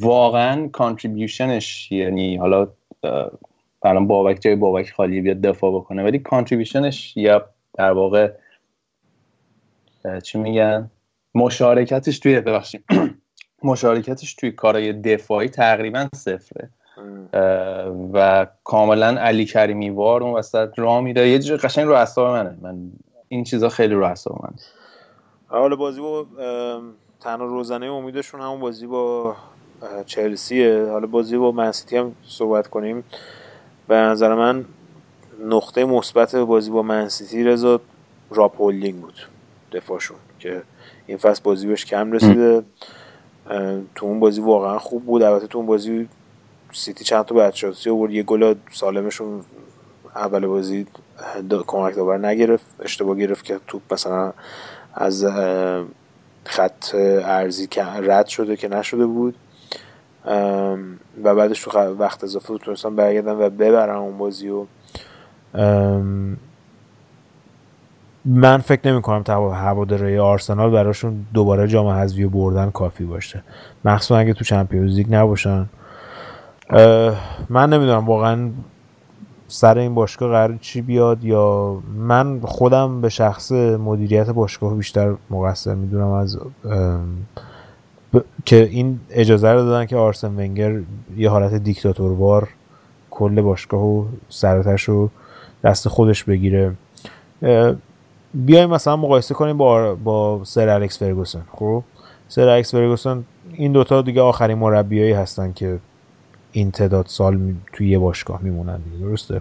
[0.00, 2.68] واقعا contribution ش یعنی حالا
[3.82, 8.32] الان بابک جای بابک خالی بیاد دفاع بکنه ولی contribution ش یا در واقع
[10.22, 10.90] چی میگن؟
[11.34, 12.84] مشارکتش توی ببخشید.
[13.62, 16.70] مشارکتش توی کارهای دفاعی تقریبا صفره.
[18.12, 21.28] و کاملا علی کریمی وار اون وسط راه میده.
[21.28, 22.56] یه جور قشنگ رو اعصاب منه.
[22.62, 22.92] من
[23.28, 24.56] این چیزا خیلی رو اعصاب منه.
[25.46, 26.26] حالا بازی با
[27.20, 29.36] تنها روزنه امیدشون همون بازی با
[30.06, 30.86] چلسیه.
[30.90, 33.04] حالا بازی با منسیتی هم صحبت کنیم.
[33.88, 34.64] به نظر من
[35.46, 37.80] نقطه مثبت بازی با منسیتی رضا
[38.30, 39.14] راپ هولدینگ بود
[39.72, 40.62] دفاعشون که
[41.06, 42.62] این فصل بازی بهش کم رسیده.
[43.94, 45.22] تو اون بازی واقعا خوب بود.
[45.22, 46.08] البته تو اون بازی
[46.72, 49.44] سیتی چند تا بچه‌سازی آورد یه گل سالمشون
[50.16, 50.86] اول بازی
[51.50, 54.32] دا- کمک داور نگرفت اشتباه گرفت که توپ مثلا
[54.94, 55.26] از
[56.44, 57.68] خط ارزی
[58.02, 59.34] رد شده که نشده بود.
[61.24, 64.64] و بعدش تو وقت اضافه تونستن برگردن و ببرن اون بازی و
[68.24, 69.24] من فکر نمی کنم
[69.54, 73.42] هوادارهای آرسنال براشون دوباره جام حذفی رو بردن کافی باشه.
[73.84, 75.66] مخصوصا اگه تو چمپیونز لیگ نباشن.
[77.48, 78.50] من نمی‌دونم واقعا
[79.48, 85.74] سر این باشگاه قرار چی بیاد یا من خودم به شخص مدیریت باشگاه بیشتر مقصر
[85.74, 86.38] می‌دونم از
[88.14, 90.80] ب- که این اجازه رو دادن که آرسن ونگر
[91.16, 92.48] یه حالت دیکتاتوروار
[93.10, 95.10] کل باشگاه و سراتش رو
[95.64, 96.74] دست خودش بگیره.
[98.34, 101.42] بیایم مثلا مقایسه کنیم با با سر الکس فرگوسن.
[101.52, 101.82] خب
[102.28, 105.78] سر الکس فرگوسن این دوتا دیگه آخرین مربیایی هستن که
[106.52, 109.40] این تعداد سال می- توی یه باشگاه میمونن دیگه درسته؟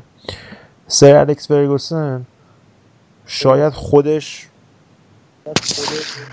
[0.87, 2.25] سر الکس فرگوسن
[3.25, 4.46] شاید خودش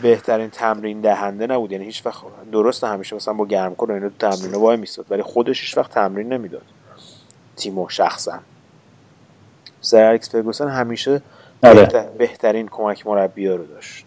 [0.03, 1.73] بهترین تمرین دهنده نبود.
[1.73, 2.23] یعنی هیچ وقت
[2.53, 5.77] درست همیشه مثلا با گرم کن و اینا تو تمرین وای میستاد ولی خودش هیچ
[5.77, 6.63] وقت تمرین نمی‌داد.
[7.57, 8.39] تیمو شخصا.
[9.81, 11.23] سر الکس فرگوسن همیشه
[11.63, 11.75] آره.
[11.75, 14.07] بهتر- بهترین کمک مربی رو داشت.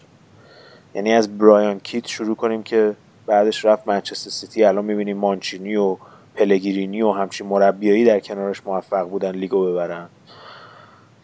[0.94, 2.94] یعنی از برایان کید شروع کنیم که
[3.26, 5.96] بعدش رفت منچستر سیتی الان می‌بینیم مانچینی و
[6.34, 10.08] پلگرینی و همچین مربیایی در کنارش موفق بودن لیگو ببرن.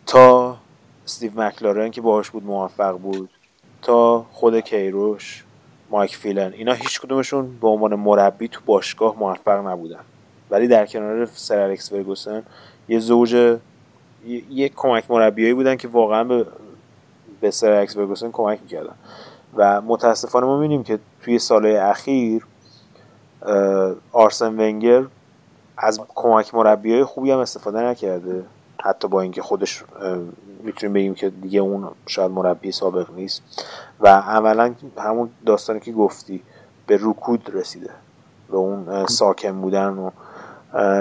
[0.06, 0.56] تا
[1.05, 3.31] استیو مکلارن که باهاش بود موفق بود.
[3.85, 5.44] تا خود کیروش
[5.90, 6.52] مایک فیلن.
[6.52, 10.01] اینا هیچ کدومشون به عنوان مربی تو باشگاه موفق نبودن.
[10.51, 12.43] ولی در کنار سر الکس فرگوسن
[12.89, 13.59] یه زوج
[14.51, 16.47] یه, کمک مربیایی بودن که واقعا به
[17.40, 18.94] به سر الکس فرگوسن کمک می‌کردن.
[19.56, 22.47] و متاسفانه ما می‌بینیم که توی سالهای اخیر
[24.12, 25.05] آرسن ونگر
[25.78, 28.44] از کمک مربیای خوبی هم استفاده نکرده.
[28.81, 29.85] حتی با اینکه خودش
[30.65, 33.43] می‌تونیم بگیم که دیگه اون شاید مربی سابق نیست.
[34.01, 36.43] و عملا همون داستانی که گفتی
[36.86, 37.91] به رکود رسیده.
[38.51, 40.11] به اون ساکن بودن و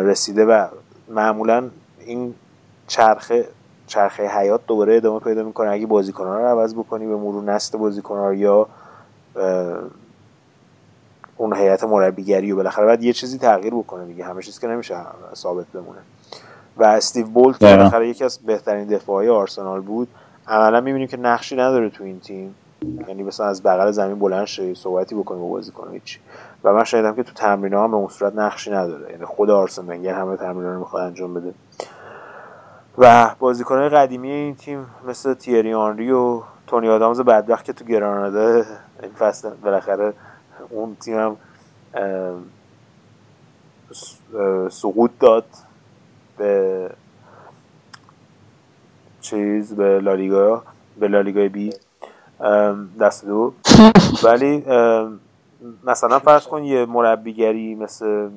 [0.02, 0.68] رسیده و
[1.10, 1.70] معمولا
[2.00, 2.36] این
[2.88, 3.48] چرخه
[3.88, 5.70] چرخه حیات دوباره ادامه پیدا می‌کنه.
[5.70, 8.68] اگه بازیکنان رو عوض بکنی به مرور نسل بازیکنان یا
[11.38, 14.26] اون هیئت مربیگری و بالاخره باید یه چیزی تغییر بکنه دیگه.
[14.26, 14.96] همه چیز که نمیشه
[15.36, 16.00] ثابت بمونه.
[16.78, 17.66] و استیو بولت که.
[17.66, 20.08] بالاخره یکی از بهترین دفاعی آرسنال بود
[20.48, 22.56] عملا می‌بینیم که نقشی نداره تو این تیم.
[23.08, 26.20] یعنی مثلا از بغل زمین بلند شه صحبتی بکنه با بازیکن هیچ
[26.64, 29.12] و من شنیدم که تو تمرین هم به اون صورت نقشی نداره.
[29.12, 31.54] یعنی خود آرسن ونگر همه تمرین رو می‌خواد انجام بده.
[32.98, 38.64] و بازیکنهای قدیمی این تیم مثل تیری آنری و تونی آدامز بدبخت که تو گرانادا
[39.04, 40.14] این فصل بالاخره
[40.70, 41.38] اون تیم هم
[44.70, 45.46] سقوط داد.
[46.38, 46.90] به
[49.22, 50.64] چیز به لالیگا
[51.00, 51.74] به لالیگای بی
[53.00, 53.54] دست دو.
[54.24, 54.64] ولی
[55.84, 58.30] مثلا فرض کن یه مربیگری مثل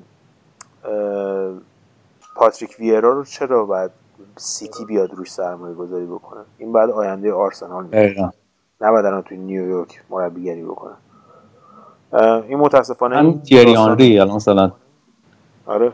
[2.37, 3.91] پاتریک ویرا رو چرا باید
[4.37, 8.33] سیتی بیاد روش سرمایه گذاری بکنه؟ این بعد آینده آرسنال میشه
[8.81, 10.95] نه بعد الان توی نیویورک مربیگری بکنه.
[12.49, 14.73] این متاسفانه این تیری آنری الان مثلا.
[15.67, 15.93] آره.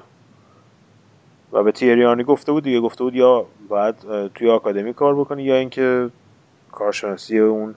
[1.53, 3.95] و به تیریانی گفته بود دیگه گفته بود یا باید
[4.35, 6.11] توی آکادمی کار بکنی یا اینکه
[6.73, 7.75] کارشناسی اون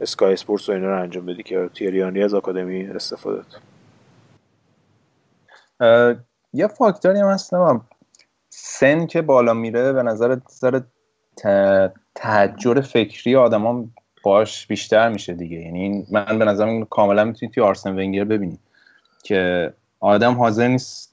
[0.00, 3.42] اسکای اسپورتس و اینا رو انجام بدی که تیریانی از آکادمی استفاده
[6.52, 7.52] یه فاکتوری هم هست.
[8.48, 10.82] سن که بالا میره به نظر سر
[12.14, 13.84] تحجر فکری آدما
[14.22, 18.60] باش بیشتر میشه دیگه یعنی من به نظرم کاملا می‌تونید توی آرسن ونگر ببینید
[19.22, 21.09] که آدم حاضر نیست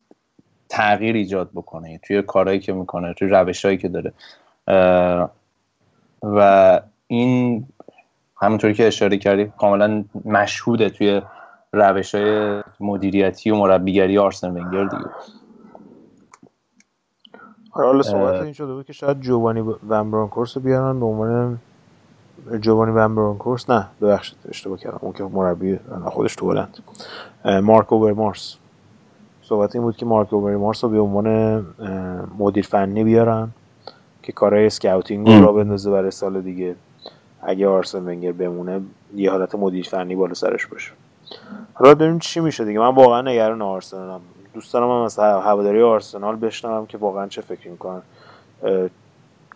[0.69, 4.13] تغییر ایجاد بکنه توی کارهایی که می‌کنه توی روشهایی که داره.
[6.23, 7.67] و این
[8.41, 11.21] همونطوری که اشاره کردی کاملا مشهوده توی
[11.73, 15.09] روش های مدیریتی و مربیگری آرسن ونگر دیگه.
[17.69, 21.59] حالا صحبت این شده بود که شاید جوانی ون برانکورس رو بیارن به عنوان
[22.61, 24.99] جوانی ون برانکورس نه ببخشید اشتباه کردم.
[25.01, 26.77] اون که مربی خودش تو هلند.
[27.45, 28.57] اه، مارک اوورمارس
[29.49, 31.65] صحبت این بود که مارک اوورمارس رو به عنوان
[32.39, 33.49] مدیر فنی بیارن
[34.23, 36.75] که کارهای scouting رو راه بندازه برای سال دیگه.
[37.41, 38.81] اگه آرسن ونگر بمونه
[39.15, 40.91] یه حالت مدیر فنی بالا سرش باشه.
[41.73, 42.79] حالا ببینیم چی میشه دیگه.
[42.79, 44.21] من واقعا نگران آرسنالم.
[44.53, 48.01] دوست دارم من از هواداری آرسنال بشنوم که واقعا چه فکر می‌کنن.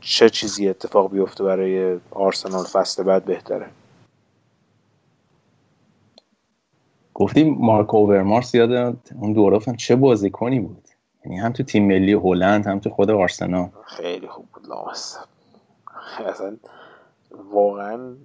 [0.01, 3.65] چه چیزی اتفاق بیفته برای آرسنال فصل بعد بهتره.
[7.21, 8.71] گفتیم مارک اوورمارس یاد
[9.21, 10.87] اون دوره افتادم چه بازیکنی بود؟
[11.25, 13.69] یعنی هم تو تیم ملی هلند هم تو خود آرسنال.
[13.85, 15.19] خیلی خوب بود لامصب.
[16.25, 16.57] اصلا
[17.51, 18.15] واقعا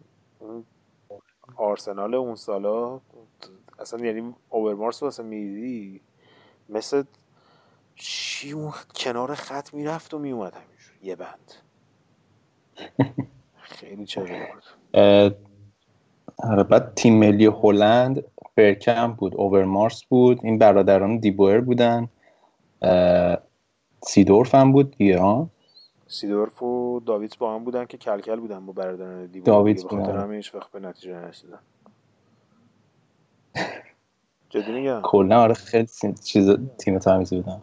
[1.57, 3.01] آرسنال اون سالا
[3.79, 6.01] اصلا یعنی اوورمارس رو اصلا می‌دیدی
[6.69, 7.03] مثل
[7.95, 10.97] چی اون کنار خط می‌رفت و میومد همینجور.
[11.03, 11.53] یه بند.
[13.61, 14.63] خیلی چقدر بود.
[16.39, 18.25] آره، بعد تیم ملی هلند
[18.57, 22.09] برکم بود اوورمارس بود این برادران دیبوئر بودن
[24.03, 25.49] سیدورف هم بود دیگه ها؟
[26.07, 30.03] سیدورف و داویدز با هم بودن که کلکل بودن با برادران دیبا داویدز به خاطر
[30.03, 30.21] بودن.
[30.21, 31.59] همین هیچ وقت به نتیجه نرسیدن.
[34.51, 35.87] جدی میگم؟ کلا آره خیلی
[36.25, 37.63] چیز تیم تمیزی بودن.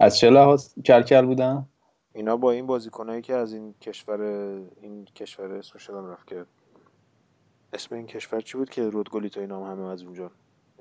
[0.00, 1.66] از چه لحاظ کلکل بودن؟
[2.14, 4.20] اینا با این بازیکنایی که از این کشور
[4.80, 6.44] این کشور اسمش یادم رفت که
[7.76, 10.30] اسم این کشور چی بود که رود گولیت و اینا هم همه از اونجا؟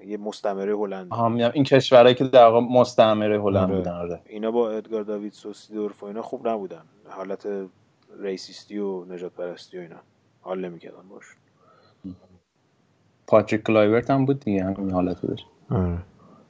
[0.06, 1.08] یه مستعمره هلند.
[1.12, 3.76] آها میگم این کشورهایی که در واقع مستعمره هلند آره.
[3.76, 4.22] بودن آره.
[4.26, 6.82] اینا با ادگار داویدز و سیدورف و اینا خوب نبودن.
[7.10, 7.48] حالت
[8.20, 9.96] racist ی و نژاد پرستی و اینا.
[10.42, 11.26] حال نمی‌کردن باش.
[13.28, 15.98] پاتریک کلایورت هم بود دیگه همین حالت داشت آره.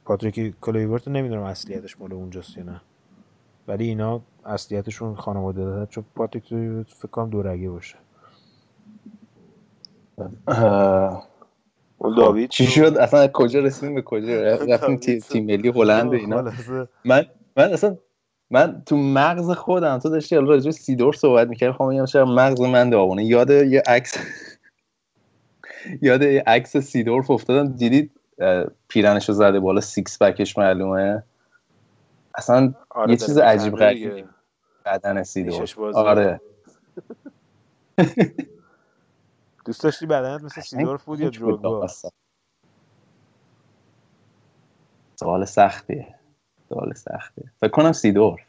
[0.04, 2.80] پاتریک کلیورت نمی‌دونم اصلیتش مال اونجاست یا نه.
[3.68, 6.44] ولی اینا اصلیتشون خانواده داره چون پاتریک
[6.88, 7.96] فکر کنم دورگه باشه.
[12.16, 12.96] داوید چی شد.
[13.00, 16.52] اصلا کجا رسیدیم به کجا؟ رفتیم تیم ملی هلند و اینا.
[17.04, 17.26] من
[17.56, 17.96] من اصلا
[18.50, 22.60] من تو مغز خودم تو داشتی الان راجع سیدور صحبت می‌کردی خب میگم شاید مغز
[22.60, 24.14] من داغونه یاد یه عکس
[26.02, 27.72] یاد یه عکس سیدورف افتادم.
[27.72, 28.10] دیدید؟
[28.88, 31.22] پیرنشو زده بالا six pack ش معلومه.
[32.34, 34.24] اصلا آره یه چیز عجیب غریبی.
[34.84, 35.98] بدن سیدورف بازه.
[35.98, 36.40] آره.
[39.66, 41.86] دوست داشتی بدنت مثل سیدورف بود یا دروگبا.
[45.16, 46.14] سوال سختیه.
[46.68, 47.44] سوال سختیه.
[47.60, 48.40] فکر کنم سیدورف.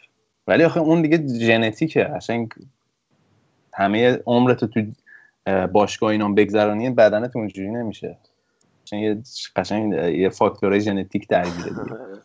[0.48, 2.03] ولی آخه اون دیگه ژنتیکه.
[2.03, 2.53] قشنگ
[3.73, 4.81] همه عمرتو تو
[5.45, 8.18] اه، باشگاه اینا بگذرانی بدنت اونجوری نمیشه.
[8.85, 9.23] قشنگ یه
[9.56, 11.98] قشنگ یه فاکتورهای ژنتیک درگیره دیگه.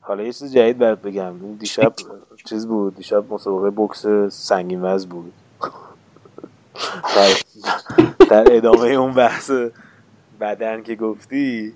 [0.00, 1.56] حالا یه چیز جدید برات بگم.
[1.56, 1.94] دیشب
[2.48, 2.96] چیز بود.
[2.96, 5.32] دیشب مسابقه بوکس سنگین وزن بود.
[7.16, 7.32] در,
[8.30, 9.50] در ادامه اون بحث
[10.40, 11.74] بدن که گفتی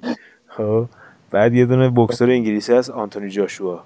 [0.49, 0.87] خب
[1.31, 3.81] بعد یه دونه بوکسور انگلیسی هست آنتونی جاشوا.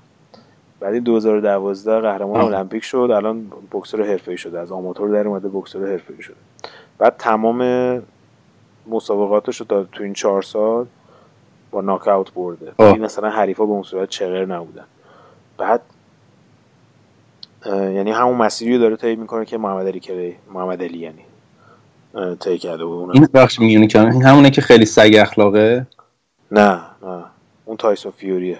[0.80, 2.40] بعد این 2012 قهرمان.
[2.40, 4.58] المپیک شد الان بوکسور حرفه‌ای شده.
[4.58, 6.36] از آماتور در اومده بوکسور حرفه‌ای شده.
[6.98, 8.02] بعد تمام
[8.86, 10.86] مسابقاتش رو تا تو این چهار سال
[11.70, 12.72] با ناکاوت برده.
[12.78, 12.90] آه.
[12.90, 14.84] ولی مثلا حریفا به اون صورت چغر نبودن.
[15.58, 15.80] بعد
[17.66, 21.24] یعنی همون مسیری داره طی می‌کنه که محمد علی کلی محمد علی یعنی
[22.40, 23.12] طی کرده بود اونم.
[23.12, 25.86] این بخش میونی این همونه که خیلی سگ اخلاقه؟
[26.50, 27.24] نه نه.
[27.64, 28.58] اون تایسون فیوریه.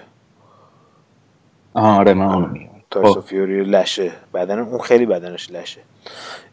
[1.73, 3.21] آها آره من اونو میگم تایسون.
[3.21, 4.11] فیوری لشه.
[4.33, 5.81] بدن اون خیلی بدنش لشه.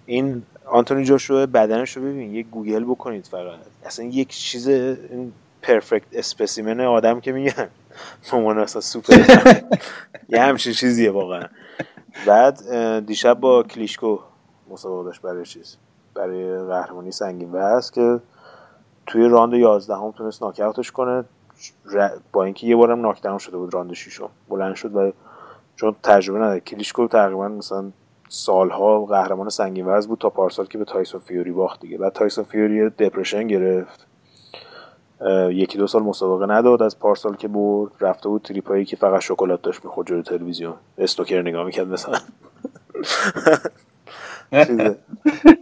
[0.07, 3.59] این آنتونی جاشوا بدنش رو ببین یه گوگل بکنید فقط.
[3.87, 5.33] اصلا یک چیز این
[5.63, 7.69] perfect specimen آدم که میگن.
[8.33, 9.15] مامان اصلا سوپر
[10.29, 11.45] یه همچین چیزیه واقعا.
[12.27, 12.61] بعد
[13.07, 14.19] دیشب با کلیچکو
[14.71, 15.77] مسابقه داشت برای چیز
[16.15, 18.21] برای قهرمانی سنگین وزن که
[19.07, 21.25] توی راند 11 هم تونست ناکاوتش کنه.
[22.33, 25.13] با اینکه یه بارم knockdown شده بود راند شیشم بلند شد و
[25.77, 26.61] چون تجربه نداره.
[26.61, 27.91] کلیچکو تقریبا مثلا
[28.29, 31.99] سالها قهرمان سنگین وزن بود تا پارسال که به تایسون فیوری باخت دیگه.
[31.99, 34.07] بعد تایسون فیوری depression گرفت.
[35.51, 39.63] یکی دو سال مسابقه نداد از پارسال که برد رفته بود تریپایی که فقط شکلات
[39.63, 40.75] داشت می‌خورد جلوی تلویزیون.
[40.99, 42.19] اسنوکر نگاه می‌کرد مثلا.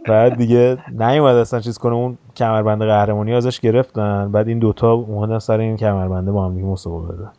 [0.07, 4.31] بعد دیگه نیومد اصلا چیز کنه اون کمربند قهرمانی ازش گرفتن.
[4.31, 7.31] بعد این دوتا اومدن سر این کمربنده با هم دیگه مسابقه دادن.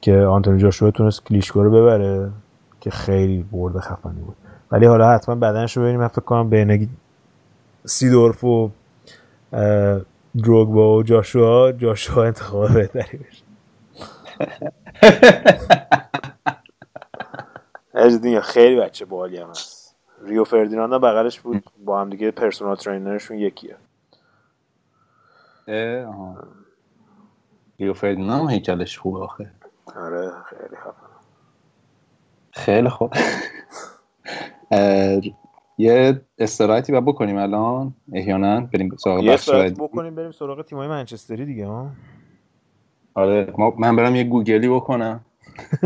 [0.00, 2.30] که آنتونی جاشوا تونست کلیشکو رو ببره
[2.80, 4.36] که خیلی برد خفنی بود.
[4.72, 6.00] ولی حالا حتما بدنش رو ببینیم.
[6.00, 6.88] من فکر کنم بین
[7.84, 8.70] سیدورف و
[10.44, 13.44] دروگبا و جاشوا جاشوا انتخاب بهتری بشه.
[17.94, 19.96] اجدین خیلی بچه بالی هم هست.
[20.22, 21.64] ریو فردیناند هم بغلش بود.
[21.84, 23.76] با هم دیگه پرسونال ترینرشون یکیه.
[25.68, 26.36] اه،.
[27.80, 29.50] ریو فردیناند هم هیکلش خوبه آخه.
[29.96, 31.06] آره خیلی خفن
[32.52, 33.12] خیلی خوب.
[35.78, 37.94] یه استراحتی باید بکنیم الان.
[38.12, 39.72] احیانا بریم سراغ یه بخش استراحت.
[39.72, 41.90] بکنیم بریم سراغ تیمای منچستری دیگه ها.
[43.14, 45.24] آره ما من برم یه گوگلی بکنم.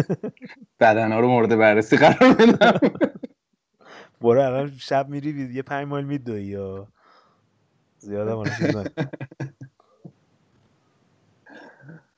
[0.80, 2.80] بدنها رو مورد بررسی قرار بدم.
[4.20, 6.88] برو الان شب میری یه پنج مایل میدوی یا؟
[7.98, 9.10] زیاد هم حالا چیز نکن.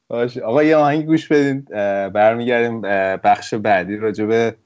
[0.08, 0.40] باشه.
[0.40, 1.60] آقا یه آهنگ گوش بدین.
[2.10, 2.80] برمیگردیم
[3.16, 4.56] بخش بعدی راجع به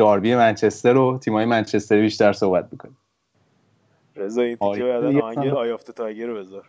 [0.00, 2.96] داربی منچستر و تیمای منچستری بیشتر صحبت می‌کنیم
[4.16, 5.52] رضا این تیکه یه آهنگ خنده.
[5.52, 6.64] آی آفت تایگر رو بذار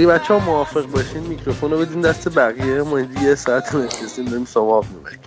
[0.00, 2.82] اگه بچه ها موافق باشین میکروفون رو بدین دست بقیه.
[2.82, 5.18] ما یه ساعت نشستیم داریم سماف می‌بریم.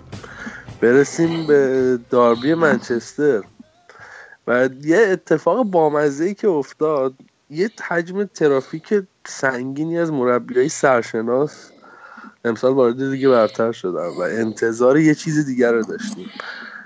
[0.80, 3.42] برسیم به داربی منچستر.
[4.46, 7.14] و یه اتفاق بامزه که افتاد
[7.50, 11.70] یه حجم ترافیک سنگینی از مربیای سرشناس
[12.44, 16.30] امسال وارد دیگه برتر شدن و انتظار یه چیز دیگر رو داشتیم.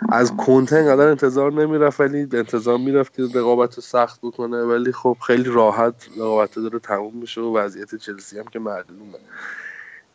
[0.08, 4.62] از کنته انقدر انتظار نمی‌رفت ولی انتظار می‌رفت که رقابت سخت بکنه.
[4.62, 9.18] ولی خب خیلی راحت رقابت داره تموم میشه و وضعیت چلسی هم که معلومه.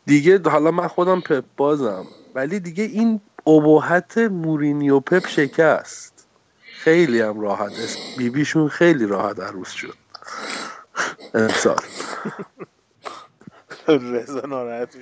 [0.06, 6.26] دیگه حالا من خودم پپ بازم ولی دیگه این ابهت مورینیو پپ شکست.
[6.72, 7.72] خیلی هم راحت.
[7.72, 9.94] است بیبیشون خیلی راحت عروس شد.
[11.34, 11.80] امسال.
[13.88, 14.96] رضا ناراحت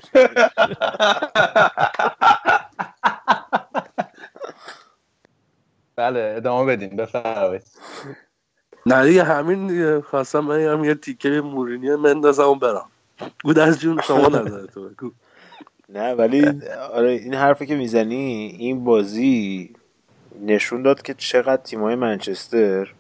[5.97, 7.63] بله ادامه بدیم بفرمایید.
[8.87, 12.89] نه دیگه همین دیگه خواستم من هم یه تیکه مورینیو مندازم و برم.
[13.45, 15.11] گودرز جون شما نظرتو بگو.
[15.89, 16.61] نه ولی
[16.93, 19.73] آره این حرفی که می‌زنی این بازی
[20.41, 22.93] نشون داد که چقدر تیمای منچستر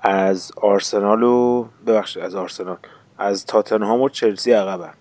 [0.00, 2.76] از آرسنال و ببخشید از آرسنال
[3.18, 4.94] از تاتنهام و چلسی عقبن.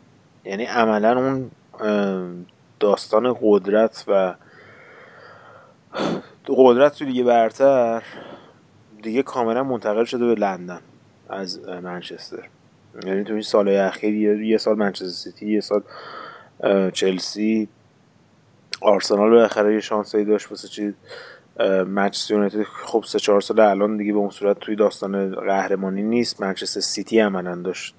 [0.43, 1.51] یعنی عملا اون
[2.79, 4.35] داستان قدرت و
[6.47, 8.03] قدرت تو دیگه برتر.
[9.03, 10.79] دیگه کاملا منتقل شده به لندن
[11.29, 12.49] از منچستر.
[13.05, 15.81] یعنی تو این سالهای اخیر یه- سال منچستر سیتی یه سال
[16.91, 17.67] چلسی.
[18.81, 20.93] آرسنال بالاخره یه شانسی داشت واسه چی
[21.87, 22.63] منچستر یونایتد.
[22.63, 26.41] خب سه چهار سال الان دیگه به اون صورت توی داستان قهرمانی نیست.
[26.41, 27.95] منچستر سیتی عملا داشت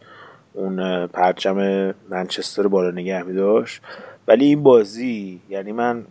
[0.52, 3.82] اون پرچم منچستر بالا نگه می داشت
[4.28, 6.05] ولی این بازی یعنی من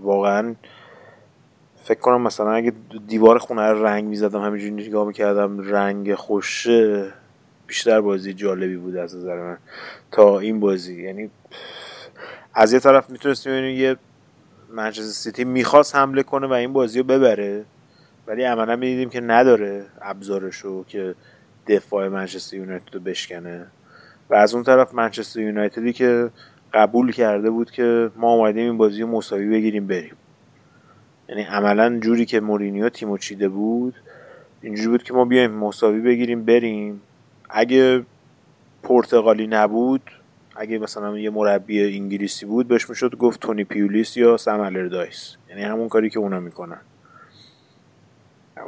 [0.00, 0.54] واقعا
[1.84, 2.72] فکر کنم مثلا اگه
[3.06, 7.12] دیوار خونه رو رنگ می‌زدم همینجوری نگاه می‌کردم رنگ خوشه
[7.66, 9.58] بیشتر بازی جالبی بود از نظر من
[10.12, 11.02] تا این بازی.
[11.02, 11.30] یعنی
[12.54, 13.96] از یه طرف می‌تونستیم یه
[14.70, 17.64] منچستر سیتی می‌خواست حمله کنه و این بازی رو ببره
[18.26, 21.14] ولی عملا می‌دیدیم که نداره ابزارشو که
[21.66, 23.66] دفاع منچستر یونایتد رو بشکنه.
[24.30, 26.30] و از اون طرف منچستر یونایتدی که
[26.74, 30.16] قبول کرده بود که ما اومدیم این بازی رو مساوی بگیریم بریم.
[31.28, 33.94] یعنی عملا جوری که مورینیو تیمو چیده بود
[34.62, 37.00] اینجوری بود که ما بیایم مساوی بگیریم بریم.
[37.50, 38.02] اگه
[38.82, 40.02] پرتغالی نبود
[40.56, 45.36] اگه مثلا یه مربی انگلیسی بود بهش می‌شد گفت تونی پیولیس یا سم الردایس.
[45.50, 46.80] یعنی همون کاری که اونا می‌کنن.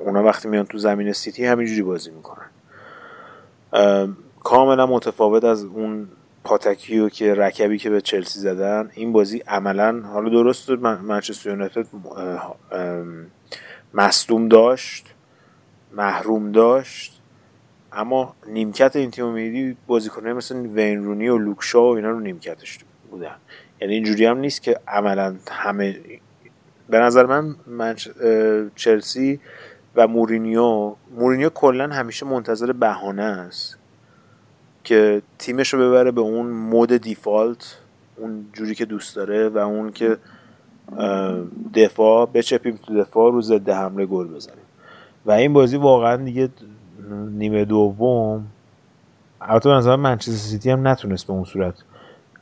[0.05, 2.47] اونا وقتی میان تو زمین سیتی همینجوری بازی می‌کنن.
[4.43, 6.09] کاملا متفاوت از اون
[6.45, 11.87] پاتکیو که رکبی که به چلسی زدن این بازی عملا حالا درست منچستر یونایتد
[13.95, 15.15] مصدوم داشت
[15.93, 17.21] محروم داشت
[17.93, 22.79] اما نیمکت این تیم امیدی بازیکنه مثل وین رونی و لوکشا و اینا رو نیمکتش
[23.11, 23.37] بودن.
[23.81, 25.97] یعنی اینجوری هم نیست که عملا همه
[26.89, 27.97] به نظر من, من
[28.75, 29.41] چلسی
[29.97, 33.79] و مورینیو مورینیو کلا همیشه منتظر بهانه است.
[34.85, 37.79] که تیمش رو ببره به اون mode default
[38.17, 40.17] اون جوری که دوست داره و اون که
[41.75, 44.65] دفاع بچپیم تو دفاع رو ضد حمله گل بزنیم
[45.27, 46.49] و این بازی واقعا دیگه
[47.31, 48.45] نیمه دوم
[49.41, 51.75] البته به نظر منچستر سیتی هم نتونست به اون صورت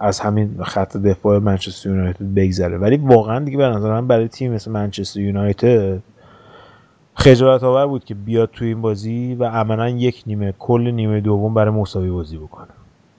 [0.01, 2.79] از همین خط دفاع منچستر یونایتد بگذره.
[2.79, 6.03] ولی واقعا دیگه به نظر من برای تیم مثل منچستر یونایتد
[7.15, 11.55] خجالت آور بود که بیاد تو این بازی و عملا یک نیمه کل نیمه دوم
[11.55, 12.69] برای مساوی بازی بکنه.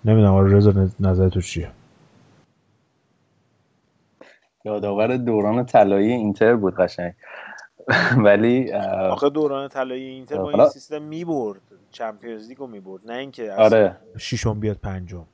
[0.06, 1.72] نمی‌دونم آره رضا نظر تو چیه؟
[4.66, 7.14] یادآور دوران طلایی اینتر بود قشنگ.
[8.26, 11.62] ولی آخه دوران طلایی اینتر با این سیستم می‌برد.
[11.92, 13.02] چمپیونز لیگو می‌برد.
[13.06, 13.98] نه اینکه آره.
[14.18, 15.26] ششم بیاد پنجم.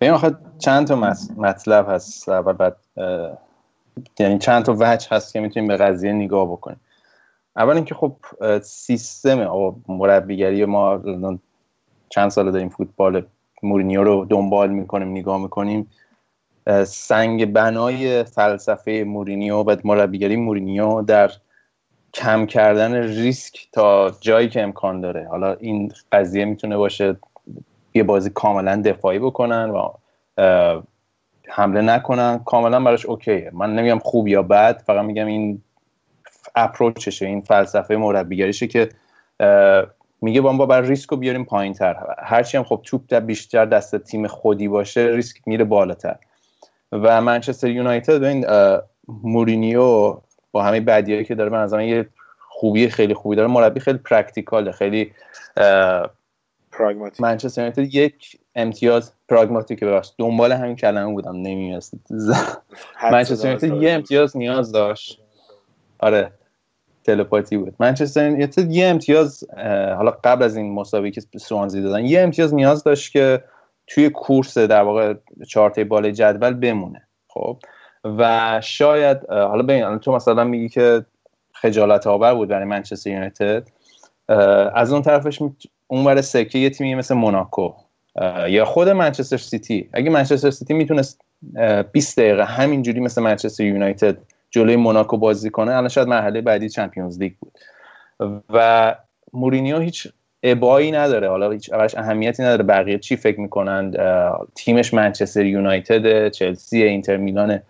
[0.00, 2.76] ببین آخه چند تا مطلب هست اول بعد
[4.18, 6.80] یعنی چند تا وجه هست که می‌تونیم به قضیه نگاه بکنیم.
[7.56, 8.16] اول اینکه خب
[8.62, 9.50] سیستم
[9.88, 11.00] مربیگری ما
[12.08, 13.26] چند سال داریم فوتبال
[13.62, 15.90] مورینیو رو دنبال می‌کنیم نگاه می‌کنیم.
[16.86, 21.30] سنگ بنای فلسفه مورینیو و مربیگری مورینیو در
[22.14, 25.28] کم کردن ریسک تا جایی که امکان داره.
[25.30, 27.16] حالا این قضیه می‌تونه باشه
[27.94, 29.88] یه بازی کاملا دفاعی بکنن و
[31.48, 33.50] حمله نکنن کاملا براش اوکیه.
[33.54, 35.62] من نمیگم خوب یا بد فقط میگم این
[36.54, 38.88] اپروچشه این فلسفه مربیگریشه که
[40.20, 43.64] میگه با ما بر ریسک رو بیاریم پایین تر هرچی هم خب توپ در بیشتر
[43.64, 46.16] دست تیم خودی باشه ریسک میره بالاتر.
[46.92, 48.46] و منچستر یونایتد این
[49.08, 50.16] مورینیو
[50.52, 52.08] با همه بدیایی که داره من یه
[52.48, 53.48] خوبی خیلی خوبی داره.
[53.48, 55.12] مربی خیلی پرکتیکاله خیلی
[56.78, 57.20] پراگماتیک.
[57.20, 60.14] منچستر یونایتد یک امتیاز پراگماتیک ببخشید.
[60.18, 61.82] دنبال همین کلمه بودم نمیاد
[63.12, 65.20] منچستر یونایتد یه امتیاز نیاز داشت.
[65.98, 66.32] آره
[67.04, 67.74] تلپاتی بود.
[67.78, 69.44] منچستر یونایتد یه امتیاز
[69.96, 73.44] حالا قبل از این مسابقه که سوانزی دادن یه امتیاز نیاز داشت که
[73.86, 75.14] توی کورس در واقع
[75.48, 77.02] چارت بالای جدول بمونه.
[77.28, 77.58] خب؟
[78.04, 81.04] و شاید حالا ببین تو مثلا میگی که
[81.52, 83.68] خجالت آور بود برای منچستر یونایتد.
[84.74, 85.42] از اون طرفش
[85.88, 87.72] اون سکه یه تیمی مثل موناکو
[88.48, 89.88] یا خود منچستر سیتی.
[89.92, 91.20] اگه منچستر سیتی می‌تونست
[91.92, 94.16] 20 دقیقه همینجوری مثل منچستر یونایتد
[94.50, 97.52] جلوی موناکو بازی کنه الان شاید مرحله بعدی Champions League بود.
[98.50, 98.94] و
[99.32, 100.08] مورینیو هیچ
[100.42, 101.28] ابایی نداره.
[101.28, 102.62] حالا هیچ اولش اهمیتی نداره.
[102.62, 103.94] بقیه چی فکر می‌کنن؟
[104.54, 107.62] تیمش منچستر یونایتد چلسی اینتر میلانه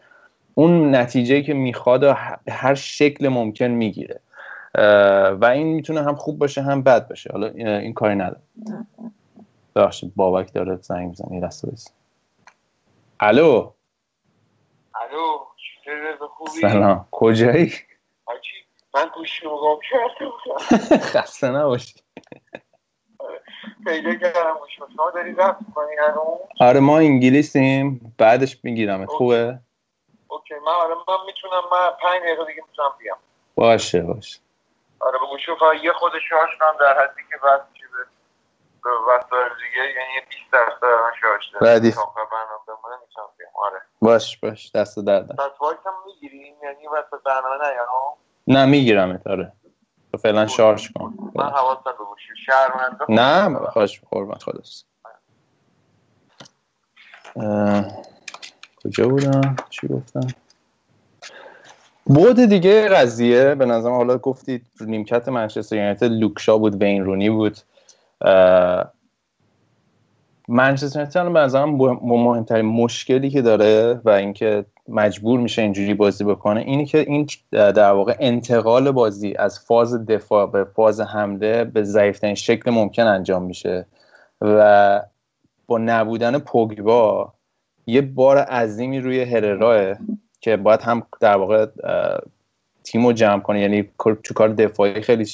[0.55, 2.17] اون نتیجه که می‌خواد
[2.49, 4.21] هر شکل ممکن می‌گیره.
[5.41, 7.31] و این می‌تونه هم خوب باشه هم بد باشه.
[7.33, 8.43] حالا این کاری نداره
[9.77, 11.69] ببخشید بابک داره زنگ می‌زنه یه دسته
[13.21, 13.71] الو؟
[14.95, 15.39] الو
[16.61, 17.09] سلام.
[17.11, 17.73] کجایی؟
[18.95, 21.95] من گوشی رو گم کرده بودم خسته نباشی.
[23.87, 25.87] پیدا کردم شما داری رفت کنی
[26.61, 28.15] آره ما انگلیسیم.
[28.19, 29.07] بعدش می‌گیرم.
[29.07, 29.59] خوبه؟
[30.29, 33.19] اوکی من آره من می‌تونم من پنج دقیقه دیگه می‌تونم بیام.
[33.55, 34.41] باشه باشه.
[35.01, 37.83] آره به گوشی فقط یه خود شارژ کنم در حدی که بعد چی
[38.85, 43.81] به وسایل دیگه یعنی 20 درصد الان شارژ داره بعدی برنامه می‌تونم بیام آره.
[44.03, 44.73] باش باش.
[44.75, 47.87] دست درد پس وایس هم می‌گیریم؟ یعنی وسط برنامه نیام
[48.47, 49.53] نه؟ می‌گیرم آره.
[50.13, 51.15] تو فعلا شارژ کن.
[51.35, 52.37] من حواسم به گوشی.
[52.47, 54.87] شهرمنده نه خوش قربان خداست
[58.85, 60.27] کجا بودم؟ چی گفتم؟
[62.09, 63.55] بود دیگه قضیه.
[63.55, 67.59] به نظرم حالا گفتید نیمکت منچستر یونایتد لوکشا بود وین رونی بود.
[70.49, 71.71] منچستر یونایتد به نظرم
[72.03, 77.93] مهمترین مشکلی که داره و اینکه مجبور میشه اینجوری بازی بکنه اینی که این در
[77.93, 83.87] واقع انتقال بازی از فاز دفاع به فاز حمله به ضعیفترین شکل ممکن انجام میشه.
[84.41, 85.03] و
[85.67, 87.33] با نبودن پوگبا
[87.87, 89.97] یه بار عظیمی روی هرراه
[90.41, 91.67] که باید هم در واقع
[92.85, 95.27] تیم رو جمع کنه یعنی تو کار دفاعی خیلی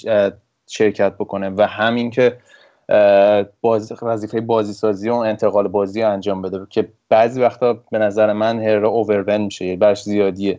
[0.66, 2.36] شرکت بکنه و همین که
[3.60, 8.32] بازی وظیفه بازی سازی و انتقال بازی رو انجام بده که بعضی وقتا به نظر
[8.32, 10.56] من هر اووربن میشه برش زیادیه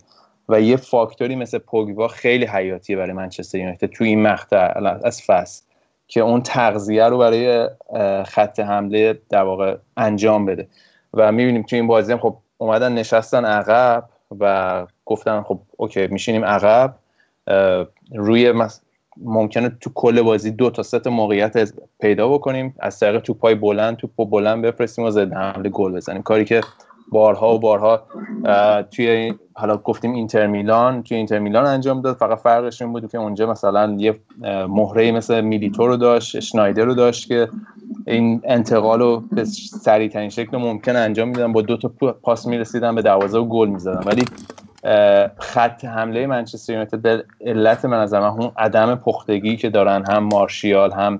[0.49, 5.63] و یه فاکتوری مثل پوگبا خیلی حیاتیه برای منچستر یونایتد تو این مقطع از فصل
[6.07, 7.69] که اون تغذیه رو برای
[8.23, 10.67] خط حمله در واقع انجام بده.
[11.13, 14.09] و می‌بینیم تو این بازی هم خب اومدن نشستن عقب
[14.39, 16.95] و گفتن خب اوکی میشینیم عقب
[18.15, 18.53] روی
[19.17, 24.29] ممکنه تو کل بازی دو تا سه موقعیت پیدا بکنیم از طریق توپای بلند توپ
[24.29, 26.21] بلند بفرستیم و ضد حمله گل بزنیم.
[26.21, 26.61] کاری که
[27.09, 28.01] بارها و بارها
[28.91, 32.15] توی حالا گفتیم اینتر میلان توی اینتر میلان انجام داد.
[32.15, 34.19] فقط فرقش این بود که اونجا مثلا یه
[34.69, 37.49] مهره مثل میلیتو رو داشت شنایدر رو داشت که
[38.07, 39.45] این انتقال رو به
[39.81, 41.91] سریع ترین شکل ممکن انجام میدن با دو تا
[42.23, 44.03] پاس می‌رسیدن به دروازه و گل می‌زدن.
[44.05, 44.25] ولی
[45.37, 50.91] خط حمله منچستر یونایتد به علت من از اون عدم پختگی که دارن هم مارشیال
[50.91, 51.19] هم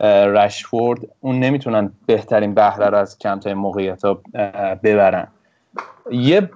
[0.00, 4.20] رشفورد اون نمی‌تونن بهترین بهره رو از کمترین موقعیت ها
[4.82, 5.26] ببرن.
[6.10, 6.50] یه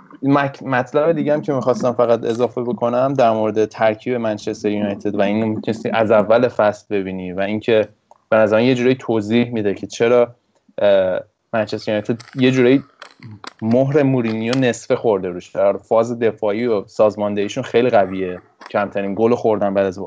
[0.63, 5.61] مطلب دیگه هم که می‌خواستم فقط اضافه بکنم در مورد ترکیب منچستر یونایتد و اینو
[5.61, 7.89] کسی از اول فصل ببینی و اینکه
[8.29, 10.35] به نظر یه جورایی توضیح میده که چرا
[11.53, 12.83] منچستر یونایتد یه جورایی
[13.63, 15.53] مهر مورینیو نصفه خورده روش
[15.89, 18.39] فاز دفاعی و سازماندهیشون خیلی قویه.
[18.71, 19.99] کمترین گل خوردن بعد از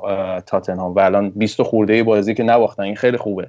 [0.45, 0.95] تاتنهام.
[0.95, 2.83] و الان 20 خورده بازی که نباختن.
[2.83, 3.47] این خیلی خوبه.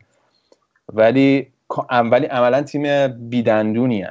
[0.92, 1.46] ولی
[1.90, 4.04] اولی عملا تیم بیدندونی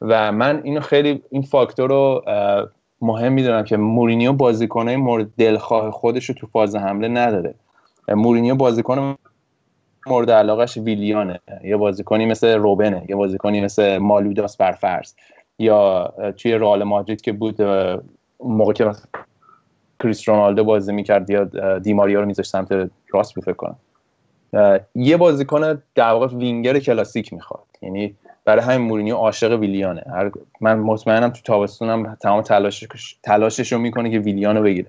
[0.00, 2.24] و من اینو خیلی این فاکتور رو
[3.02, 7.54] مهم می‌دونم که مورینیو بازیکنای مورد دلخواه خودش رو تو فاز حمله نداره.
[8.08, 9.16] مورینیو بازیکن
[10.06, 11.40] مورد علاقش ویلیانه.
[11.64, 15.12] یه بازیکنی مثل روبنه یه بازیکنی مثل مالوداس برفرض
[15.58, 17.62] یا توی رئال مادرید که بود
[18.40, 18.90] موقع که
[20.02, 21.44] کریس رونالدو بازی می‌کرد یا
[21.78, 23.76] دیماریا رو میذاشت سمت راست رو فکر کنم.
[24.94, 27.64] یه بازیکن در واقع وینگر کلاسیک می‌خواد.
[27.82, 28.14] یعنی
[28.44, 30.04] برای همین مورینیو عاشق ویلیانه.
[30.60, 34.88] من مطمئنم تو تابستونم تمام تلاشش تلاشش رو می‌کنه که ویلیانو بگیره.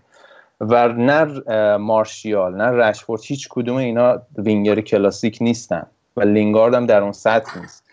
[0.62, 1.42] و نه
[1.78, 5.86] مارشیال نه رشفورد هیچ کدوم اینا وینگر کلاسیک نیستن
[6.18, 7.84] و لینگارد هم در اون سطح نیست.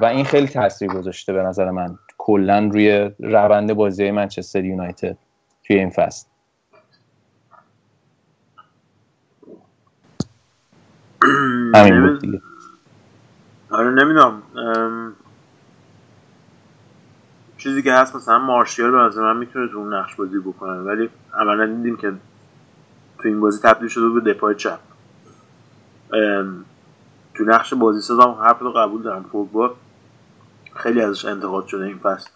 [0.00, 1.98] و این خیلی تاثیر گذاشته به نظر من.
[2.18, 5.16] کلا روی روند بازی منچستر یونایتد
[5.64, 6.26] توی این فصل.
[11.74, 12.40] همین بود دیگه.
[13.70, 14.42] آره نمی‌دونم.
[17.62, 20.72] چیزی که هست مثلا مارشیال به نظر من می‌تونه تو اون نقش بازی بکنه.
[20.72, 22.12] ولی عملا دیدیم که
[23.18, 24.78] تو این بازی تبدیل شده به دفاع چپ.
[27.34, 29.24] تو نقش بازی سازم حرف رو قبول دارم.
[29.24, 29.74] پوگبا
[30.76, 32.30] خیلی ازش انتقاد شده این فصل.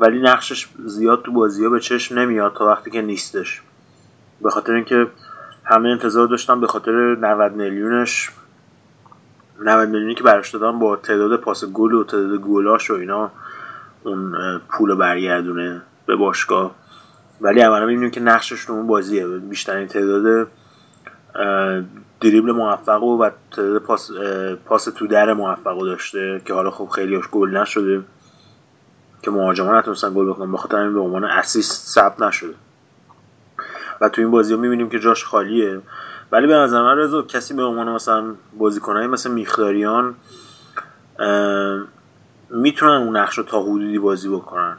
[0.00, 3.62] ولی نقشش زیاد تو بازی ها به چشم نمیاد تا وقتی که نیستش.
[4.40, 5.06] به خاطر اینکه
[5.64, 8.30] همه انتظار داشتم به خاطر 90 میلیونش
[9.60, 13.30] 90 میلیونی که براش دادن با تعداد پاس گل و تعداد گلاش و اینا.
[14.04, 14.34] اون
[14.68, 16.74] پول برگردونه به باشگاه.
[17.40, 19.26] ولی اولا می‌بینیم که نقشش تو اون بازیه.
[19.26, 20.48] بیشترین تعداد
[22.20, 24.10] دریبل موفق و تعداد پاس,
[24.64, 28.02] پاس تو در موفق داشته که حالا خب خیلیش گل نشده.
[29.22, 32.54] که مهاجما نتونستن گل بکنن بخاطر همین به عنوان اسیست ثبت نشده.
[34.00, 35.80] و تو این بازی ها می‌بینیم که جاش خالیه.
[36.32, 40.14] ولی به نظر من رضا کسی به عنوان مثلا بازیکنایی مثل میخداریان
[42.52, 44.76] می‌تونن اون نقش رو تا حدودی بازی بکنن.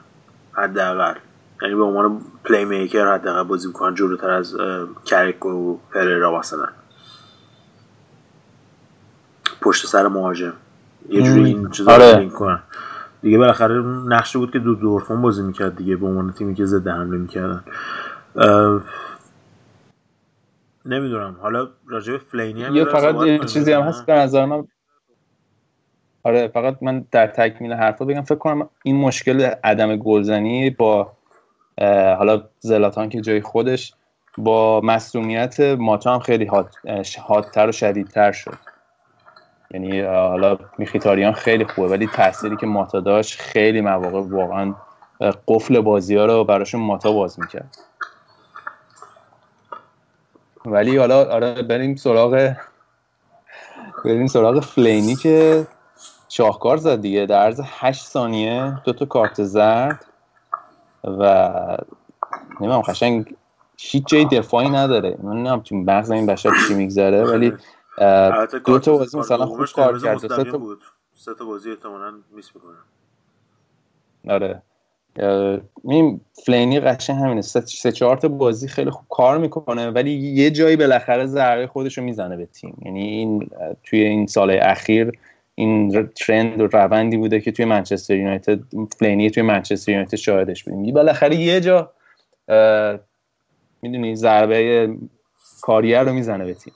[0.54, 1.14] حداقل.
[1.62, 4.58] یعنی به عنوان پلی میکر حداقل بازی بکنن جلوتر از
[5.06, 6.68] کرک و پررا مثلا.
[9.62, 10.54] پشت سر مهاجم.
[11.10, 12.30] یه جوری این چیزا آره.
[12.30, 12.60] کنن.
[13.22, 16.88] دیگه بالاخره نقشه بود که دو دورفون بازی می‌کرد دیگه به عنوان تیمی که ضد
[16.88, 17.64] حمله می‌کردن.
[20.86, 21.36] نمی‌دونم.
[21.42, 24.68] حالا راجع به فلینی هم یه فقط یه چیزی هم هست به نظر من.
[26.24, 31.12] آره فقط من در تکمیل حرفا بگم فکر کنم این مشکل عدم گلزنی با
[32.18, 33.94] حالا زلاتان که جای خودش
[34.38, 36.50] با مسئولیت ماتا هم خیلی
[37.22, 38.58] حادتر و شدیدتر شد.
[39.72, 44.76] یعنی حالا میخیتاریان خیلی خوبه ولی تأثیری که ماتا داشت خیلی مواقع واقعا
[45.48, 47.78] قفل بازی ها رو براشون ماتا باز می‌کرد.
[50.66, 52.54] ولی حالا آره بریم سراغ
[54.06, 55.68] بریم سراغ فلینی که
[56.36, 57.26] شاهکار زد دیگه.
[57.26, 60.06] در عرض 8 ثانیه دو تا کارت زرد
[61.04, 61.78] و
[62.60, 63.36] نمی‌دونم قشنگ
[63.78, 65.18] هیچ جای دفاعی نداره.
[65.24, 67.54] من نمی‌دونم تو مغز این بشر چی میگذره ولی
[68.66, 70.80] دو تا بازی مثلا خوب کار کرد سه تا بود.
[71.14, 72.78] سه تا بازی احتمالاً میس می‌کنه.
[74.30, 74.62] آره.
[75.84, 77.42] این فلینی قشنگ همینه.
[77.42, 82.04] سه چهار تا بازی خیلی خوب کار می‌کنه ولی یه جایی بالاخره ضربه خودش رو
[82.04, 82.82] می‌زنه به تیم.
[82.86, 83.50] یعنی این
[83.84, 85.12] توی این سال اخیر
[85.56, 88.60] این ترند و روندی بوده که توی منچستر یونایتد
[89.00, 90.94] فلینی توی منچستر یونایتد شاهدش بودیم.
[90.94, 91.92] بالاخره یه جا
[93.82, 94.90] می‌دونی ضربه
[95.62, 96.74] کاریر رو می‌زنه به تیم.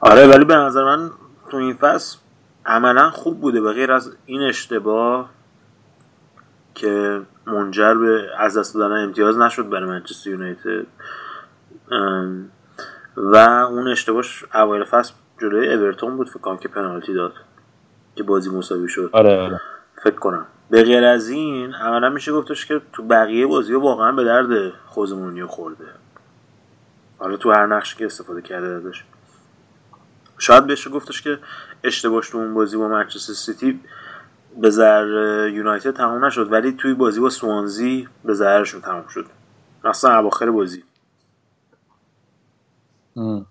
[0.00, 1.10] آره ولی به نظر من
[1.50, 2.18] تو این فصل
[2.66, 5.30] عملا خوب بوده به غیر از این اشتباه
[6.74, 10.86] که منجر به از دست دادن امتیاز نشد برای منچستر یونایتد.
[13.16, 13.36] و
[13.70, 17.32] اون اشتباهش اوایل فصل جلوی اورتون بود فکر کنم که پنالتی داد
[18.16, 19.10] که بازی مساوی شد.
[19.12, 19.40] آره.
[19.40, 19.60] آره
[20.02, 20.46] فکر کنم.
[20.70, 25.46] به غیر از این عملا میشه گفتش که تو بقیه بازی واقعا به درد خوزمونیو
[25.46, 25.84] خورده.
[27.18, 29.04] حالا تو هر نقشی که استفاده کرده ازش.
[30.38, 31.38] شاید بهش گفتش که
[31.84, 33.80] اشتباهش تو اون بازی با منچستر سیتی
[34.60, 39.26] به ضرر یونایتد تموم نشد ولی توی بازی با سوانزی به ضررشون تموم شد.
[39.84, 40.84] مثلا اواخر بازی.
[43.16, 43.46] ام.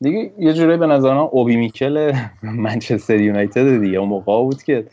[0.00, 2.12] دیگه یه جورایی به نظر من اوبی میکل
[2.42, 3.98] منچستر یونایتد دیگه.
[3.98, 4.86] اون موقع بود که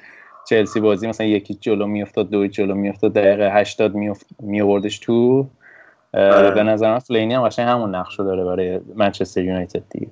[0.49, 3.95] چلسی بازی مثلا یکی جلو میافتاد دو جلو میافتاد دقیقه 80
[4.39, 5.47] می آوردش تو.
[6.13, 6.51] آره.
[6.51, 10.07] به نظر من فلینی هم قشنگ همون نقش رو داره برای منچستر یونایتد دیگه.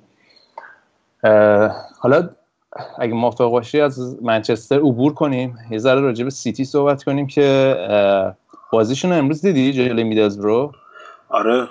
[1.98, 2.28] حالا
[2.98, 5.58] اگه موافق باشی از منچستر عبور کنیم.
[5.70, 7.76] یه ذره راجع به سیتی صحبت کنیم که
[8.72, 10.72] بازیشون رو امروز دیدی؟ جلوی میدلزبرو؟
[11.28, 11.68] آره.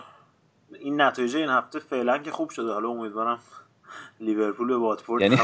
[0.86, 2.74] این نتایج این هفته فعلا که خوب شده.
[2.74, 3.40] حالا امیدوارم
[4.20, 5.38] لیورپول به واتفورد یعنی-.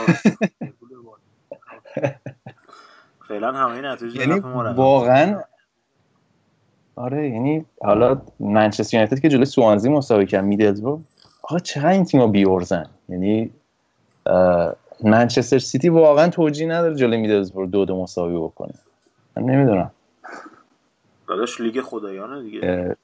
[3.27, 4.39] فعلا همه نتایج یعنی.
[4.75, 5.41] واقعا
[6.95, 11.01] آره یعنی حالا منچستر یونایتد که جلوی سوانزی مساوی کرد میدلزبرو
[11.41, 13.51] آقا چقدر این تیم‌ها بیورزن یعنی
[15.03, 18.73] منچستر سیتی واقعا توجیه نداره جلوی میدلزبرو دو دو مساوی بکنه.
[19.37, 19.91] من نمی‌دونم.
[21.27, 22.59] داداش لیگ خدایانه دیگه.
[22.59, 22.95] دیگه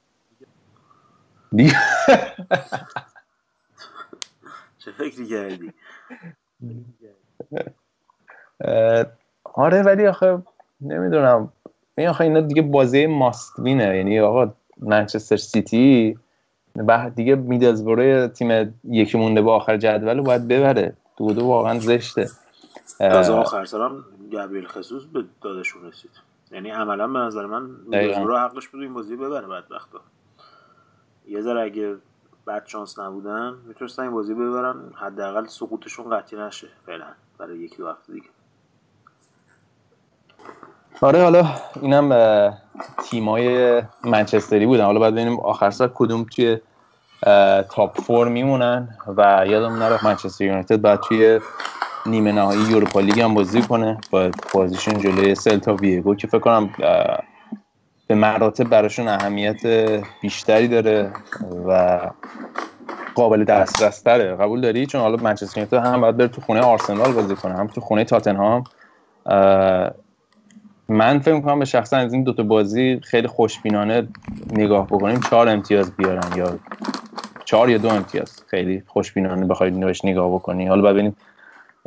[4.78, 5.72] چه فکری کردی؟
[9.44, 10.42] آره ولی آخه
[10.80, 11.52] نمی‌دونم.
[11.98, 16.18] این آخه اینا دیگه بازی ماست وینه یعنی آقا منچستر سیتی
[16.76, 20.96] بعد دیگه میدلزبرو تیم یکی مونده به آخر جدول باید ببره.
[21.16, 22.30] دو دو واقعا زشته.
[22.98, 26.10] تازه آخر سرم گابریل خصوص به دادشون رسید.
[26.50, 28.22] یعنی عملا به نظر من دقیقاً.
[28.22, 30.00] رو حقش بود این بازی ببره بدبختا.
[31.28, 31.96] یه ذره اگه
[32.46, 37.06] بد شانس نبودن می‌تونستن این بازی ببرن حداقل سقوطشون قطعی نشه فعلا
[37.38, 38.26] برای یکی دو هفته دیگه.
[41.00, 41.46] آره حالا
[41.82, 42.58] اینم
[43.04, 44.84] تیمای منچستری بودن.
[44.84, 46.58] حالا باید ببینیم آخر سر کدوم توی
[47.70, 51.40] top four میمونن و یادم نره منچستر یونایتد بعد توی
[52.06, 53.98] نیمه نهایی Europa League هم بازی کنه.
[54.10, 56.70] با بازیشون جلوی سلتا ویگو که فکر کنم
[58.08, 59.66] به مراتب براشون اهمیت
[60.22, 61.12] بیشتری داره
[61.68, 62.00] و
[63.14, 67.12] قابل دسترس تره قبول داری؟ چون حالا منچستر یونایتد هم باید بره تو خونه آرسنال
[67.12, 67.54] بازی کنه.
[67.54, 68.64] هم تو خونه تاتنهام.
[70.88, 74.08] من فکر می‌کنم به شخصا از این دوتا بازی خیلی خوشبینانه
[74.52, 75.20] نگاه بکنیم.
[75.20, 76.58] چهار امتیاز بیارن یا
[77.44, 78.42] چهار یا دو امتیاز.
[78.46, 80.66] خیلی خوشبینانه بخواید بهش نگاه بکنی.
[80.66, 81.16] حالا ببینیم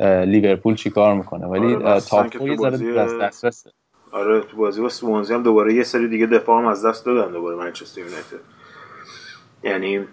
[0.00, 1.46] لیورپول چی کار می‌کنه.
[1.46, 3.70] ولی آره، تاپ یه ذره دست دسترسه
[4.12, 7.32] آره تو بازی با سوانزی هم دوباره یه سری دیگه دفاع هم از دست دادن
[7.32, 8.40] دوباره منچستر یونایتد.
[9.62, 10.06] یعنی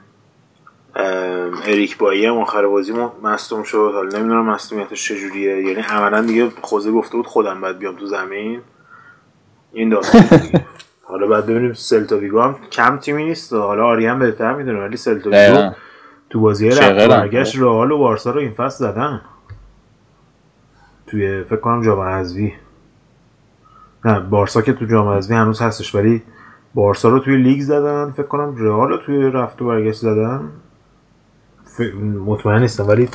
[1.66, 3.92] اریک بایی هم آخر بازی ما مصدوم شد.
[3.94, 5.64] حالا نمی‌دونم مصدومیتش چجوریه.
[5.64, 8.62] یعنی عملا دیگه خوزه گفته بود خودم باید بیام تو زمین.
[9.74, 10.22] این داستان.
[11.10, 13.54] حالا بعد ببینیم سلتا ویگو هم کم تیمی نیست.
[13.54, 15.76] حالا آری هم بهتر می‌دونه ولی سلتا ویگو.
[16.30, 17.08] تو بازی رفت.
[17.08, 19.22] برگشت رئال و بارسا رو این فصل زدن.
[21.08, 22.54] توی فکر کنم جام حذفی.
[24.06, 26.22] نه بارسا که تو جام حذفی هنوز هستش ولی
[26.74, 30.42] بارسا رو توی لیگ زدن فکر کنم رئال رو توی رفت و برگشت زدن.
[31.66, 31.82] ف...
[32.26, 33.10] مطمئن نیستم ولی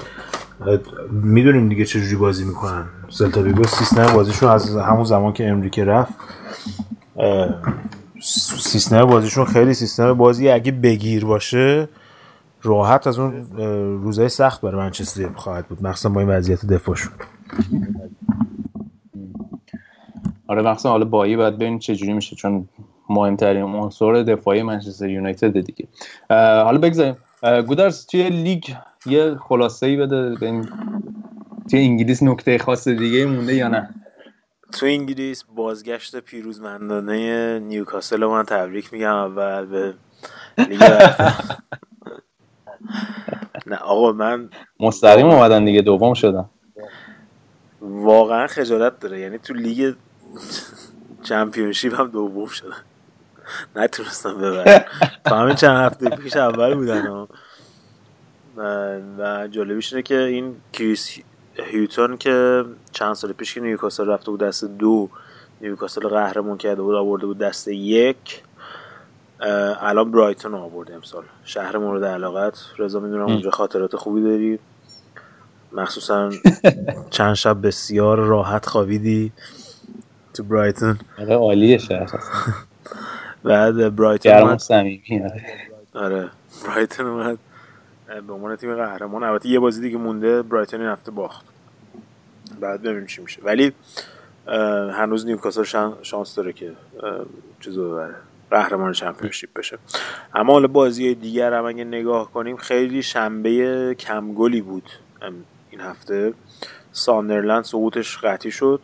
[1.11, 2.85] می‌دونیم دیگه چجوری بازی می‌کنن.
[3.09, 6.13] سلتا ویگو سیستم بازیشون از همون زمان که انریکه رفت
[8.61, 11.89] سیستم بازیشون خیلی سیستم بازی اگه بگیر باشه
[12.63, 13.47] راحت از اون
[14.03, 15.87] روزای سخت برای منچستر خواهد بود.
[15.87, 17.13] مخصوصا با این وضعیت دفاعشون.
[20.49, 22.69] آره مخصوصا حالا بایی باید ببینیم چه جوری میشه چون
[23.09, 25.89] مهمترین عنصر دفاعی منچستر یونایتد دیگه.
[26.65, 27.17] حالا بگذاریم.
[27.67, 28.65] گودرز توی لیگ
[29.07, 30.69] یه خلاصه ای بده ببین
[31.71, 33.95] توی انگلیس نکته خاص دیگه مونده یا نه؟
[34.73, 39.95] تو انگلیس بازگشت پیروزمندانه نیوکاسل رو من تبریک میگم اول به
[40.69, 40.83] لیگ.
[43.67, 44.51] نه آقا من
[44.81, 46.45] مستقیم اومدن دیگه دوم شدن.
[47.81, 49.21] واقعا خجالت داره.
[49.21, 49.95] یعنی تو لیگ
[51.23, 52.77] Championship هم دوم شدن.
[53.77, 54.85] نتونستم ببرن
[55.25, 57.07] تا همین چند هفته پیش اول بودن.
[57.07, 57.27] و,
[59.19, 61.19] و جالبیش اینه که این کریس
[61.55, 65.11] هیوتون که چند سال پیش که نیوکاسل رفته بود دست دو
[65.61, 68.43] نیوکاسل رو قهرمان کرده بود آورده بود دست یک
[69.81, 71.25] الان برایتون آورد امسال.
[71.45, 72.59] شهر مورد علاقت.
[72.79, 74.59] رضا می‌دونم اونجا خاطرات خوبی داری؟
[75.73, 76.31] مخصوصا
[77.11, 79.33] چند شب بسیار راحت خوابیدی.
[80.35, 80.99] تو برایتون.
[81.19, 82.11] آره عالیه شهر.
[83.45, 85.45] بعد برایتون گرم صمیمی آره.
[85.95, 86.31] آره
[86.67, 87.39] برایتون اومد.
[88.27, 89.23] به عنوان تیم قهرمان.
[89.25, 91.45] البته یه بازی دیگه مونده برایتون این هفته باخت.
[92.61, 93.43] بعد ببینیم چی میشه.
[93.43, 93.73] ولی
[94.93, 96.73] هنوز نیوکاسل شان- شانس داره که
[97.61, 98.15] چیزو ببره.
[98.51, 99.79] قهرمان چمپیونشیپ بشه.
[100.35, 104.91] اما حالا بازی دیگر هم اگه نگاه کنیم خیلی شنبه کمگلی بود
[105.71, 106.35] این هفته.
[106.93, 108.81] ساندرلند سقوطش قطعی شد.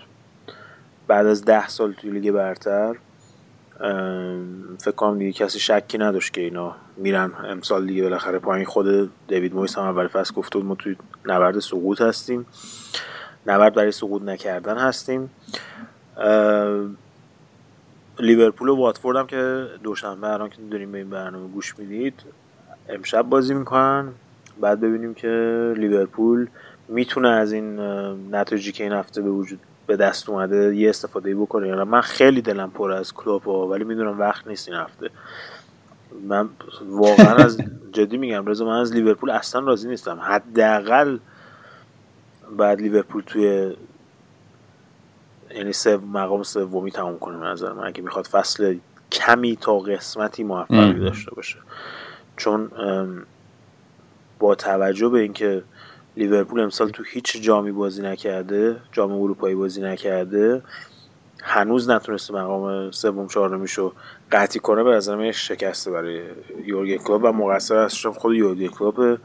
[1.11, 2.97] بعد از ده سال توی لیگ برتر
[4.78, 8.66] فکر کنم دیگه کسی شکی نداشت که اینا میرن امسال دیگه بالاخره پایین.
[8.66, 10.97] خود دیوید مویس هم اول فصل گفته بود ما توی
[11.27, 12.47] نبرد سقوط هستیم.
[13.47, 15.31] نبرد برای سقوط نکردن هستیم.
[18.19, 22.15] لیورپول و واتفورد هم که دوشنبه الان که داریم به این برنامه گوش می‌دید
[22.89, 24.09] امشب بازی می‌کنن.
[24.61, 25.28] بعد ببینیم که
[25.77, 26.49] لیورپول
[26.89, 27.81] می‌تونه از این
[28.35, 29.61] نتایجی که این هفته به وجود
[29.91, 31.85] به دست اومده یه استفاده بکنه یا نه.
[31.85, 35.11] من خیلی دلم پر از کلوپ ها ولی می‌دونم وقت نیست این هفته
[36.29, 36.49] من
[36.89, 37.59] واقعا از
[37.93, 41.19] جدی میگم رضا من از لیورپول اصلا راضی نیستم حداقل
[42.57, 43.77] بعد لیورپول توی
[45.55, 48.77] یعنی سو مقام سومی تموم کنه به نظر من اگه می‌خواد فصل
[49.12, 50.99] کمی تا قسمتی موفقی.
[51.01, 51.59] داشته باشه
[52.37, 52.71] چون
[54.39, 55.62] با توجه به اینکه
[56.16, 60.62] لیورپول امسال تو هیچ جامی بازی نکرده جام اروپایی بازی نکرده.
[61.43, 63.93] هنوز نتونسته مقام سوم چهارمیشو
[64.32, 66.23] قطعی کنه به نظر من شکسته برای
[66.65, 67.24] یورگن کلوپ.
[67.24, 69.19] و مقصر هم خود یورگن کلوپ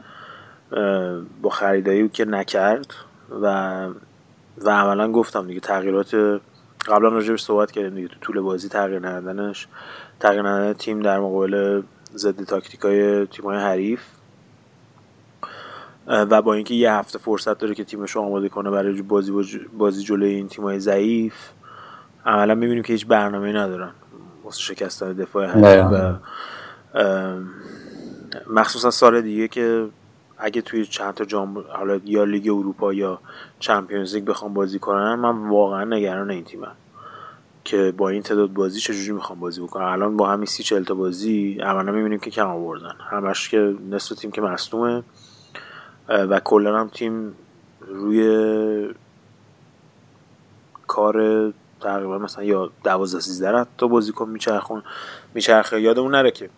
[0.72, 2.94] اه، با خریدایی که نکرد
[3.42, 3.46] و
[4.58, 6.14] و عملا گفتم دیگه تغییرات
[6.88, 9.68] قبلا راجبش صحبت کردیم دیگه تو طول بازی تغییر ندادنش.
[10.20, 11.82] تغییر ندادن تیم در مقابل
[12.14, 14.00] ضد تاکتیکای تیم‌های حریف.
[16.06, 20.02] و با اینکه یه هفته فرصت داره که تیمش رو آماده کنه برای بازی بازی
[20.02, 21.34] جلوی این تیم‌های ضعیف
[22.26, 23.90] عملا می‌بینیم که هیچ برنامه‌ای ندارن
[24.44, 25.64] واسه شکستن دفاع حریف.
[25.64, 26.20] نه.
[26.94, 27.40] و
[28.50, 29.88] مخصوصا سال دیگه که
[30.38, 33.20] اگه توی چند تا جام حالا یا لیگ اروپا یا
[33.58, 36.72] چمپیونز لیگ بخوام بازی کنن من واقعا نگران این تیمم
[37.64, 40.94] که با این تعداد بازی چجوری می‌خوام بازی بکنن الان با همین سی چل تا
[40.94, 42.94] بازی عملا می‌بینیم که کم آوردن.
[43.10, 45.02] همش که نصف تیم که مصدومه.
[46.08, 47.34] و کلا هم تیم
[47.88, 48.94] روی
[50.86, 54.82] کار تقریبا مثلا یا 12 13 تا بازیکن میچرخون.
[55.34, 55.80] میچرخه.
[55.80, 56.50] یادمون نره که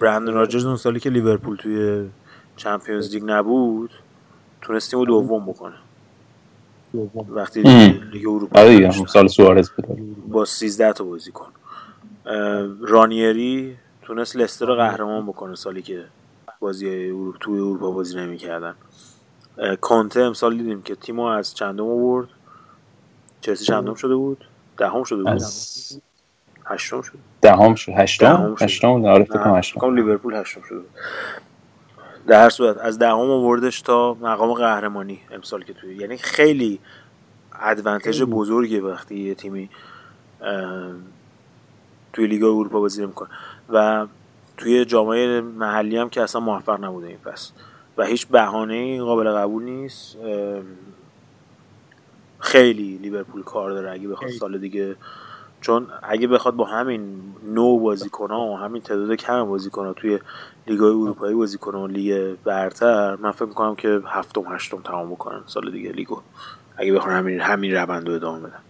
[0.00, 2.08] برندن راجرز اون سالی که لیورپول توی
[2.56, 3.90] چمپیونز لیگ نبود
[4.62, 5.74] تونست تیمو دوم بکنه.
[7.28, 8.10] وقتی ام.
[8.12, 8.90] لیگ اروپا آره.
[8.90, 10.28] سال سوارز بود.
[10.28, 11.46] با 13 تا بازیکن.
[12.80, 16.04] رانیری تونست لستر رو قهرمان بکنه سالی که
[16.60, 18.74] بازی اروپا توی اروپا بازی نمی‌کردن.
[19.80, 22.28] کانته امسال دیدیم که تیمو از چندم آورد؟
[23.40, 24.44] چلسی چندم شده بود؟
[24.78, 25.28] دهم شده بود.
[25.28, 26.00] از
[26.64, 27.92] هشتم شد دهم شد.
[27.92, 28.56] هشتم.
[28.60, 29.94] هشتم آره فکر کنم هشتم.
[29.94, 30.90] لیورپول هشتم شده بود.
[32.26, 36.80] در هر صورت از دهم آوردش تا مقام قهرمانی امسال که توی یعنی خیلی
[37.60, 39.70] advantage بزرگه وقتی یه تیمی
[42.12, 43.28] توی لیگ اروپا بازی می‌کنه
[43.68, 44.06] و
[44.58, 47.52] توی جامای محلی هم که اصلا موفق نبوده این فصل.
[47.96, 50.16] و هیچ بهانه قابل قبول نیست.
[52.38, 54.96] خیلی لیورپول کار داره اگه بخواد سال دیگه.
[55.60, 57.20] چون اگه بخواد با همین
[57.54, 60.18] نوع بازیکن و همین تعداد کم بازیکن توی
[60.66, 65.40] لیگ اروپایی بازی کنه و لیگ برتر من فکر می‌کنم که هفتم هشتم تمام بکنن
[65.46, 66.20] سال دیگه لیگو.
[66.76, 68.60] اگه بخوان همین همین روند رو ادامه بدن.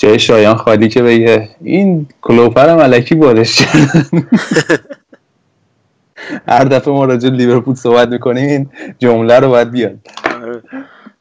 [0.00, 3.62] جای شایان خالی که بگه این کلوپر ملکی بارش.
[6.48, 9.98] هر دفعه ما راجع لیورپول صحبت می‌کنیم این جمله رو باید بیاد.
[10.34, 10.62] آره.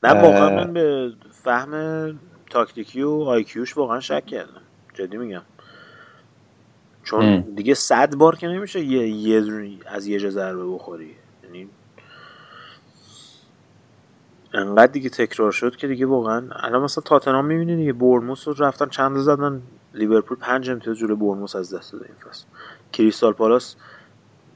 [0.03, 1.11] نه واقعا من به
[1.43, 2.19] فهم
[2.49, 4.61] تاکتیکی و آیکیوش واقعا شک کردم.
[4.93, 5.41] جدی میگم.
[7.03, 7.41] چون.
[7.41, 9.43] دیگه صد بار که نمیشه یه, یه
[9.85, 11.67] از یه جا ضربه بخوری یعنی
[14.53, 18.89] انقدر دیگه تکرار شد که دیگه واقعا الان مثلا تاتنهام می‌بینی دیگه برموس رو رفتن
[18.89, 19.61] چند زدن
[19.93, 22.45] لیورپول پنج امتیاز جلوی برموس از دست داد این فصل.
[22.93, 23.75] کریستال پالاس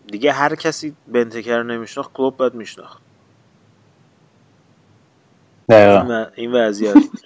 [0.07, 3.01] دیگه هر کسی بنتکر رو نمیشناخت کلوب باید میشناخت.
[5.69, 6.93] این, دقیقا و- این وضعیت.
[7.09, 7.21] بود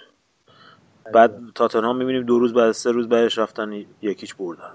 [1.12, 4.70] بعد تاتنهام می‌بینیم دو روز بعد سه روز بعدش رفتن یکیچ بردن.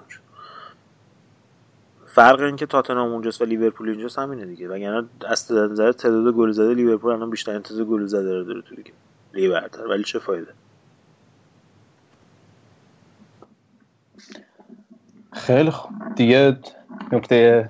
[2.14, 4.68] فرق این که تاتنهام اونجاست و لیورپول اینجاست همینه دیگه.
[4.70, 8.76] وگرنه از نظر تعداد گل زده لیورپول الان بیشتر تعداد گل زده رو داره تو
[8.76, 8.88] لیگ.
[9.34, 9.88] لیگ برتر.
[9.88, 10.54] ولی چه فایده؟
[15.34, 16.58] خیلی خوب دیگه
[17.12, 17.70] نکته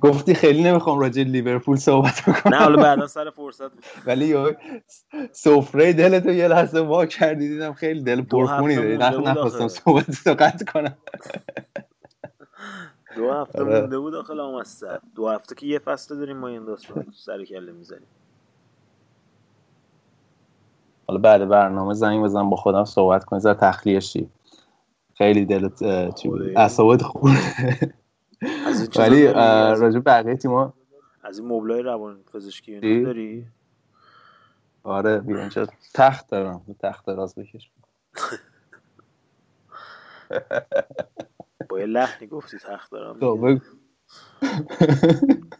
[0.00, 3.70] گفتی خیلی نمی‌خوام راجع لیورپول صحبت کنم نه حالا بعدا سر فرصت.
[4.06, 4.36] ولی
[5.32, 8.96] سفره دلتو یه لحظه وا کردی دیدم خیلی دل پرخونی داری.
[8.96, 9.68] نخواستم.
[9.68, 10.96] صحبت رو قطع کنم.
[13.16, 13.80] دو هفته آره.
[13.80, 17.72] مونده بود داخل آمستر دو هفته که یه فصل داریم ما این داستان سر کله
[17.72, 18.06] می‌زنیم
[21.06, 24.30] حالا بعد برنامه زنگ بزن با خودم صحبت کنی زر تخلیه شی.
[25.14, 25.78] خیلی دلت
[26.14, 26.60] چی بود؟ خوبه.
[26.60, 27.02] اعصابت
[28.42, 29.26] این چیزا ولی
[29.80, 30.72] راجع به بقیه تیما
[31.22, 33.46] از این مبلای روان پزشکی داری؟
[34.82, 35.66] آره اینجا.
[35.94, 36.62] تخت دارم.
[36.78, 37.70] تخت دراز بکش.
[41.68, 43.60] با یه لحنی گفتی تخت دارم خب،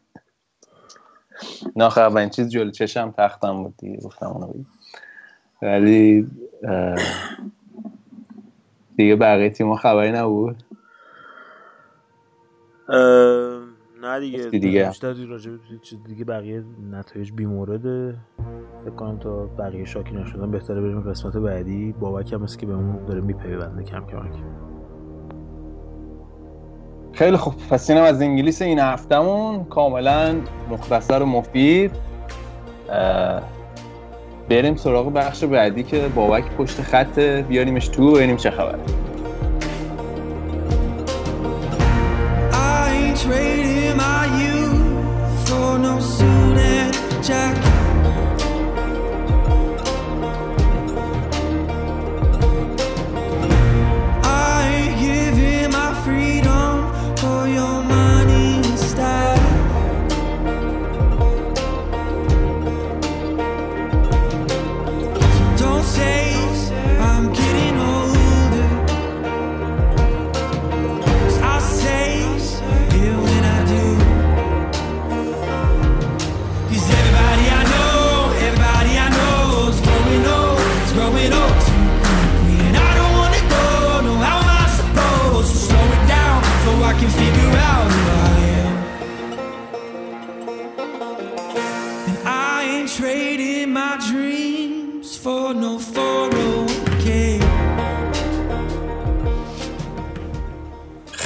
[1.90, 4.66] خب اولین چیز جلو چشم تختم بود دیگه گفتم اونو بگم
[5.62, 6.28] ولی
[8.96, 10.64] دیگه بقیه تیما خبری نبود؟
[14.02, 14.88] نه دیگه دیگه.
[14.88, 18.16] بیشتر راجع به چیز دیگه بقیه نتایج بیمورده.
[18.84, 21.92] فکر کنم تا بقیه شاکی نشدن بهتره بریم قسمت بعدی.
[21.92, 24.34] بابک هم که بهمون داره میپیونده کم کمک.
[27.14, 27.54] خیلی خوب.
[27.70, 30.34] پس اینم از انگلیس این هفتمون کاملا
[30.70, 31.90] مختصر و مفید.
[34.48, 38.78] بریم سراغ بخش بعدی که بابک پشت خط بیاریمش تو ببینیم چه خبره.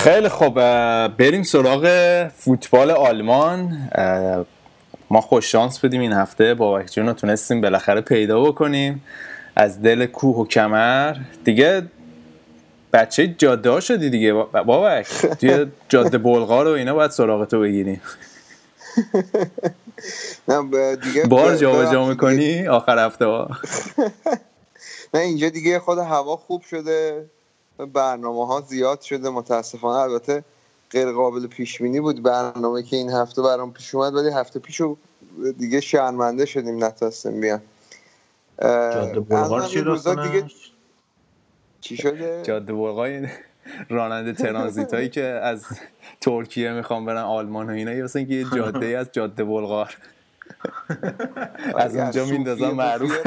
[0.09, 0.55] خیلی خوب.
[1.09, 1.85] بریم سراغ
[2.37, 3.89] فوتبال آلمان.
[5.11, 6.55] ما خوش شانس بودیم این هفته.
[6.55, 9.05] بابک جون رو تونستیم بالاخره پیدا بکنیم.
[9.57, 11.17] از دل کوه و کمر.
[11.45, 11.83] دیگه
[12.93, 14.33] بچه جاده شدی دیگه.
[14.33, 15.07] با- بابک
[15.41, 18.01] توی جاده بلغار و اینا باید سراغ تو بگیریم
[20.49, 23.49] نه دیگه بار جا می‌کنی آخر هفته ها؟
[25.15, 27.27] نه اینجا دیگه خود هوا خوب شده.
[27.87, 29.31] برنامه ها زیاد شده.
[29.31, 30.45] متاسفانه البته
[30.91, 34.97] غیر قابل پیش بینی بود برنامه که این هفته برام پیش اومد ولی هفته پیشو
[35.59, 37.63] دیگه شرمنده شدیم نتونستیم بیان.
[38.63, 40.47] جاده بلغار چی؟ دیگه
[42.03, 43.31] شده؟ جاده بلغار
[43.89, 45.65] راننده ترانزیت هایی که از
[46.21, 49.97] ترکیه می‌خوام برن آلمان و اینا یه مثلا که یه جاده ای از جاده بلغار.
[51.77, 53.19] از آره، اونجا صوفیه میندازن معروف.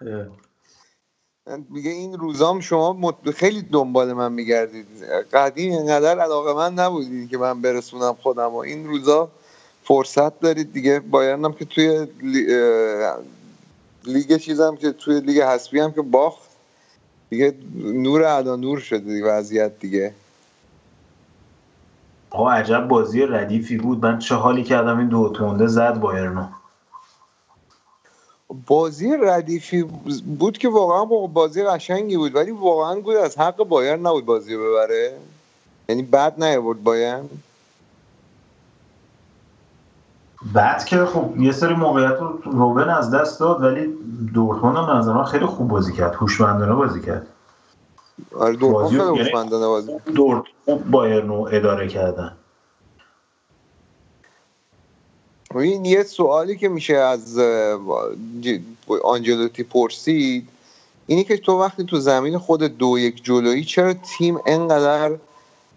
[1.70, 4.86] میگه این روزام شما خیلی دنبال من میگردید.
[5.32, 9.28] قدیم اینقدر علاقه من نبودید که من برسونم خودم و این روزا
[9.84, 10.72] فرصت دارید.
[10.72, 12.06] دیگه بایرنم که توی
[14.04, 16.50] لیگ چیزم که توی لیگ حسبی هم که باخت.
[17.30, 20.14] دیگه نور علا نور شده وضعیت دیگه.
[22.30, 24.04] آقا عجب بازی ردیفی بود.
[24.04, 26.44] من چه حالی کردم این دورتمونده زد بایرنو.
[28.66, 29.82] بازی ردیفی
[30.38, 34.70] بود که واقعا بازی قشنگی بود ولی واقعا بود از حق بایرن نبود بازی رو
[34.70, 35.12] ببره.
[35.88, 37.28] یعنی بد نیاورد بایرن.
[40.54, 43.86] بعد که خب یه سری موقعیت رو روبن از دست داد ولی
[44.34, 47.26] دورتموند هم به نظر من خیلی خوب بازی کرد هوشمندانه بازی کرد.
[48.36, 52.36] آره دورتموند خیلی یعنی- هوشمندانه بازی دورت خوب بایرن رو اداره کردن.
[55.54, 57.38] این یه سوالی که میشه از
[59.02, 60.48] آنجلوتی پرسید.
[61.06, 65.16] اینی که تو وقتی تو زمین خود دو یک جلویی چرا تیم انقدر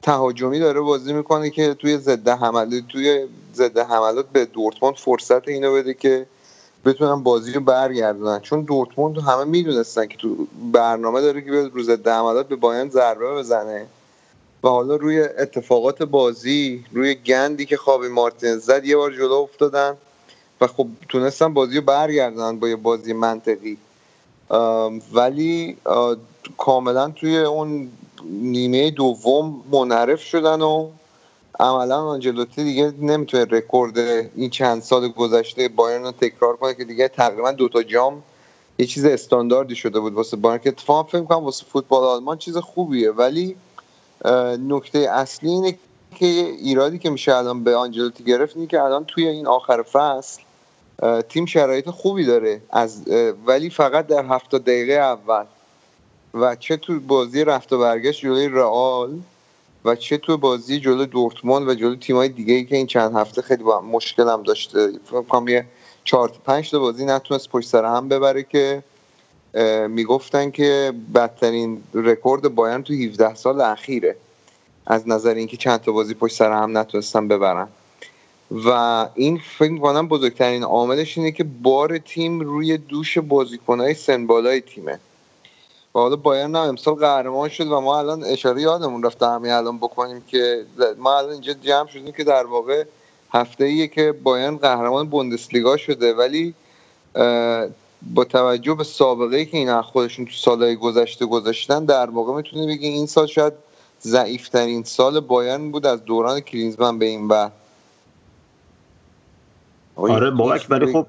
[0.02, 5.74] تهاجمی داره بازی می‌کنه که توی ضد حمله توی ضد حملات به دورتموند فرصت اینو
[5.74, 6.26] بده که
[6.86, 12.08] بتونن بازی رو برگردونن؟ چون دورتموند همه می‌دونستن که تو برنامه داره که رو ضد
[12.08, 13.86] حملات به بایرن ضربه بزنه.
[14.64, 19.98] و حالا روی اتفاقات بازی روی گندی که خوابی مارتینز زد یه بار جلو افتادن
[20.62, 23.78] و خب تونستن بازی رو برگردونن با یه بازی منطقی.
[25.14, 25.78] ولی
[26.58, 27.90] کاملا توی اون
[28.26, 30.90] نیمه دوم منحرف شدن و
[31.60, 34.00] عملا آنجلوتی دیگه نمی‌تونه رکورد
[34.36, 38.24] این چند سال گذشته بایرن رو تکرار کنه که دیگه تقریبا دوتا جام
[38.80, 40.14] یه چیز استانداردی شده بود.
[40.14, 43.12] واسه بایرن که اتفاقا فکر کنم واسه فوتبال آلمان چیز خوبیه.
[43.12, 43.56] ولی
[44.60, 45.78] نکته اصلی اینه
[46.16, 50.42] که ایرادی که میشه الان به آنجلوتی گرفت اینه که الان توی این آخر فصل
[51.30, 53.02] تیم شرایط خوبی داره از
[53.46, 55.46] ولی فقط در هفته دقیقه اول.
[56.34, 59.20] و چه تو بازی رفت و برگشت جلوی رئال
[59.86, 63.42] و چه تو بازی جلوی دورتموند و جلوی تیمای دیگه ای که این چند هفته
[63.42, 64.92] خیلی با مشکل هم داشته.
[65.06, 65.66] فکر کنم یه
[66.04, 68.84] چهار پنج تا بازی نتونست پشت سر هم ببره که
[69.88, 74.16] می‌گفتن که بدترین رکورد بایرن تو 17 سال اخیره.
[74.86, 77.68] از نظر اینکه چند تا بازی پشت سر هم نتونستن ببرن.
[78.52, 78.70] و
[79.16, 85.00] این فکر می‌کنم بزرگترین عاملش اینه که بار تیم روی دوش بازیکنهای سن بالای تیمه.
[85.96, 89.78] و حالا بایرن هم امسال قهرمان شد و ما الان اشاره یادمون رفته همین الان
[89.78, 90.66] بکنیم که
[90.98, 92.84] ما الان اینجا جمع شدیم که در واقع
[93.34, 96.14] هفته ایه که بایرن قهرمان بوندسلیگا شده.
[96.14, 96.54] ولی
[98.14, 102.68] با توجه به سابقه ای که اینا خودشون تو سالهای گذشته گذاشتن در واقع می‌تونه
[102.68, 103.54] بگی این سال شاید
[104.02, 107.52] ضعیفترین سال بایرن بود از دوران کلینزمن به این بعد
[109.96, 111.08] آره بابک ولی خب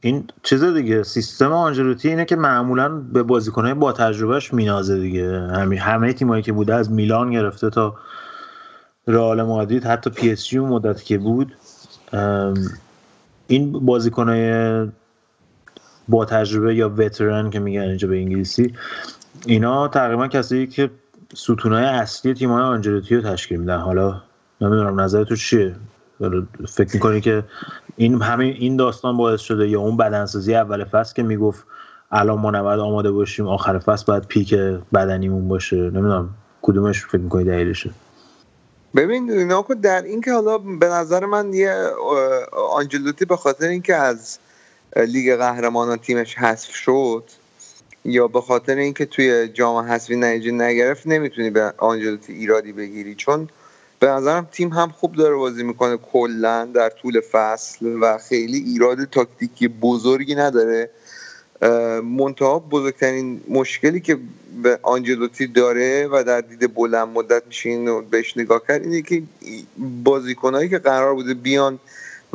[0.00, 5.40] این چیز دیگه سیستم آنجلوتی اینه که معمولا به بازیکنهای با تجربهش مینازه دیگه.
[5.40, 7.94] همه همه تیمایی که بوده از میلان گرفته تا
[9.06, 11.56] رئال مادرید حتی پی اس جی اون مدت که بود.
[13.48, 14.86] این بازیکنهای
[16.08, 18.74] با تجربه یا veteran که میگن اینجا به انگلیسی
[19.46, 20.90] اینا تقریبا کسایی که
[21.34, 23.78] ستونهای اصلی تیم‌های آنجلوتی رو تشکیل میدن.
[23.78, 24.22] حالا
[24.60, 25.76] نمی‌دونم نظر تو چیه
[26.68, 27.44] فکر می‌کنی که
[27.96, 31.64] این همین این داستان باعث شده یا اون بدنسازی اول فصل که می‌گفت
[32.10, 34.54] الان ما نباید آماده باشیم آخر فصل باید پیک
[34.94, 36.30] بدنیمون باشه؟ نمی‌دونم.
[36.62, 37.90] کدومش فکر می‌کنی دلیلشه؟
[38.96, 41.74] ببین ناکو در این که حالا به نظر من یه
[42.72, 44.38] آنجلوتی به خاطر اینکه از
[44.96, 47.24] لیگ قهرمانان تیمش حذف شد
[48.04, 53.14] یا به خاطر اینکه توی جام حذفی نتیجه نگرفت نمی‌تونی به آنجلوتی ایرادی بگیری.
[53.14, 53.48] چون
[54.00, 59.04] به نظرم تیم هم خوب داره بازی می‌کنه کلا در طول فصل و خیلی ایراد
[59.04, 60.90] تاکتیکی بزرگی نداره.
[62.02, 64.18] منتها بزرگترین مشکلی که
[64.62, 69.22] به آنجلوتی داره و در دید بلند مدت میشه بهش نگاه کرد اینه که
[70.04, 71.78] بازیکنهایی که قرار بوده بیان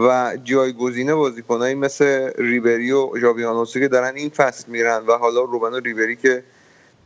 [0.01, 5.41] و جایگزین بازیکنهایی مثل ریبری و ژاوی آلونسو که دارن این فصل میرن و حالا
[5.41, 6.43] روبن و ریبری که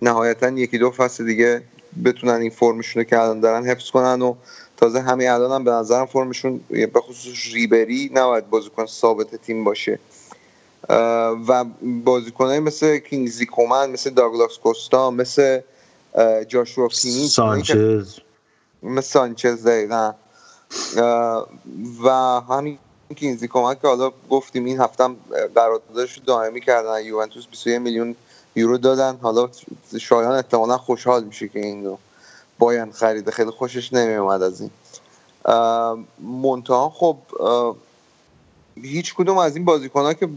[0.02, 1.62] نهایتا یکی دو فصل دیگه
[2.06, 4.36] بتونن این فرمشون رو که الان دارن حفظ کنن و
[4.78, 10.00] تازه همین الان هم به نظرم فرمشون به خصوص ریبری نباید بازیکن ثابت تیم باشه.
[11.48, 11.66] و
[12.04, 15.60] بازیکنایی مثل کینگزی کومن مثل داگلاس کوستا مثل
[16.48, 18.20] جاشوا که- سانچز.
[18.84, 20.14] مثل سانچز دقیقا.
[22.04, 22.10] و
[22.50, 22.78] همین
[23.14, 25.07] کینزی کمک که حالا گفتیم این هفته
[25.56, 28.15] قراردادش دائمی کردن یوونتوس 21 میلیون
[28.56, 29.18] یورو دادن.
[29.22, 29.49] حالا
[29.99, 31.98] شایان احتمالا خوشحال میشه که این رو
[32.60, 33.32] باین خریده.
[33.32, 34.72] خیلی خوشش نمیومد از این.
[36.19, 37.18] منتها خب
[38.82, 40.30] هیچ کدوم از این بازیکنها که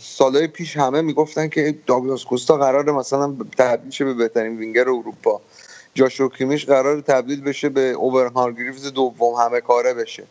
[0.00, 5.40] سالهای پیش همه می‌گفتن که داگلاس کوستا قراره مثلا تبدیل شه به بهترین وینگر اروپا.
[5.94, 10.24] جاشو کیمیش قرار تبدیل بشه به اوور هارگریوز دوم همه کاره بشه.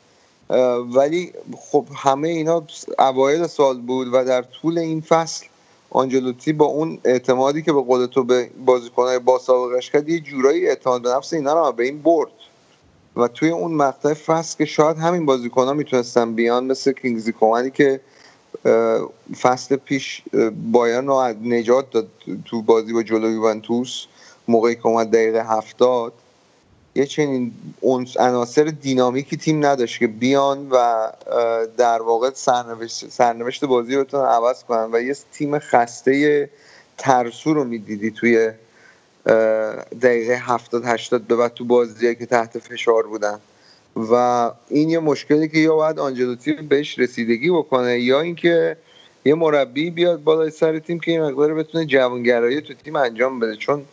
[0.94, 2.64] ولی خب همه اینا
[3.00, 5.46] اوایل سال بود و در طول این فصل
[5.90, 11.02] آنجلوتی با اون اعتمادی که به تو به بازیکنهای با سابقش کرد یه جورایی اعتماد
[11.02, 12.32] به نفس اینا رو به این برد.
[13.16, 18.00] و توی اون مقطع فصل که شاید همین بازیکنها می‌تونستن بیان مثل کینگزی کومنی که
[19.42, 20.22] فصل پیش
[20.72, 22.08] بایرن رو نجات داد
[22.46, 24.06] تو بازی با جلو یوونتوس
[24.48, 26.14] موقعی که اومد دقیقه هفتاد.
[26.96, 27.52] یه چنین
[28.20, 31.08] عناصر دینامیکی تیم نداشت که بیان و
[31.78, 36.50] در واقع سرنوشت, سرنوشت بازی رو عوض کنن و یه تیم خسته
[36.98, 38.52] ترسو رو می‌دیدی توی
[40.02, 43.40] دقیقه هفتاد هشتاد به بعد تو بازی که تحت فشار بودن.
[43.96, 48.78] و این یه مشکلی که یا باید آنجلوتی بهش رسیدگی بکنه یا اینکه
[49.26, 53.56] یه مربی بیاد بالای سر تیم که این مقدار بتونه جوانگرایی تو تیم انجام بده.
[53.56, 53.86] چون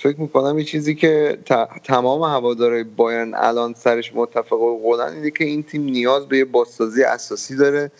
[0.00, 1.38] فکر می‌کنم یه چیزی که
[1.84, 6.44] تمام هوادارهای بایرن الان سرش متفق و قولن اینه که این تیم نیاز به یه
[6.44, 7.90] بازسازی اساسی داره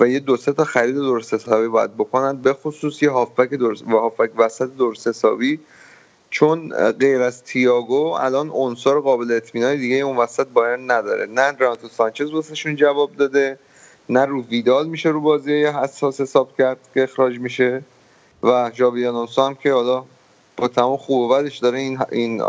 [0.00, 3.84] و یه دو سه تا خرید درست حسابی باید بکنن به خصوص یه هافبک درست
[3.86, 5.60] و هافبک وسط درست حسابی.
[6.30, 11.26] چون غیر از تییاگو الان عنصر قابل اطمینان دیگه اون وسط بایرن نداره.
[11.26, 13.58] نه راناتو سانچز واسهشون جواب داده
[14.08, 17.82] نه رو ویدال میشه رو بازی حساس حساب کرد که اخراج میشه
[18.42, 20.04] و جابی هم که حالا
[20.60, 22.42] با تمام خوب و بدش داره این این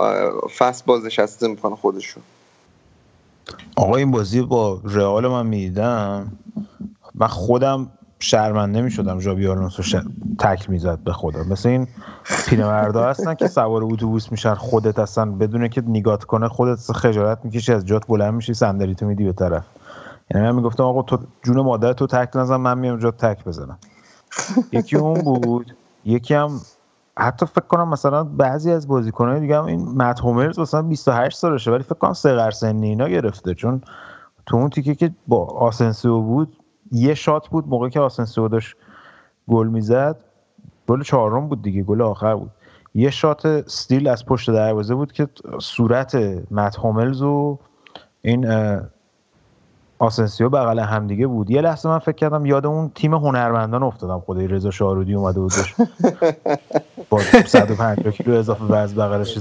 [0.57, 2.23] فصل بازنشسته می‌کنه خودشون.
[3.75, 6.31] آقا این بازی با رئال من می‌دیدم.
[7.15, 9.95] من خودم شرمنده می‌شدم جابی آلونسو ش...
[10.39, 11.87] تک می‌زد به خدا مثل این
[12.47, 17.73] پیرمردا هستن که سوار اتوبوس میشن خودت هستن بدونه که نگات کنه خودت خجالت می‌کشی
[17.73, 19.63] از جات بلند میشی صندلی تو میدی به طرف.
[20.33, 23.79] یعنی من می‌گفتم آقا تو جون مادر تو تک نزن من میام جات تک بزنم.
[24.71, 25.75] یکی اون بود
[26.05, 26.61] یکی هم
[27.19, 31.71] حتی فکر کنم مثلا بعضی از بازیکنان دیگه هم این مت هوملز مثلا 28 سالشه
[31.71, 33.53] ولی فکر کنم صغر سنی اینا گرفته.
[33.53, 33.81] چون
[34.45, 36.57] تو اون تیکه که با آسنسیو بود
[36.91, 38.75] یه shot بود موقعی که آسنسیو داشت
[39.47, 40.15] گل می‌زد.
[40.87, 42.51] گل چهارم بود دیگه گل آخر بود.
[42.95, 45.27] یه shot still از پشت دروازه بود که
[45.59, 46.15] صورت
[46.51, 47.59] مت هوملز و
[48.21, 48.47] این
[49.99, 51.49] آسنسیو بغل همدیگه بود.
[51.49, 54.19] یه لحظه من فکر کردم یاد اون تیم هنرمندان افتادم.
[54.19, 55.75] خدایی رضا شاهرودی اومده بودش.
[57.09, 59.37] با 150 کیلو اضافه وزن بغلش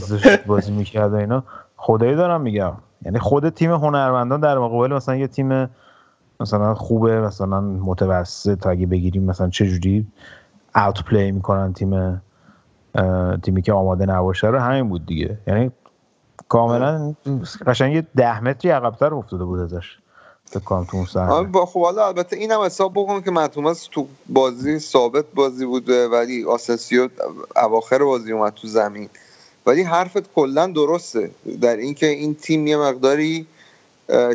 [0.47, 1.43] بازی می‌کرد اینا.
[1.77, 2.73] خدایی دارم میگم.
[3.03, 5.69] یعنی خود تیم هنرمندان در مقابل مثلا یه تیم
[6.41, 8.67] مثلا خوبه مثلا متوسط.
[8.67, 10.07] اگه بگیریم مثلا چه جوری
[10.75, 12.23] outplay می‌کنن تیم
[13.43, 15.39] تیمی که آماده نباشه رو همین بود دیگه.
[15.47, 15.71] یعنی
[16.49, 17.15] کاملا
[17.67, 19.99] قشنگ یه ده متری عقبتر افتاده بود ازش.
[20.51, 24.79] فکر کنم تو اون با خب حالا البته اینم حساب بکن که متومس تو بازی
[24.79, 27.09] ثابت بازی بوده ولی آسنسیو
[27.57, 29.09] اواخر بازی اومد تو زمین.
[29.67, 31.31] ولی حرفت کلا درسته.
[31.61, 33.47] در اینکه این تیم یه مقداری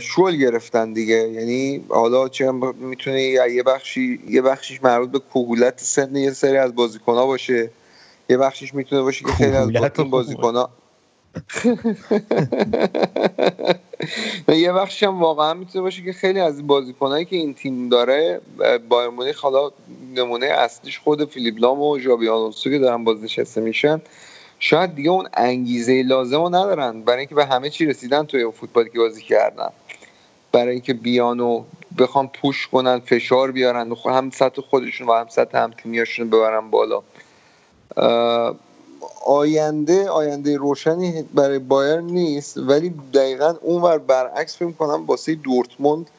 [0.02, 1.15] شول گرفتن دیگه.
[1.15, 6.76] یعنی حالا چه می‌تونه یه بخشی یه بخشیش مربوط به کهولت سن یه سری از
[6.76, 7.69] بازیکن‌ها باشه.
[8.30, 9.72] یه بخشیش می‌تونه باشه که خیلی از
[10.10, 10.69] بازیکن‌ها
[14.47, 18.41] یه بخشی هم واقعا می‌تونه باشه که خیلی از بازیکنایی که این تیم داره
[18.89, 19.72] بایر مونیخ حالا
[20.15, 24.01] نمونه اصلیش خود فیلیپ لام و ژابی آلونسو که دارن بازنشسته میشن.
[24.60, 28.89] شاید دیگه اون انگیزه لازم رو ندارن برای اینکه به همه چی رسیدن توی فوتبالی
[28.89, 29.69] که بازی کردن.
[30.51, 31.64] برای اینکه بیان و
[31.97, 37.03] بخوام پوش کنن فشار بیارن هم سطح خودشون و هم سطح هم تیمیاشون ببرن بالا.
[39.25, 46.09] آینده آینده روشنی برای بایر نیست ولی دقیقا اونور برعکس فکر کنم واسه دورتموند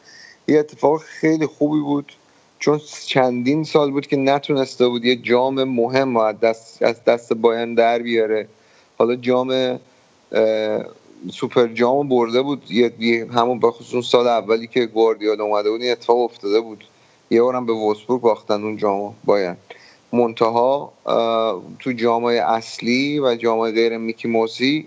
[0.49, 2.13] یه اتفاق خیلی خوبی بود.
[2.59, 7.75] چون چندین سال بود که نتونسته بود یه جام مهم از دست, از دست بایرن
[7.75, 8.49] در بیاره.
[8.99, 9.81] حالا جام
[11.33, 12.71] سوپر جام برده بود.
[12.71, 16.85] یه همون بخصوص سال اولی که گواردیولا اومده بود این اتفاق افتاده بود.
[17.31, 19.57] یه بارم به وسبورگ باختن اون جام بایرن.
[20.15, 20.93] منتها
[21.79, 24.87] تو جامعه اصلی و جامعه غیر میکی موسی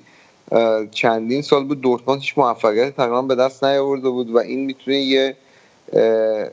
[0.91, 5.35] چندین سال بود دورتموند هیچ موفقیت تقریبا به دست نیاورده بود و این می‌تونه یه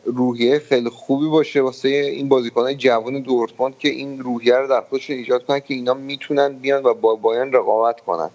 [0.05, 5.17] روحیه خیلی خوبی باشه واسه این بازیکنهای جوان دورتموند که این روحیه رو در خودشون
[5.17, 8.31] ایجاد کنن که اینا می‌تونن بیان و با بایرن رقابت کنن.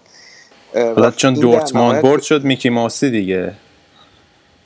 [0.74, 3.52] حالا چون دورتموند برد شد میکی ماسی دیگه.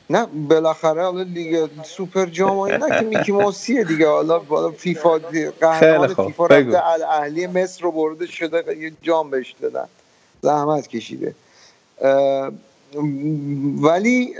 [0.09, 4.07] نه بالاخره حالا دیگه سوپر جام نه که میکی موسیه دیگه.
[4.07, 5.19] حالا بالا فیفا
[5.61, 9.87] قهرمان فیفا رفته اهلی مصر رو برده شده یه جام بهش دادن.
[10.41, 11.35] زحمت کشیده.
[13.81, 14.33] ولی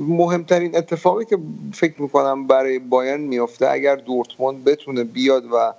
[0.00, 1.38] مهمترین اتفاقی که
[1.74, 5.72] فکر می‌کنم برای بایرن میفته اگر دورتموند بتونه بیاد و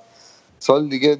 [0.60, 1.18] سال دیگه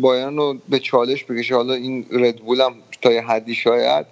[0.00, 4.06] بایرن رو به چالش بکشه حالا این ردبول هم تا یه حدی شاید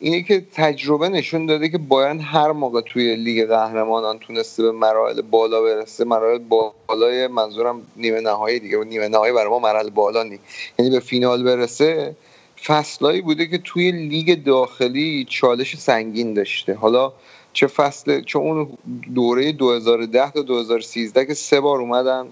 [0.00, 5.22] اینه که تجربه نشون داده که بایرن هر موقع توی لیگ قهرمانان تونسته به مراحل
[5.22, 10.22] بالا برسه مراحل بالای منظورم نیمه نهایی دیگه و نیمه نهایی برای ما مراحل بالا
[10.22, 10.38] نی.
[10.78, 12.16] یعنی به فینال برسه
[12.64, 16.74] فصلایی بوده که توی لیگ داخلی چالش سنگین داشته.
[16.74, 17.12] حالا
[17.52, 18.68] چه فصل چه اون
[19.14, 22.26] دوره 2010 تا 2013 که سه بار اومدن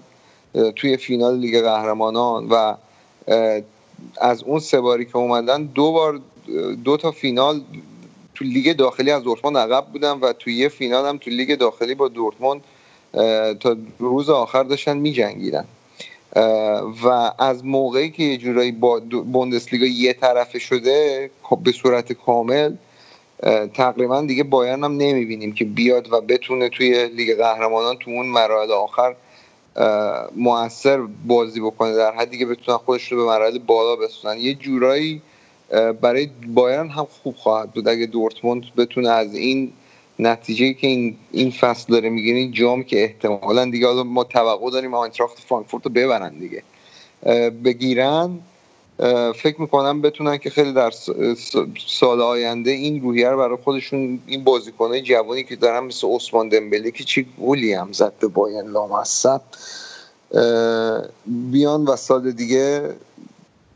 [0.75, 2.75] توی فینال لیگ قهرمانان و
[4.21, 6.19] از اون سه باری که اومدن دو بار
[6.83, 7.61] دو تا فینال
[8.35, 11.95] تو لیگ داخلی از دورتموند عقب بودن و تو یه فینال هم تو لیگ داخلی
[11.95, 12.61] با دورتموند
[13.59, 15.65] تا روز آخر داشتن می جنگیدن
[17.03, 18.99] و از موقعی که یه جورایی با
[19.31, 22.75] بوندسلیگا یه طرفه شده خب به صورت کامل
[23.73, 28.71] تقریبا دیگه بایرن هم نمی‌بینیم که بیاد و بتونه توی لیگ قهرمانان تو اون مراحل
[28.71, 29.15] آخر
[30.35, 35.21] موثر بازی بکنه در حدی که بتونن خودش رو به مراحل بالا بسونن یه جورایی
[36.01, 37.87] برای بایرن هم خوب خواهد بود.
[37.87, 39.73] اگه دورتموند بتونه از این
[40.19, 44.93] نتیجه که این این فصل داره می‌گیره این جام که احتمالا دیگه ما توقع داریم
[44.93, 46.63] آینتراخت فرانکفورت رو ببرن دیگه
[47.63, 48.39] بگیرن
[49.35, 50.91] فکر می‌کنم بتونن که خیلی در
[51.87, 56.91] سال آینده این روحیه رو برای خودشون این بازیکنهای جوانی که دارن مثل عثمان دمبله
[56.91, 59.41] که چی گولی هم زد به بایرن لامصب
[61.25, 62.93] بیان و سال دیگه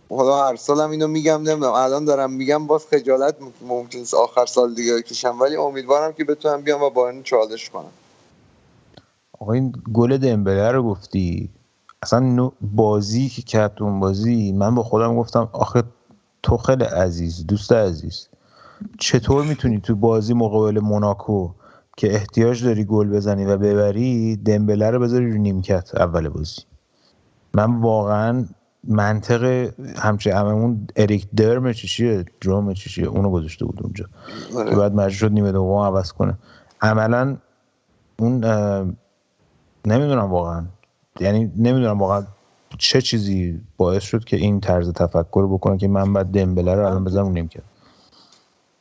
[0.10, 1.73] حالا هر سالم اینو میگم نمی‌دونم.
[1.73, 3.36] الان دارم میگم باز خجالت
[3.68, 7.69] ممکن است آخر سال دیگه بکشم ولی امیدوارم که بتونم بیام و با این چالش
[7.69, 7.91] کنم.
[9.40, 11.49] آقا این گل دمبله رو گفتی.
[12.03, 15.84] اصلا بازی که کرد اون بازی من با خودم گفتم آخه
[16.44, 18.27] تو خیلی عزیز دوست عزیز.
[18.99, 21.49] چطور می‌تونی تو بازی مقابل موناکو
[21.98, 26.61] که احتیاج داری گل بزنی و ببری دمبله رو بذاری رو نیمکت اول بازی؟
[27.53, 28.45] من واقعا
[28.84, 34.06] منطق همچه هممون اریک درم چیشیه درام چیشیه اونو گذاشته بود اونجا.
[34.70, 36.38] که بعد مجبور شد نیمه دوم عوض کنه.
[36.82, 37.38] عملا
[38.20, 38.46] اون
[39.86, 40.66] نمی‌دونم واقعا.
[41.20, 42.24] یعنی نمی‌دونم واقعا
[42.78, 47.04] چه چیزی باعث شد که این طرز تفکر بکنه که من بعد دمبله رو الان
[47.04, 47.64] بزنم نیمکت.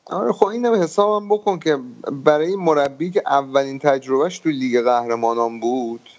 [0.07, 1.79] آره خب اینم حسابم بکن که
[2.25, 6.11] برای مربی که اولین تجربهش توی لیگ قهرمانان بود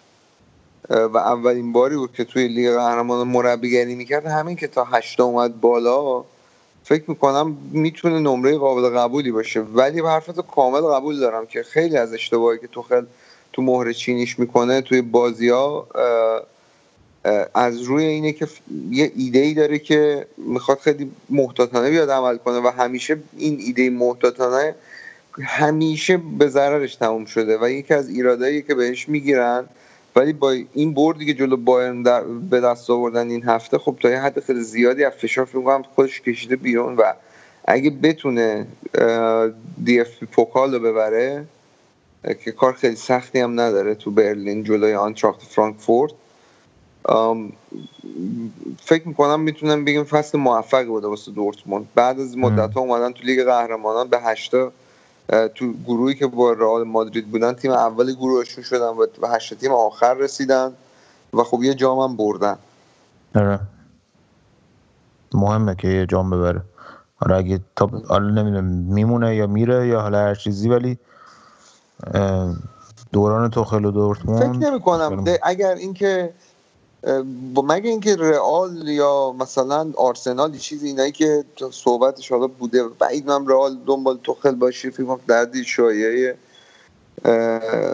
[0.89, 4.25] و اولین باری بود که توی لیگ قهرمانان مربیگری می‌کرد.
[4.25, 6.23] همین که تا هشت اومد بالا
[6.83, 9.59] فکر می‌کنم می‌تونه نمره قابل قبولی باشه.
[9.59, 13.05] ولی به حرفتو کامل قبول دارم که خیلی از اشتباهی که تو خیل
[13.53, 15.87] تو مهر چینیش می‌کنه توی بازی ها
[17.53, 18.47] از روی اینه که
[18.91, 23.89] یه ایده ای داره که می‌خواد خیلی محتاطانه بیاد عمل کنه و همیشه این ایده
[23.89, 24.75] محتاطانه
[25.41, 29.65] همیشه به ضررش تموم شده و یکی از ایرادایی که بهش می‌گیرن
[30.15, 34.09] ولی با این بردی که جلو بایرن در به دست آوردن این هفته خب تا
[34.09, 37.13] یه حد خیلی زیادی از فشار فکر می‌کنم خودش کشیده بیرون و
[37.65, 38.67] اگه بتونه
[39.83, 41.45] DFB Pokal رو ببره
[42.45, 46.11] که کار خیلی سختی هم نداره تو برلین جلوی آینتراخت فرانکفورت
[48.83, 51.87] فکر می‌کنم می‌تونم بگیم فصل موفقی بوده واسه دورتموند.
[51.95, 54.71] بعد از مدت ها اومدن تو لیگ قهرمانان به هشتا
[55.55, 59.71] تو گروهی که با رئال مادرید بودن تیم اول گروهشون شدن و به هشتا تیم
[59.71, 60.73] آخر رسیدن
[61.33, 62.57] و خب یه جام هم بردن.
[63.35, 63.59] آره.
[65.33, 66.61] مهمه که یه جام ببره.
[67.21, 70.97] آره اگه تا حالا نمی‌دونم میمونه یا میره یا حالا هر چیزی ولی
[73.11, 76.33] دوران توخل و فکر دورتموند نمی کنم اگر اینکه
[77.63, 83.77] مگه اینکه رئال یا مثلا آرسنال چیزی اینایی که صحبتش حالا بوده بعید من رئال
[83.85, 86.37] دنبال توخل باشه فکر کنم دردی شایعه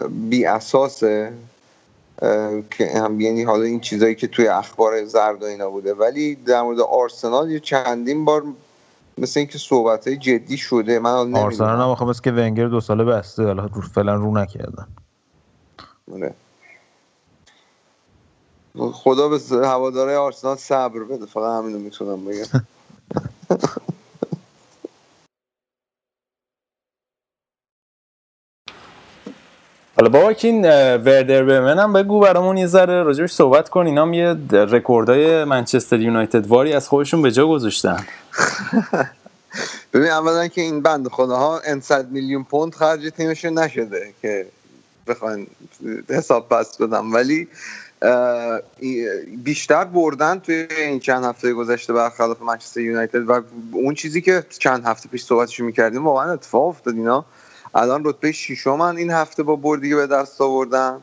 [0.08, 1.32] بی اساسه
[2.70, 5.94] که هم یعنی حالا این چیزایی که توی اخبار زرد و اینا بوده.
[5.94, 8.42] ولی در مورد آرسنال یه چندین بار
[9.18, 13.42] مثل اینکه صحبت های جدی شده من آرسنال هم آخه که ونگر دو ساله بسته
[13.42, 14.86] حالا فعلا رو نکردن.
[16.12, 16.34] آره.
[18.78, 21.26] خدا به هواداره آرسنال صبر بده.
[21.26, 22.62] فقط همینو می‌تونم بگم.
[29.96, 30.64] حالا بابا این
[30.96, 33.86] وردر برمن هم بگو برامون یه ذره راجبش صحبت کن.
[33.86, 38.06] اینا هم یه رکوردای منچستر یونایتد واری از خودشون به جا گذاشتن.
[39.92, 44.46] ببین اولا که این بند خداها ان 100 میلیون پوند خرج تیمشون نشده که
[45.06, 45.46] بخواین
[46.08, 47.14] حساب پس بدم.
[47.14, 47.48] ولی
[49.44, 53.42] بیشتر بردن توی این چند هفته گذشته برخلاف منچستر یونایتد و
[53.72, 57.24] اون چیزی که چند هفته پیش صحبتش می‌کردیم واقعا اتفاق افتاد اینا.
[57.74, 61.00] الان رتبه ششمن این هفته با بردی که به دست آوردن.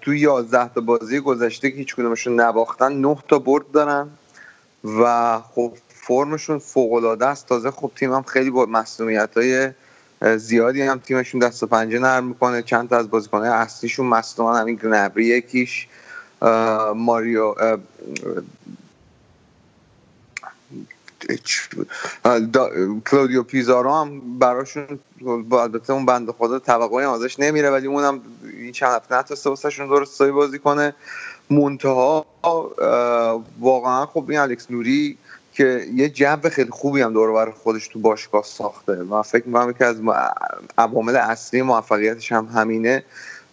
[0.00, 4.08] توی 11 تا بازی گذشته که هیچ کدومشون نباختن 9 تا برد دارن
[4.84, 7.46] و خب فرمشون فوق العاده است.
[7.46, 9.70] تازه خب هم خیلی با مسئولیت های
[10.36, 12.62] زیادی هم تیمشون دست و پنجه نرم می‌کنه.
[12.62, 15.86] چند تا از بازیکنهای اصلیشون مصدومن همین گنبری یکیش
[16.94, 17.54] ماریو
[23.06, 24.98] کلودیو پیزارو هم براشون
[25.52, 30.22] البته اون بنده خدا توقعی ازش نمیره ولی اونم این چند هفته نتونسته واسهشون درست
[30.22, 30.94] بازی کنه.
[31.50, 32.26] منتها
[33.60, 35.18] واقعا خب این الکس نوری
[35.52, 39.72] که یه جو خیلی خوبی هم دور بر خودش تو باشگاه ساخته و فکر می‌کنم
[39.72, 39.96] که از
[40.78, 43.04] عوامل اصلی موفقیتش هم همینه.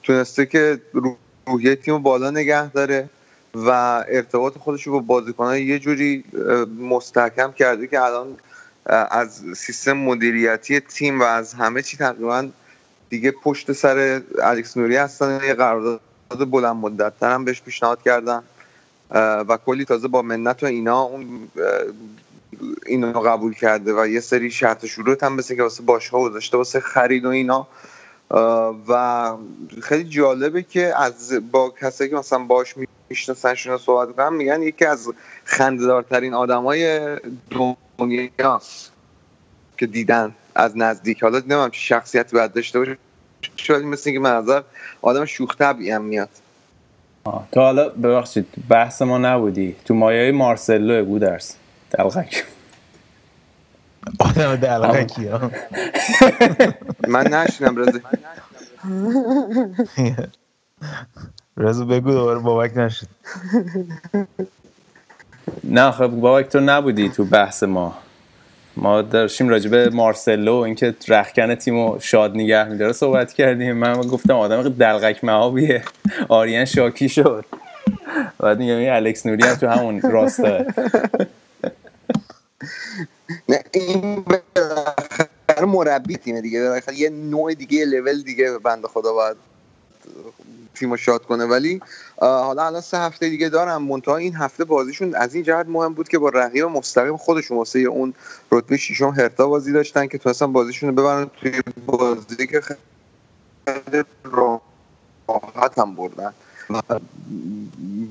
[0.04, 1.18] تونسته که رو-
[1.48, 3.10] روحیه تیم بالا نگه داره
[3.56, 3.70] و
[4.10, 6.24] ارتباط خودش رو با بازیکنان یه جوری
[6.80, 8.38] مستحکم کرده که الان
[9.12, 12.50] از سیستم مدیریتی تیم و از همه چی تقریبا
[13.10, 15.40] دیگه پشت سر الکس نوری هستن.
[15.48, 16.02] یه قرارداد
[16.52, 18.44] بلند مدت هم بهش پیشنهاد کردن.
[19.12, 21.50] و کلی تازه با منت و اینا اون
[22.86, 26.80] اینو قبول کرده و یه سری شرط شروط هم مثل که واسه باشگاه گذاشته واسه
[26.80, 27.68] خرید و اینا.
[28.88, 29.34] و
[29.82, 32.76] خیلی جالبه که از با کسایی که مثلا باش
[33.10, 35.10] میشناسنشون صحبت کنم میگن یکی از
[35.44, 37.18] خندهدارترین آدمای
[37.98, 38.92] دنیاست
[39.78, 41.24] که دیدن از نزدیک.
[41.24, 42.98] حالا نمیم چه شخصیتی باید داشته باشه
[43.70, 44.62] ولی مثل اینکه من نظر
[45.02, 46.30] آدم شوخ طبعی هم میاد.
[47.30, 49.76] آه، تو حالا ببخشید بحث ما نبودی.
[49.86, 51.56] تو مایه مارسلو گودرس
[51.92, 52.46] دلغک.
[54.20, 55.52] آدم دلغکی ها
[57.08, 58.00] من نشینم رضا.
[61.58, 63.08] رضا بگو دوباره بابک نشد
[65.64, 67.98] نه خب بابک تو نبودی تو بحث ما.
[68.82, 73.74] ما داشتیم راجع به مارسلو اینکه رخکن تیمو شاد نگه میداره صحبت کردیم.
[73.74, 75.84] من گفتم آدم دلغک مهابیه
[76.30, 77.46] آریان شاکی شد.
[78.40, 80.66] بعد میگم این الکس نوری هم تو همون راسته
[83.50, 84.26] نه این
[85.62, 86.82] مربی تیمه دیگه.
[86.96, 89.49] یه نوع دیگه لول دیگه بنده خدا باید
[90.76, 91.46] تیمو شاد کنه.
[91.46, 91.82] ولی
[92.18, 93.84] حالا الان سه هفته دیگه دارم.
[93.84, 97.80] منتها این هفته بازیشون از این جهت مهم بود که با رقیب مستقیم خودشون واسه
[97.80, 98.14] اون
[98.52, 105.80] رتبه ششم هرتا بازی داشتن که تونستن بازیشون رو ببرن توی بازی که خیلی راحت
[105.80, 106.34] هم بردن.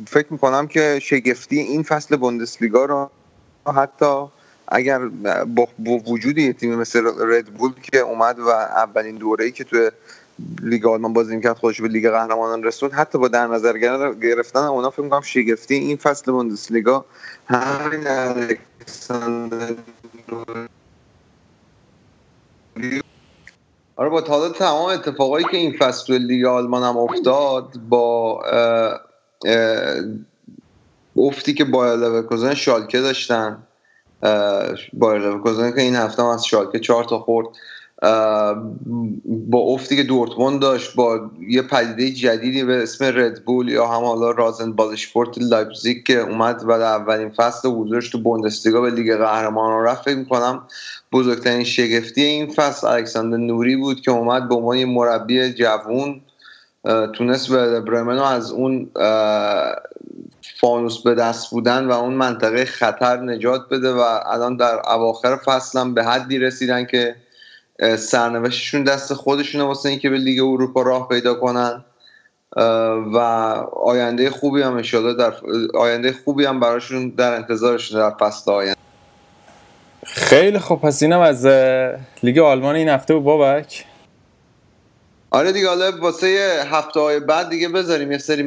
[0.06, 3.10] فکر می‌کنم که شگفتی این فصل بوندسلیگا رو
[3.76, 4.24] حتی
[4.68, 4.98] اگر
[5.44, 5.68] با,
[6.06, 9.90] وجود یه تیمی مثل ردبول که اومد و اولین دوره ای که توی
[10.62, 12.92] لیگ آلمان بازی می‌کرد خودش به لیگ قهرمانان رسوند.
[12.92, 13.78] حتی با در نظر
[14.22, 17.04] گرفتن اونا فکر می‌کنم شگفتی این فصل بوندسلیگا.
[17.46, 19.74] همین الکساندر
[23.96, 28.42] آره با حالا تمام اتفاقایی که این فصل توی لیگ آلمان هم افتاد با
[31.16, 33.62] افتی که بایر لورکوزن شالکه داشتن.
[34.92, 37.46] بایر لورکوزن که این هفته هم از شالکه چهار تا خورد.
[38.02, 44.30] با افتی که دورتموند داشت با یه پدیده جدیدی به اسم ردبول یا هم حالا
[44.30, 49.84] رازن بالشپورت لایپزیگ که اومد و در اولین فصل حضورش تو بوندسلیگا به لیگ قهرمانان
[49.84, 50.62] رفت فکر می‌کنم
[51.12, 56.20] بزرگترین شگفتی این فصل الکساندر نوری بود که اومد به عنوان یه مربی جوون
[57.14, 58.90] تونست به برمن رو از اون
[60.60, 65.78] فانوس به دست بودن و اون منطقه خطر نجات بده و الان در اواخر فصل
[65.78, 67.16] هم به حدی رسیدن که
[67.98, 71.84] سرنوشتشون دست خودشونه واسه اینکه به لیگ اروپا راه پیدا کنن.
[73.14, 73.16] و
[73.82, 75.32] آینده خوبی هم انشالله در
[75.74, 78.78] آینده خوبی هم براشون در انتظارشون در فصل آینده.
[80.04, 81.46] خیلی خب پس اینم از
[82.22, 83.84] لیگ آلمان این هفته و بابک.
[85.30, 88.42] آره دیگه حالا واسه هفته های بعد دیگه بذاریم یه سری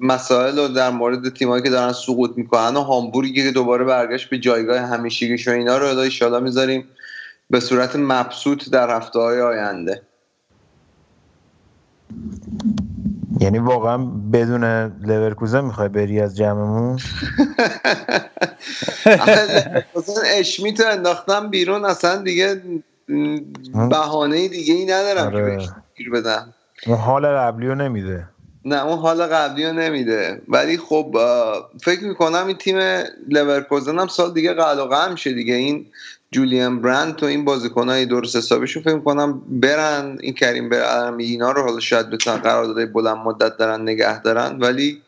[0.00, 4.38] مسائل رو در مورد تیمایی که دارن سقوط می‌کنن و هامبورگی که دوباره برگشت به
[4.38, 5.86] جایگاه همیشگیش و اینا رو
[6.22, 6.88] ان می‌ذاریم.
[7.50, 10.02] به صورت مبسوط در هفته های آینده.
[13.40, 13.98] یعنی واقعا
[14.32, 14.64] بدون
[15.06, 16.98] لورکوزن می‌خوای بری از جمعمون؟
[20.38, 22.62] اشمیت انداختم بیرون اصلا دیگه
[23.90, 25.56] بهانه دیگه ای ندارم که آره.
[25.56, 26.54] بهش گیر بدم.
[26.86, 28.28] اون حال قبلی رو نمیده.
[28.64, 30.42] نه اون حال قبلی رو نمیده.
[30.48, 31.16] ولی خب
[31.82, 32.78] فکر می‌کنم این تیم
[33.28, 35.54] لورکوزن هم سال دیگه قلع و قمع شه دیگه.
[35.54, 35.86] این
[36.30, 40.18] جولیان برند و این بازیکنهای درست حسابیشون فکر می‌کنم برن.
[40.20, 44.58] این کریم برن اینا رو حالا شاید بتونن قرارداد بلند مدت دارن نگه دارن.
[44.58, 45.02] ولی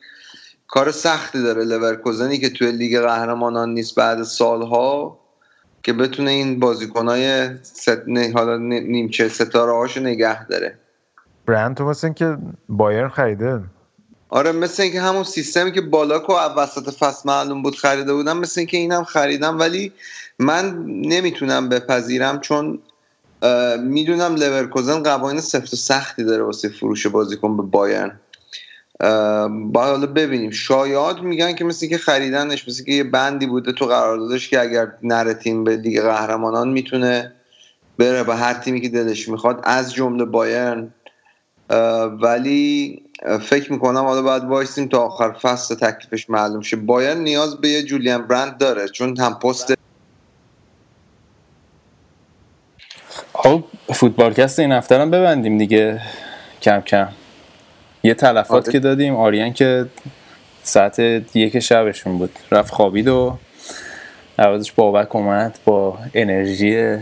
[0.69, 5.19] کار سختی داره لورکوزنی که توی لیگ قهرمانان نیست بعد سالها
[5.82, 8.03] که بتونه این بازیکنهای ست...
[8.07, 10.78] نه- حالا نیمچه ستاره هاشو نگه داره.
[11.47, 12.36] برند تو مثل که
[12.69, 13.61] بایرن خریده.
[14.28, 18.77] آره مثل اینکه همون سیستمی که بالاکو وسط فصل معلوم بود خریده بودم مثل اینکه
[18.77, 19.93] اینم خریدم ولی
[20.39, 22.78] من نمی‌تونم بپذیرم چون
[23.81, 28.20] می‌دونم لورکوزن قوانین سفت و سختی داره واسه فروش بازیکن به بایرن.
[29.51, 30.51] باید حالا ببینیم.
[30.51, 34.93] شایعات میگن که مثل که خریدنش مثل که یه بندی بوده تو قراردادش که اگر
[35.02, 37.32] نره تیم به لیگ قهرمانان می‌تونه
[37.98, 40.94] بره به هر تیمی که دلش می‌خواد از جمله بایرن.
[42.20, 43.02] ولی
[43.43, 46.77] فکر می‌کنم حالا باید وایسیم تا آخر فصل تکلیفش معلوم شه.
[46.77, 49.74] بایرن نیاز به یه جولیان برند داره چون هم پست
[53.40, 56.01] خب فوتبالکست این هفته هم ببندیم دیگه.
[56.62, 57.09] کم کم.
[58.02, 58.73] یه تلفات آره.
[58.73, 59.86] که دادیم آریان که
[60.62, 60.98] ساعت
[61.35, 62.31] یک شبشون بود.
[62.52, 63.39] رفت خوابید و
[64.39, 66.97] عوضش بابک اومد با انرژی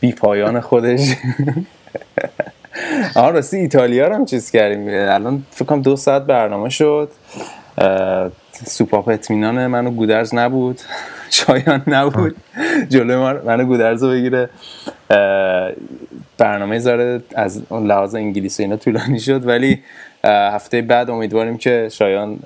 [0.00, 1.00] بی پایان خودش.
[3.16, 4.88] آها راستی ایتالیا رو هم چیز کردیم.
[4.88, 7.10] الان فکر کنم دو ساعت برنامه شد.
[8.64, 10.80] سوپاپ اطمینان منو گودرز نبود.
[11.30, 12.36] شایان نبود.
[12.88, 13.16] جلوی
[13.46, 14.50] منو گودرز رو بگیره.
[16.38, 19.82] برنامه زاره از لحاظ انگلیسی اینا طولانی شد ولی
[20.24, 22.38] هفته بعد امیدواریم که شایان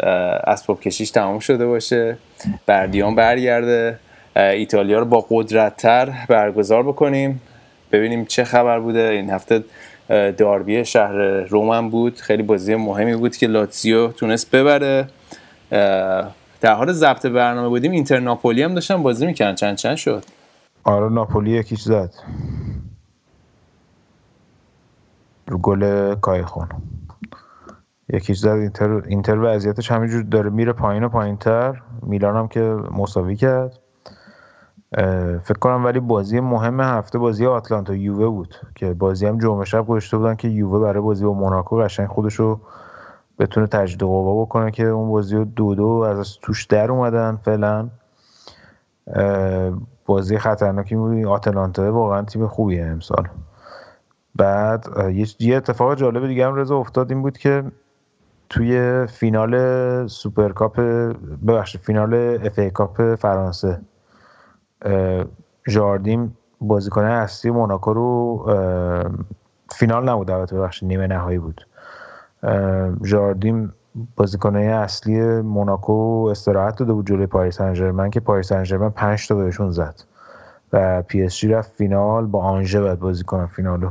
[0.46, 2.16] اسباب کشیش تمام شده باشه.
[2.66, 3.98] بردیان برگرده.
[4.36, 7.40] ایتالیا رو با قدرتتر برگزار بکنیم.
[7.92, 9.00] ببینیم چه خبر بوده.
[9.00, 9.64] این هفته
[10.36, 12.16] داربی شهر رومن بود.
[12.16, 15.06] خیلی بازی مهمی بود که لاتزیو تونست ببره.
[16.60, 19.54] در حال ضبط برنامه بودیم اینتر ناپولی هم داشتن بازی می‌کردن.
[19.54, 20.24] چند چند شد؟
[20.84, 22.14] آره ناپولی یکیش زد.
[25.62, 26.68] گل کایخون.
[28.12, 31.82] یکیش زد اینتر اینتر وضعیتش همینجور داره میره پایین و پایینتر.
[32.02, 32.60] میلان هم که
[32.92, 33.78] مساوی کرد.
[35.44, 39.86] فکر کنم ولی بازی مهم هفته بازی آتلانتا یووه بود که بازی هم جمعه شب
[39.86, 42.60] گذاشته بودن که یووه برای بازی با موناکو قشنگ خودشو
[43.40, 47.88] بتونه تجدید قوا بکنه که اون بازی رو دو دو از توش در اومدن فعلا.
[50.06, 51.26] بازی خطرناکی بود.
[51.26, 53.28] آتلانتا واقعا تیم خوبیه امسال.
[54.36, 54.86] بعد
[55.38, 57.64] یه اتفاق جالب دیگه هم رضا افتاد این بود که
[58.48, 60.80] توی فینال Super Cup
[61.46, 62.14] ببخشید فینال
[62.46, 63.80] FA Cup فرانسه
[65.68, 68.44] جاردیم بازیکن اصلی موناکو رو
[69.72, 71.66] فینال نبود البته ببخشید نیمه نهایی بود.
[73.02, 73.72] جاردیم
[74.16, 79.28] بازیکن اصلی موناکو استراحت داده بود جلوی پاریس سن ژرمن که پاریس سن ژرمن 5
[79.28, 79.94] تا بهشون زد
[80.72, 83.90] و PSG رفت فینال با آنژه بعد بازی کنن فینالو.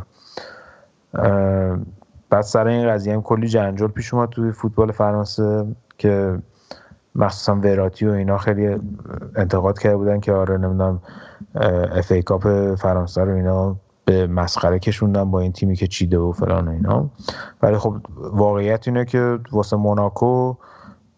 [2.29, 5.65] بعد سر این قضیه هم کلی جنجال پیش اومد توی فوتبال فرانسه
[5.97, 6.39] که
[7.15, 8.79] مخصوصا وراتی و اینا خیلی
[9.35, 11.01] انتقاد کرده بودن که آره نمی‌دونم
[11.91, 13.75] FA Cup فرانسه رو اینا
[14.09, 17.09] به مسخره کشوندن با این تیمی که چیده و فلان و اینا.
[17.61, 20.55] ولی خب واقعیت اینه که واسه موناکو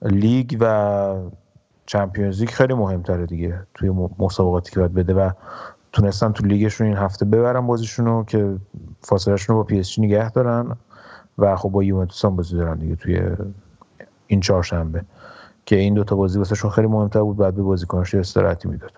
[0.02, 1.16] لیگ و
[1.86, 3.90] Champions League خیلی مهمتره دیگه توی
[4.20, 5.32] مسابقاتی که باید بده و
[5.92, 8.58] تونستن تو لیگشون این هفته ببرن بازیشون رو که
[9.02, 10.76] فاصلهشون رو با PSG نگه دارن
[11.38, 13.22] و خب با یوونتوس هم بازی دارن دیگه توی
[14.28, 15.04] این چهارشنبه
[15.66, 18.92] که این دوتا بازی واسهشون خیلی مهمتر بود بعد به بازیکناش استراحتی می‌داد.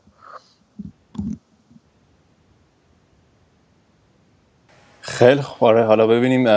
[5.06, 5.68] خیلی خوب.
[5.68, 6.48] آره حالا ببینیم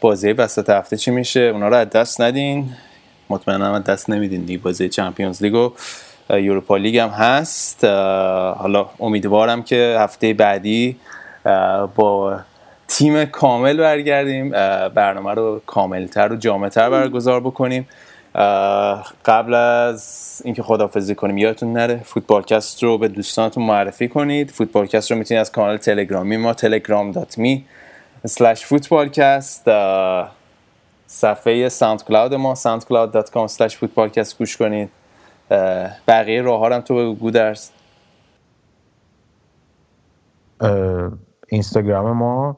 [0.00, 1.40] بازی وسط هفته چی میشه.
[1.40, 2.68] اونا رو از دست ندین.
[3.30, 4.58] مطمئنم از دست نمیدین دیگه.
[4.58, 5.72] بازی چمپیونز لیگ و
[6.40, 7.84] یوروپا لیگ هم هست.
[8.54, 10.96] حالا امیدوارم که هفته بعدی
[11.94, 12.38] با
[12.88, 14.50] تیم کامل برگردیم.
[14.88, 17.88] برنامه رو کاملتر و جامعتر برگزار بکنیم.
[19.24, 24.50] قبل از اینکه خدافزی کنیم یادتون نره فوتبالکست رو به دوستانتون معرفی کنید.
[24.50, 26.54] فوتبالکست رو می‌تونید از کانال تلگرامی ما
[27.36, 27.64] می
[28.26, 29.68] سلش فوتبالکست
[31.06, 34.90] صفحه SoundCloud ما soundcloud.com slash فوتبالکست گوش کنید.
[36.08, 37.70] بقیه راه هم تو بگو گودرز
[41.48, 42.56] اینستاگرام ما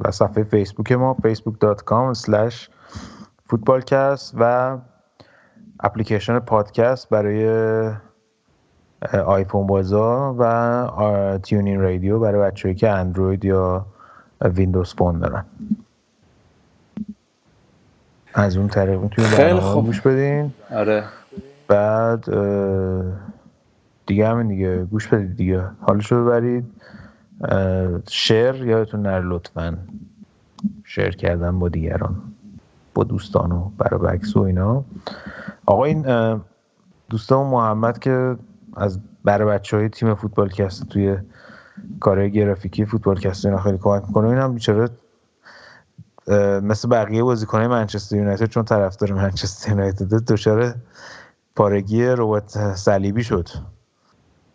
[0.00, 2.54] و صفحه فیسبوک ما facebook.com slash
[3.46, 4.76] فوتبالکست و
[5.80, 7.90] اپلیکیشن پادکست برای
[9.26, 13.86] آیفون بازا و TuneIn Radio برای بچه‌هایی که اندروید یا
[14.40, 15.44] Windows Phone دارن.
[18.34, 19.86] از اون طریق می‌تونید خیلی خوب.
[19.86, 20.52] گوش بدین.
[20.70, 21.04] آره.
[21.68, 22.24] بعد
[24.06, 24.84] دیگه همین دیگه.
[24.84, 25.64] گوش بدید دیگه.
[25.80, 26.64] حالشو ببرید.
[28.08, 29.78] share یادتون نره لطفا.
[30.84, 32.22] share کردن با دیگران.
[32.94, 34.84] با دوستان و برای بکس و اینا.
[35.66, 36.06] آقا این
[37.10, 38.36] دوستان محمد که
[38.76, 41.16] از برای بچه های تیم فوتبال کست توی
[42.00, 44.28] کارهای گرافیکی فوتبال کست اینا خیلی کمک می‌کنه.
[44.28, 44.88] این هم بیچاره
[46.62, 50.74] مثل بقیه بازیکنهای منچستر یونایتد چون طرفدار منچستر یونایتد دچار
[51.56, 53.48] پارگی ربات صلیبی شد.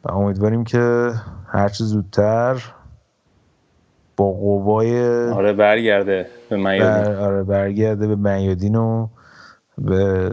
[0.03, 1.11] و امیدواریم که
[1.47, 2.73] هرچه زودتر
[4.17, 7.15] با قوای آره برگرده به میادین.
[7.15, 9.07] آره برگرده به میادین و
[9.77, 10.31] به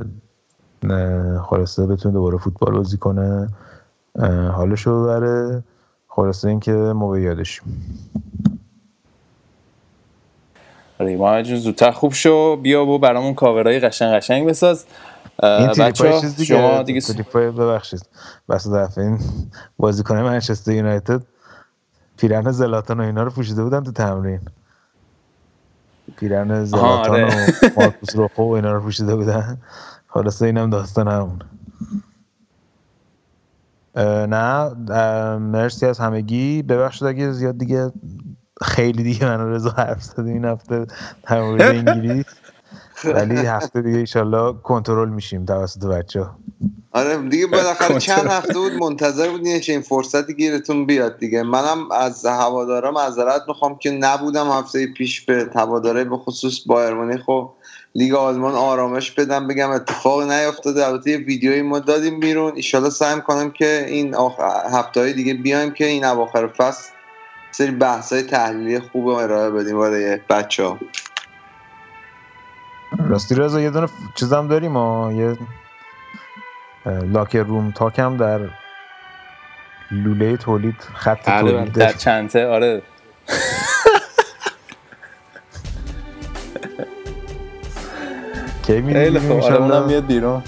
[1.43, 3.49] خلاصه بتونه دوباره فوتبال بازی کنه
[4.53, 5.63] حالشو ببره.
[6.19, 7.65] خلاصه اینکه ما به یادشیم.
[11.01, 12.57] آره ما جون زودتر خوب شو.
[12.57, 14.85] بیا و برامون کاورای قشنگ قشنگ بساز.
[15.43, 18.07] این بچه دیگه شما دیگه تریپای ببخشید.
[18.49, 19.19] بس دفعه این
[19.79, 21.23] بازیکن منچستر یونایتد.
[22.17, 24.41] پیرن زلاتان و اینا رو پوشیده بودن تو تمرین.
[26.17, 27.47] پیرن زلاتان آره.
[27.47, 29.59] و مارکوس روخو و اینا رو پوشیده بودن.
[30.09, 31.39] خلاصه اینم داستان همون
[34.27, 34.75] نه
[35.39, 36.63] مرسی از همگی.
[36.63, 37.93] ببخشید اگه زیاد دیگه
[38.63, 40.87] خیلی دیگه من رضا حرف زدیم این هفته
[41.23, 42.25] در مورد انگلیس.
[43.05, 46.27] ولی هفته دیگه ایشالله کنترل میشیم توسط بچه
[46.93, 51.43] آره دیگه بالاخره چند هفته بود منتظر بودین که این فرصتی گیرتون بیاد دیگه.
[51.43, 57.21] منم از هوادارا معذرت می‌خوام که نبودم هفته پیش به هواداره به خصوص بایر مونیخ
[57.27, 57.51] خب
[57.99, 60.87] لیگ آلمان آرامش بدم بگم اتفاق نیافتاده.
[60.87, 62.53] البته یه ویدیویی ما دادیم بیرون.
[62.57, 64.15] ایشالا سعی کنم که این
[64.73, 66.91] هفته های دیگه بیایم که این اواخر فصل
[67.51, 69.81] سری بحث های تحلیلی خوب ارائه بدیم.
[69.81, 70.79] برای بچه ها.
[73.09, 75.37] راستی رضا یه دونه چیزم داریم؟ ها یه
[76.87, 78.41] لاکر روم تاک هم در
[79.91, 81.53] لوله تولید خط بله بله.
[81.53, 81.73] تولید.
[81.73, 81.93] در.
[81.93, 82.47] چنته.
[82.47, 82.83] آره.
[88.69, 89.43] کی می‌دیم خیلی خوب.
[89.43, 90.43] آره؟ اونم میاد بیرون.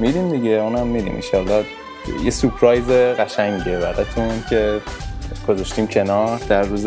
[0.00, 1.14] میدیم دیگه اونم میدیم.
[1.14, 1.64] انشالله
[2.24, 4.80] یه سورپرایز قشنگه براتون که
[5.48, 6.38] گذاشتیم کنار.
[6.48, 6.86] در روز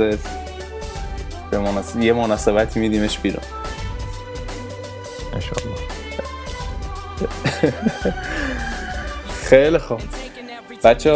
[1.51, 1.99] به مناسب...
[1.99, 3.43] یه مناسبتی میدیمش بیرون.
[5.33, 5.77] انشالله.
[9.43, 10.01] خیلی خوب.
[10.83, 11.11] بچه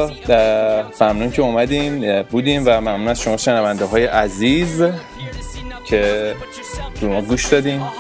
[1.02, 4.84] ممنون که اومدین بودیم و ممنون از شما شنونده های عزیز
[5.86, 6.36] که
[7.02, 7.82] ما گوش دادین.
[7.82, 7.94] اه،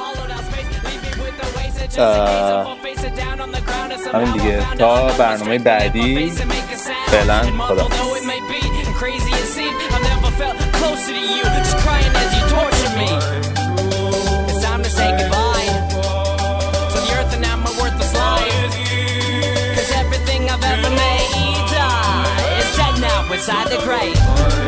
[4.15, 6.33] همین دیگه تا برنامه بعدی
[7.07, 7.89] فعلا خدا
[9.07, 11.43] Crazy it seemed, I've never felt closer to you.
[11.59, 13.11] Just crying as you torture me.
[14.49, 15.69] It's time to say goodbye
[16.93, 18.73] to the earth and now my worthless life.
[19.77, 24.60] Cause everything I've ever made uh, is dead now inside the grave.